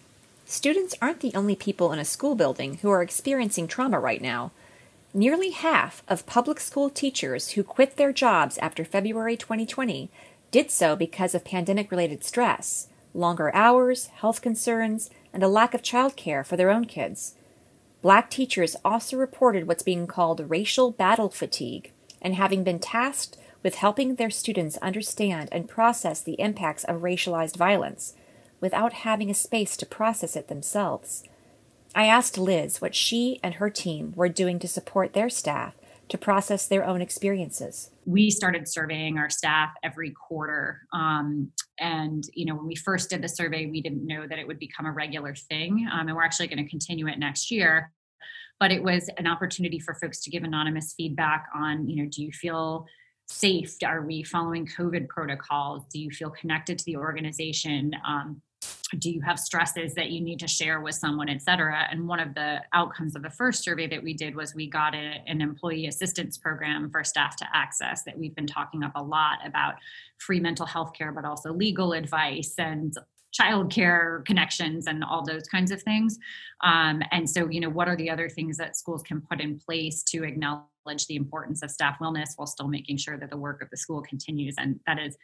students 0.47 0.94
aren't 1.03 1.20
the 1.20 1.34
only 1.34 1.55
people 1.55 1.92
in 1.92 1.99
a 1.99 2.05
school 2.05 2.34
building 2.34 2.78
who 2.78 2.88
are 2.88 3.03
experiencing 3.03 3.68
trauma 3.68 4.01
right 4.01 4.22
now 4.22 4.51
Nearly 5.16 5.53
half 5.53 6.03
of 6.09 6.26
public 6.26 6.61
school 6.61 6.90
teachers 6.90 7.53
who 7.53 7.64
quit 7.64 7.97
their 7.97 8.12
jobs 8.12 8.59
after 8.59 8.84
February 8.84 9.34
2020 9.34 10.11
did 10.51 10.70
so 10.70 10.94
because 10.94 11.34
of 11.34 11.42
pandemic 11.42 11.90
related 11.90 12.22
stress, 12.22 12.88
longer 13.14 13.51
hours, 13.55 14.09
health 14.09 14.42
concerns, 14.42 15.09
and 15.32 15.42
a 15.42 15.49
lack 15.49 15.72
of 15.72 15.80
childcare 15.80 16.44
for 16.44 16.59
their 16.59 16.68
own 16.68 16.84
kids. 16.84 17.34
Black 18.03 18.28
teachers 18.28 18.76
also 18.84 19.16
reported 19.16 19.66
what's 19.66 19.82
being 19.82 20.07
called 20.07 20.51
racial 20.51 20.90
battle 20.90 21.30
fatigue, 21.30 21.92
and 22.20 22.34
having 22.34 22.62
been 22.62 22.78
tasked 22.78 23.38
with 23.62 23.76
helping 23.76 24.16
their 24.16 24.28
students 24.28 24.76
understand 24.82 25.49
and 25.51 25.66
process 25.66 26.20
the 26.20 26.38
impacts 26.38 26.84
of 26.84 27.01
racialized 27.01 27.57
violence 27.57 28.12
without 28.61 28.92
having 28.92 29.30
a 29.30 29.34
space 29.34 29.76
to 29.76 29.86
process 29.86 30.36
it 30.36 30.48
themselves. 30.48 31.24
I 31.94 32.07
asked 32.07 32.36
Liz 32.36 32.80
what 32.80 32.94
she 32.94 33.40
and 33.42 33.54
her 33.54 33.70
team 33.70 34.12
were 34.16 34.28
doing 34.28 34.59
to 34.59 34.68
support 34.68 35.12
their 35.12 35.30
staff 35.30 35.74
to 36.09 36.18
process 36.18 36.68
their 36.68 36.84
own 36.84 37.00
experiences. 37.00 37.90
We 38.04 38.30
started 38.30 38.68
surveying 38.68 39.18
our 39.18 39.28
staff 39.28 39.70
every 39.82 40.12
quarter. 40.12 40.82
Um, 40.92 41.50
and, 41.80 42.24
you 42.34 42.46
know, 42.46 42.54
when 42.54 42.66
we 42.66 42.76
first 42.76 43.11
did 43.11 43.22
the 43.22 43.28
survey, 43.28 43.66
we 43.66 43.80
didn't 43.80 44.07
know 44.07 44.26
that 44.26 44.38
it 44.38 44.46
would 44.46 44.59
become 44.59 44.86
a 44.86 44.92
regular 44.92 45.34
thing. 45.34 45.88
Um, 45.92 46.07
and 46.07 46.16
we're 46.16 46.22
actually 46.22 46.46
going 46.46 46.62
to 46.62 46.70
continue 46.70 47.09
it 47.09 47.18
next 47.18 47.50
year. 47.50 47.92
But 48.61 48.70
it 48.70 48.82
was 48.82 49.11
an 49.18 49.26
opportunity 49.26 49.78
for 49.78 49.94
folks 49.94 50.20
to 50.22 50.30
give 50.30 50.44
anonymous 50.44 50.94
feedback 50.96 51.46
on, 51.54 51.88
you 51.88 52.02
know, 52.02 52.09
do 52.11 52.22
you 52.22 52.30
feel 52.32 52.86
safe? 53.28 53.74
Are 53.84 54.07
we 54.07 54.22
following 54.22 54.66
COVID 54.66 55.09
protocols? 55.09 55.84
Do 55.92 55.98
you 55.98 56.11
feel 56.11 56.30
connected 56.30 56.78
to 56.78 56.84
the 56.84 56.96
organization? 56.96 57.92
Um, 58.07 58.40
do 58.99 59.11
you 59.11 59.20
have 59.20 59.39
stresses 59.39 59.95
that 59.95 60.11
you 60.11 60.20
need 60.20 60.39
to 60.39 60.47
share 60.47 60.80
with 60.80 60.95
someone 60.95 61.28
et 61.28 61.43
cetera? 61.43 61.87
And 61.91 62.07
one 62.07 62.20
of 62.20 62.34
the 62.34 62.62
outcomes 62.72 63.16
of 63.16 63.22
the 63.22 63.30
first 63.30 63.64
survey 63.64 63.87
that 63.89 64.03
we 64.03 64.14
did 64.14 64.37
was 64.37 64.55
we 64.55 64.68
got 64.68 64.95
a, 64.95 65.22
an 65.26 65.41
employee 65.41 65.87
assistance 65.87 66.39
program 66.39 66.91
for 66.91 67.03
staff 67.03 67.37
to 67.37 67.47
access 67.53 68.05
that 68.05 68.16
we've 68.16 68.34
been 68.34 68.47
talking 68.47 68.84
up 68.84 68.93
a 68.95 69.03
lot 69.03 69.39
about 69.45 69.74
free 70.18 70.41
mental 70.41 70.66
health 70.66 70.93
care 70.93 71.12
but 71.12 71.24
also 71.24 71.53
legal 71.53 71.93
advice 71.93 72.55
and 72.59 72.95
childcare 73.39 74.24
connections 74.24 74.87
and 74.87 75.05
all 75.05 75.24
those 75.24 75.47
kinds 75.49 75.70
of 75.70 75.82
things. 75.82 76.18
Um, 76.62 77.03
and 77.11 77.28
so 77.28 77.49
you 77.51 77.61
know 77.61 77.68
what 77.68 77.89
are 77.89 77.97
the 77.97 78.09
other 78.09 78.28
things 78.28 78.57
that 78.57 78.76
schools 78.76 79.03
can 79.03 79.20
put 79.20 79.41
in 79.41 79.59
place 79.59 80.03
to 80.05 80.24
acknowledge 80.24 81.07
the 81.09 81.16
importance 81.16 81.62
of 81.62 81.70
staff 81.70 81.99
wellness 82.01 82.30
while 82.37 82.47
still 82.47 82.68
making 82.68 82.97
sure 82.99 83.18
that 83.18 83.30
the 83.30 83.37
work 83.37 83.62
of 83.62 83.70
the 83.70 83.76
school 83.76 84.01
continues? 84.03 84.55
And 84.59 84.80
that 84.87 84.99
is 84.99 85.16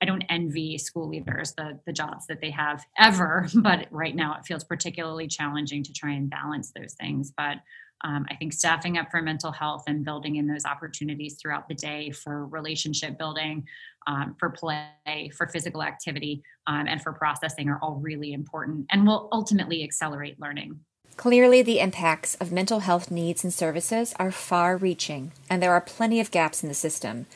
I 0.00 0.06
don't 0.06 0.22
envy 0.28 0.78
school 0.78 1.08
leaders 1.08 1.52
the 1.52 1.78
the 1.86 1.92
jobs 1.92 2.26
that 2.26 2.40
they 2.40 2.50
have 2.50 2.84
ever, 2.98 3.48
but 3.54 3.86
right 3.90 4.14
now 4.14 4.36
it 4.38 4.46
feels 4.46 4.64
particularly 4.64 5.28
challenging 5.28 5.82
to 5.84 5.92
try 5.92 6.12
and 6.12 6.30
balance 6.30 6.72
those 6.74 6.94
things. 6.94 7.32
But 7.36 7.58
um, 8.02 8.26
I 8.30 8.36
think 8.36 8.52
staffing 8.52 8.96
up 8.96 9.10
for 9.10 9.20
mental 9.20 9.52
health 9.52 9.84
and 9.86 10.04
building 10.04 10.36
in 10.36 10.46
those 10.46 10.64
opportunities 10.64 11.36
throughout 11.40 11.68
the 11.68 11.74
day 11.74 12.10
for 12.10 12.46
relationship 12.46 13.18
building, 13.18 13.66
um, 14.06 14.34
for 14.38 14.50
play, 14.50 15.30
for 15.36 15.46
physical 15.48 15.82
activity, 15.82 16.42
um, 16.66 16.86
and 16.88 17.02
for 17.02 17.12
processing 17.12 17.68
are 17.68 17.78
all 17.82 17.96
really 17.96 18.32
important 18.32 18.86
and 18.90 19.06
will 19.06 19.28
ultimately 19.32 19.84
accelerate 19.84 20.40
learning. 20.40 20.80
Clearly, 21.16 21.60
the 21.60 21.80
impacts 21.80 22.34
of 22.36 22.50
mental 22.50 22.80
health 22.80 23.10
needs 23.10 23.44
and 23.44 23.52
services 23.52 24.14
are 24.18 24.30
far 24.30 24.78
reaching, 24.78 25.32
and 25.50 25.62
there 25.62 25.74
are 25.74 25.80
plenty 25.82 26.18
of 26.20 26.30
gaps 26.30 26.62
in 26.62 26.70
the 26.70 26.74
system. 26.74 27.26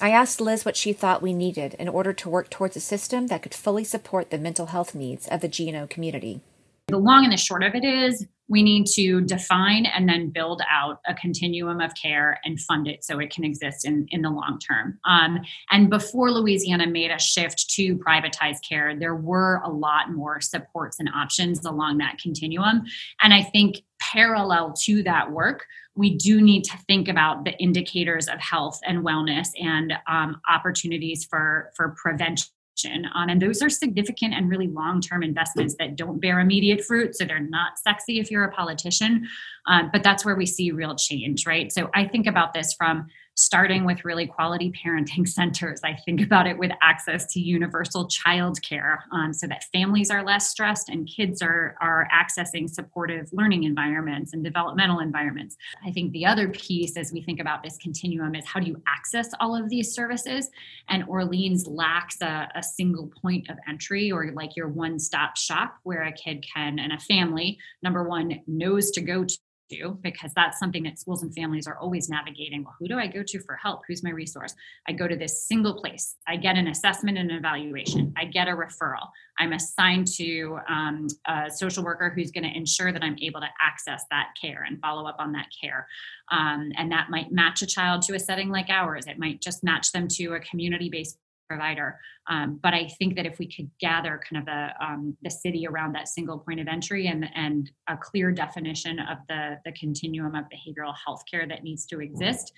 I 0.00 0.10
asked 0.10 0.40
Liz 0.40 0.64
what 0.64 0.76
she 0.76 0.92
thought 0.92 1.22
we 1.22 1.32
needed 1.32 1.74
in 1.74 1.88
order 1.88 2.12
to 2.12 2.28
work 2.28 2.50
towards 2.50 2.76
a 2.76 2.80
system 2.80 3.28
that 3.28 3.42
could 3.42 3.54
fully 3.54 3.84
support 3.84 4.30
the 4.30 4.38
mental 4.38 4.66
health 4.66 4.94
needs 4.94 5.26
of 5.28 5.40
the 5.40 5.48
GNO 5.48 5.86
community. 5.86 6.42
The 6.88 6.98
long 6.98 7.24
and 7.24 7.32
the 7.32 7.38
short 7.38 7.64
of 7.64 7.74
it 7.74 7.84
is 7.84 8.26
we 8.48 8.62
need 8.62 8.86
to 8.94 9.22
define 9.22 9.86
and 9.86 10.08
then 10.08 10.28
build 10.28 10.62
out 10.70 11.00
a 11.08 11.14
continuum 11.14 11.80
of 11.80 11.92
care 12.00 12.38
and 12.44 12.60
fund 12.60 12.86
it 12.86 13.02
so 13.02 13.18
it 13.18 13.30
can 13.30 13.42
exist 13.42 13.84
in, 13.84 14.06
in 14.10 14.22
the 14.22 14.30
long 14.30 14.60
term. 14.60 14.98
Um, 15.04 15.40
and 15.70 15.90
before 15.90 16.30
Louisiana 16.30 16.86
made 16.86 17.10
a 17.10 17.18
shift 17.18 17.68
to 17.70 17.96
privatize 17.96 18.58
care, 18.66 18.94
there 18.96 19.16
were 19.16 19.62
a 19.64 19.70
lot 19.70 20.12
more 20.12 20.40
supports 20.40 21.00
and 21.00 21.08
options 21.08 21.64
along 21.64 21.98
that 21.98 22.18
continuum. 22.18 22.84
And 23.20 23.34
I 23.34 23.42
think 23.42 23.82
parallel 23.98 24.74
to 24.84 25.02
that 25.02 25.32
work, 25.32 25.66
we 25.96 26.14
do 26.14 26.42
need 26.42 26.62
to 26.64 26.76
think 26.86 27.08
about 27.08 27.44
the 27.44 27.52
indicators 27.58 28.28
of 28.28 28.38
health 28.38 28.78
and 28.84 29.04
wellness 29.04 29.48
and 29.60 29.94
um, 30.08 30.40
opportunities 30.48 31.24
for, 31.24 31.72
for 31.74 31.96
prevention 32.00 32.50
um, 32.84 33.28
and 33.28 33.40
those 33.40 33.62
are 33.62 33.70
significant 33.70 34.34
and 34.34 34.50
really 34.50 34.66
long 34.66 35.00
term 35.00 35.22
investments 35.22 35.76
that 35.78 35.96
don't 35.96 36.20
bear 36.20 36.40
immediate 36.40 36.84
fruit. 36.84 37.16
So 37.16 37.24
they're 37.24 37.40
not 37.40 37.78
sexy 37.78 38.20
if 38.20 38.30
you're 38.30 38.44
a 38.44 38.52
politician, 38.52 39.26
um, 39.66 39.90
but 39.92 40.02
that's 40.02 40.24
where 40.24 40.36
we 40.36 40.46
see 40.46 40.70
real 40.72 40.94
change, 40.94 41.46
right? 41.46 41.72
So 41.72 41.88
I 41.94 42.06
think 42.06 42.26
about 42.26 42.52
this 42.52 42.74
from 42.74 43.06
starting 43.36 43.84
with 43.84 44.04
really 44.04 44.26
quality 44.26 44.72
parenting 44.72 45.28
centers. 45.36 45.80
I 45.84 45.94
think 46.04 46.22
about 46.22 46.46
it 46.46 46.58
with 46.58 46.72
access 46.82 47.26
to 47.34 47.40
universal 47.40 48.08
childcare 48.08 48.98
um, 49.12 49.32
so 49.32 49.46
that 49.46 49.64
families 49.72 50.10
are 50.10 50.24
less 50.24 50.50
stressed 50.50 50.88
and 50.88 51.06
kids 51.06 51.42
are, 51.42 51.76
are 51.80 52.08
accessing 52.12 52.68
supportive 52.68 53.28
learning 53.32 53.64
environments 53.64 54.32
and 54.32 54.42
developmental 54.42 55.00
environments. 55.00 55.56
I 55.84 55.92
think 55.92 56.12
the 56.12 56.26
other 56.26 56.48
piece 56.48 56.96
as 56.96 57.12
we 57.12 57.22
think 57.22 57.40
about 57.40 57.62
this 57.62 57.76
continuum 57.76 58.34
is 58.34 58.44
how 58.46 58.60
do 58.60 58.66
you 58.66 58.82
access 58.88 59.28
all 59.38 59.54
of 59.54 59.68
these 59.68 59.92
services? 59.92 60.48
And 60.88 61.04
Orleans 61.04 61.66
lacks 61.66 62.20
a, 62.22 62.48
a 62.54 62.62
single 62.62 63.12
point 63.22 63.50
of 63.50 63.58
entry 63.68 64.10
or 64.10 64.32
like 64.32 64.56
your 64.56 64.68
one 64.68 64.98
stop 64.98 65.36
shop 65.36 65.76
where 65.82 66.04
a 66.04 66.12
kid 66.12 66.44
can 66.54 66.78
and 66.78 66.92
a 66.92 66.98
family, 66.98 67.58
number 67.82 68.08
one, 68.08 68.40
knows 68.46 68.90
to 68.92 69.00
go 69.00 69.24
to 69.70 69.98
because 70.02 70.32
that's 70.34 70.58
something 70.58 70.82
that 70.84 70.98
schools 70.98 71.22
and 71.22 71.34
families 71.34 71.66
are 71.66 71.78
always 71.78 72.08
navigating. 72.08 72.64
Well, 72.64 72.74
who 72.78 72.88
do 72.88 72.98
I 72.98 73.06
go 73.06 73.22
to 73.26 73.40
for 73.40 73.56
help? 73.56 73.80
Who's 73.86 74.02
my 74.02 74.10
resource? 74.10 74.54
I 74.88 74.92
go 74.92 75.08
to 75.08 75.16
this 75.16 75.46
single 75.46 75.74
place. 75.74 76.16
I 76.26 76.36
get 76.36 76.56
an 76.56 76.68
assessment 76.68 77.18
and 77.18 77.30
an 77.30 77.36
evaluation. 77.36 78.12
I 78.16 78.24
get 78.26 78.48
a 78.48 78.52
referral. 78.52 79.08
I'm 79.38 79.52
assigned 79.52 80.06
to 80.16 80.58
um, 80.68 81.08
a 81.26 81.50
social 81.50 81.84
worker 81.84 82.12
who's 82.14 82.30
going 82.30 82.44
to 82.44 82.56
ensure 82.56 82.92
that 82.92 83.02
I'm 83.02 83.16
able 83.20 83.40
to 83.40 83.48
access 83.60 84.04
that 84.10 84.28
care 84.40 84.64
and 84.66 84.80
follow 84.80 85.06
up 85.06 85.16
on 85.18 85.32
that 85.32 85.46
care. 85.60 85.86
Um, 86.30 86.72
and 86.76 86.90
that 86.92 87.10
might 87.10 87.32
match 87.32 87.62
a 87.62 87.66
child 87.66 88.02
to 88.02 88.14
a 88.14 88.18
setting 88.18 88.48
like 88.48 88.70
ours. 88.70 89.06
It 89.06 89.18
might 89.18 89.40
just 89.40 89.62
match 89.62 89.92
them 89.92 90.08
to 90.12 90.34
a 90.34 90.40
community 90.40 90.88
based 90.90 91.18
provider. 91.48 91.98
Um, 92.28 92.58
but 92.62 92.74
I 92.74 92.88
think 92.98 93.16
that 93.16 93.26
if 93.26 93.38
we 93.38 93.50
could 93.50 93.70
gather 93.80 94.20
kind 94.28 94.40
of 94.40 94.46
the 94.46 94.84
um, 94.84 95.16
the 95.22 95.30
city 95.30 95.66
around 95.66 95.94
that 95.94 96.08
single 96.08 96.38
point 96.38 96.60
of 96.60 96.68
entry 96.68 97.06
and 97.06 97.26
and 97.34 97.70
a 97.88 97.96
clear 97.96 98.32
definition 98.32 98.98
of 98.98 99.18
the 99.28 99.58
the 99.64 99.72
continuum 99.72 100.34
of 100.34 100.44
behavioral 100.44 100.94
health 101.04 101.22
care 101.30 101.46
that 101.46 101.62
needs 101.62 101.86
to 101.86 102.00
exist, 102.00 102.52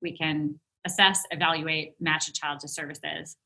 we 0.00 0.16
can 0.16 0.58
assess, 0.84 1.22
evaluate, 1.30 1.94
match 2.00 2.28
a 2.28 2.32
child 2.32 2.60
to 2.60 2.68
services. 2.68 3.36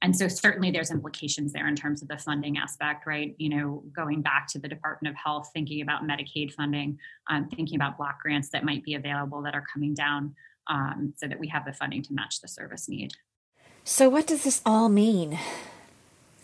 And 0.00 0.16
so 0.16 0.28
certainly 0.28 0.70
there's 0.70 0.90
implications 0.90 1.52
there 1.52 1.68
in 1.68 1.76
terms 1.76 2.00
of 2.00 2.08
the 2.08 2.16
funding 2.16 2.56
aspect, 2.56 3.06
right? 3.06 3.34
You 3.38 3.50
know, 3.50 3.84
going 3.94 4.22
back 4.22 4.46
to 4.48 4.58
the 4.58 4.68
Department 4.68 5.14
of 5.14 5.20
Health, 5.22 5.50
thinking 5.52 5.82
about 5.82 6.04
Medicaid 6.04 6.54
funding, 6.54 6.98
um, 7.28 7.48
thinking 7.48 7.76
about 7.76 7.98
block 7.98 8.20
grants 8.22 8.48
that 8.50 8.64
might 8.64 8.82
be 8.82 8.94
available 8.94 9.42
that 9.42 9.54
are 9.54 9.64
coming 9.70 9.92
down 9.92 10.34
um, 10.68 11.12
so 11.16 11.26
that 11.26 11.38
we 11.38 11.48
have 11.48 11.64
the 11.64 11.72
funding 11.72 12.02
to 12.02 12.14
match 12.14 12.40
the 12.40 12.48
service 12.48 12.88
need. 12.88 13.12
So, 13.90 14.10
what 14.10 14.26
does 14.26 14.44
this 14.44 14.60
all 14.66 14.90
mean? 14.90 15.38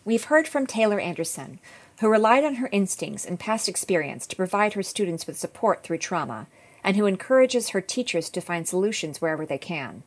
We've 0.02 0.24
heard 0.24 0.48
from 0.48 0.66
Taylor 0.66 0.98
Anderson, 0.98 1.58
who 2.00 2.08
relied 2.08 2.42
on 2.42 2.54
her 2.54 2.70
instincts 2.72 3.26
and 3.26 3.38
past 3.38 3.68
experience 3.68 4.26
to 4.26 4.34
provide 4.34 4.72
her 4.72 4.82
students 4.82 5.26
with 5.26 5.36
support 5.36 5.82
through 5.82 5.98
trauma, 5.98 6.46
and 6.82 6.96
who 6.96 7.04
encourages 7.04 7.68
her 7.68 7.82
teachers 7.82 8.30
to 8.30 8.40
find 8.40 8.66
solutions 8.66 9.20
wherever 9.20 9.44
they 9.44 9.58
can. 9.58 10.04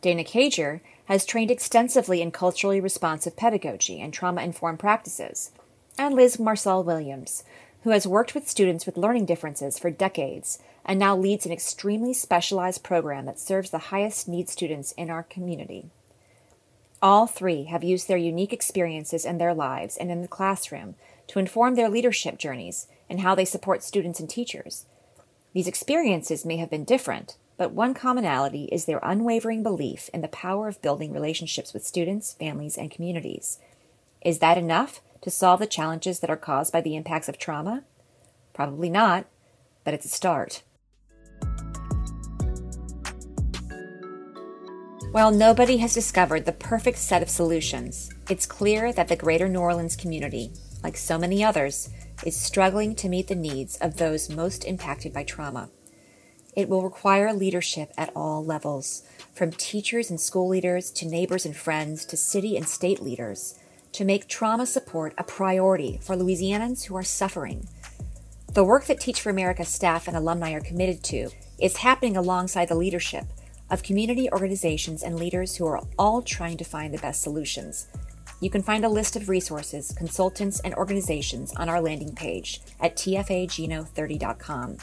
Dana 0.00 0.24
Cager 0.24 0.80
has 1.04 1.24
trained 1.24 1.52
extensively 1.52 2.20
in 2.20 2.32
culturally 2.32 2.80
responsive 2.80 3.36
pedagogy 3.36 4.00
and 4.00 4.12
trauma 4.12 4.42
informed 4.42 4.80
practices, 4.80 5.52
and 5.96 6.12
Liz 6.16 6.40
Marcell 6.40 6.82
Williams, 6.82 7.44
who 7.84 7.90
has 7.90 8.04
worked 8.04 8.34
with 8.34 8.48
students 8.48 8.84
with 8.84 8.98
learning 8.98 9.26
differences 9.26 9.78
for 9.78 9.92
decades 9.92 10.58
and 10.84 10.98
now 10.98 11.16
leads 11.16 11.46
an 11.46 11.52
extremely 11.52 12.12
specialized 12.12 12.82
program 12.82 13.26
that 13.26 13.38
serves 13.38 13.70
the 13.70 13.78
highest 13.78 14.26
need 14.26 14.48
students 14.48 14.90
in 14.98 15.08
our 15.08 15.22
community. 15.22 15.92
All 17.00 17.28
three 17.28 17.64
have 17.64 17.84
used 17.84 18.08
their 18.08 18.16
unique 18.16 18.52
experiences 18.52 19.24
in 19.24 19.38
their 19.38 19.54
lives 19.54 19.96
and 19.96 20.10
in 20.10 20.20
the 20.20 20.28
classroom 20.28 20.96
to 21.28 21.38
inform 21.38 21.74
their 21.76 21.88
leadership 21.88 22.38
journeys 22.38 22.88
and 23.08 23.20
how 23.20 23.34
they 23.34 23.44
support 23.44 23.84
students 23.84 24.18
and 24.18 24.28
teachers. 24.28 24.86
These 25.52 25.68
experiences 25.68 26.44
may 26.44 26.56
have 26.56 26.70
been 26.70 26.84
different, 26.84 27.36
but 27.56 27.72
one 27.72 27.94
commonality 27.94 28.64
is 28.72 28.84
their 28.84 29.00
unwavering 29.02 29.62
belief 29.62 30.10
in 30.12 30.22
the 30.22 30.28
power 30.28 30.66
of 30.66 30.82
building 30.82 31.12
relationships 31.12 31.72
with 31.72 31.86
students, 31.86 32.32
families, 32.32 32.76
and 32.76 32.90
communities. 32.90 33.58
Is 34.20 34.40
that 34.40 34.58
enough 34.58 35.00
to 35.20 35.30
solve 35.30 35.60
the 35.60 35.66
challenges 35.66 36.20
that 36.20 36.30
are 36.30 36.36
caused 36.36 36.72
by 36.72 36.80
the 36.80 36.96
impacts 36.96 37.28
of 37.28 37.38
trauma? 37.38 37.84
Probably 38.52 38.90
not, 38.90 39.26
but 39.84 39.94
it's 39.94 40.06
a 40.06 40.08
start. 40.08 40.62
While 45.12 45.30
nobody 45.30 45.78
has 45.78 45.94
discovered 45.94 46.44
the 46.44 46.52
perfect 46.52 46.98
set 46.98 47.22
of 47.22 47.30
solutions, 47.30 48.10
it's 48.28 48.44
clear 48.44 48.92
that 48.92 49.08
the 49.08 49.16
greater 49.16 49.48
New 49.48 49.58
Orleans 49.58 49.96
community, 49.96 50.52
like 50.84 50.98
so 50.98 51.16
many 51.18 51.42
others, 51.42 51.88
is 52.26 52.38
struggling 52.38 52.94
to 52.96 53.08
meet 53.08 53.26
the 53.26 53.34
needs 53.34 53.78
of 53.78 53.96
those 53.96 54.28
most 54.28 54.66
impacted 54.66 55.14
by 55.14 55.24
trauma. 55.24 55.70
It 56.54 56.68
will 56.68 56.82
require 56.82 57.32
leadership 57.32 57.90
at 57.96 58.12
all 58.14 58.44
levels, 58.44 59.02
from 59.32 59.50
teachers 59.50 60.10
and 60.10 60.20
school 60.20 60.46
leaders 60.46 60.90
to 60.90 61.08
neighbors 61.08 61.46
and 61.46 61.56
friends 61.56 62.04
to 62.04 62.16
city 62.18 62.54
and 62.54 62.68
state 62.68 63.00
leaders, 63.00 63.58
to 63.92 64.04
make 64.04 64.28
trauma 64.28 64.66
support 64.66 65.14
a 65.16 65.24
priority 65.24 65.98
for 66.02 66.16
Louisianans 66.16 66.84
who 66.84 66.94
are 66.94 67.02
suffering. 67.02 67.66
The 68.52 68.64
work 68.64 68.84
that 68.84 69.00
Teach 69.00 69.22
for 69.22 69.30
America 69.30 69.64
staff 69.64 70.06
and 70.06 70.16
alumni 70.16 70.52
are 70.52 70.60
committed 70.60 71.02
to 71.04 71.30
is 71.58 71.78
happening 71.78 72.16
alongside 72.16 72.68
the 72.68 72.74
leadership 72.74 73.24
of 73.70 73.82
community 73.82 74.30
organizations 74.30 75.02
and 75.02 75.18
leaders 75.18 75.56
who 75.56 75.66
are 75.66 75.80
all 75.98 76.22
trying 76.22 76.56
to 76.56 76.64
find 76.64 76.92
the 76.92 76.98
best 76.98 77.22
solutions. 77.22 77.88
You 78.40 78.50
can 78.50 78.62
find 78.62 78.84
a 78.84 78.88
list 78.88 79.16
of 79.16 79.28
resources, 79.28 79.92
consultants, 79.96 80.60
and 80.60 80.74
organizations 80.74 81.52
on 81.56 81.68
our 81.68 81.80
landing 81.80 82.14
page 82.14 82.60
at 82.80 82.96
tfageno30.com. 82.96 84.76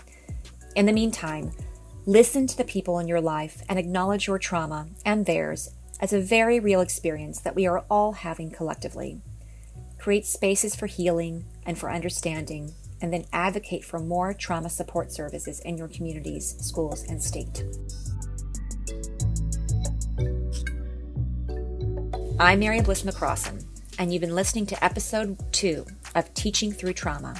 In 0.76 0.86
the 0.86 0.94
meantime, 0.94 1.52
listen 2.06 2.48
to 2.48 2.58
the 2.58 2.66
people 2.66 3.00
in 3.00 3.08
your 3.08 3.22
life 3.22 3.62
and 3.70 3.80
acknowledge 3.80 4.28
your 4.28 4.40
trauma 4.40 4.88
and 5.06 5.26
theirs 5.26 5.72
as 6.02 6.12
a 6.12 6.20
very 6.20 6.60
real 6.60 6.82
experience 6.82 7.40
that 7.40 7.56
we 7.56 7.66
are 7.66 7.86
all 7.90 8.12
having 8.12 8.52
collectively. 8.52 9.22
Create 9.98 10.26
spaces 10.26 10.76
for 10.76 10.88
healing 10.88 11.46
and 11.66 11.78
for 11.78 11.90
understanding, 11.90 12.74
and 13.02 13.14
then 13.14 13.26
advocate 13.32 13.86
for 13.86 14.00
more 14.00 14.34
trauma 14.34 14.70
support 14.70 15.12
services 15.12 15.62
in 15.62 15.78
your 15.78 15.88
communities, 15.88 16.56
schools, 16.60 17.04
and 17.08 17.24
state. 17.24 17.64
I'm 22.38 22.60
Mary 22.60 22.82
Bliss 22.82 23.04
McCrossen, 23.04 23.64
and 23.98 24.12
you've 24.12 24.20
been 24.20 24.36
listening 24.36 24.66
to 24.66 24.84
episode 24.84 25.38
two 25.54 25.86
of 26.16 26.34
Teaching 26.34 26.70
Through 26.70 26.92
Trauma, 26.92 27.34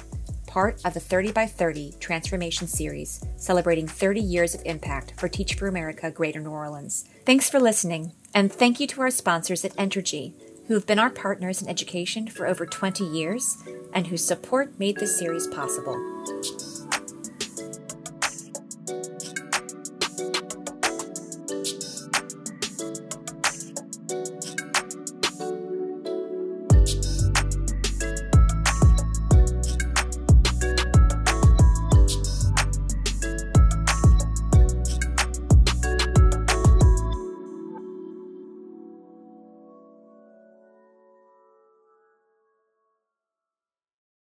part 0.46 0.82
of 0.86 0.94
the 0.94 1.00
30 1.00 1.32
by 1.32 1.44
30 1.44 1.96
transformation 2.00 2.66
series 2.66 3.22
celebrating 3.36 3.86
30 3.86 4.20
years 4.20 4.54
of 4.54 4.62
impact 4.64 5.12
for 5.18 5.28
Teach 5.28 5.52
for 5.52 5.68
America 5.68 6.10
Greater 6.10 6.40
New 6.40 6.48
Orleans. 6.48 7.04
Thanks 7.26 7.50
for 7.50 7.60
listening, 7.60 8.14
and 8.32 8.50
thank 8.50 8.80
you 8.80 8.86
to 8.86 9.02
our 9.02 9.10
sponsors 9.10 9.66
at 9.66 9.76
Entergy, 9.76 10.32
who 10.66 10.72
have 10.72 10.86
been 10.86 10.98
our 10.98 11.10
partners 11.10 11.60
in 11.60 11.68
education 11.68 12.26
for 12.26 12.46
over 12.46 12.64
20 12.64 13.04
years 13.04 13.58
and 13.92 14.06
whose 14.06 14.24
support 14.24 14.78
made 14.78 14.96
this 14.96 15.18
series 15.18 15.46
possible. 15.48 15.94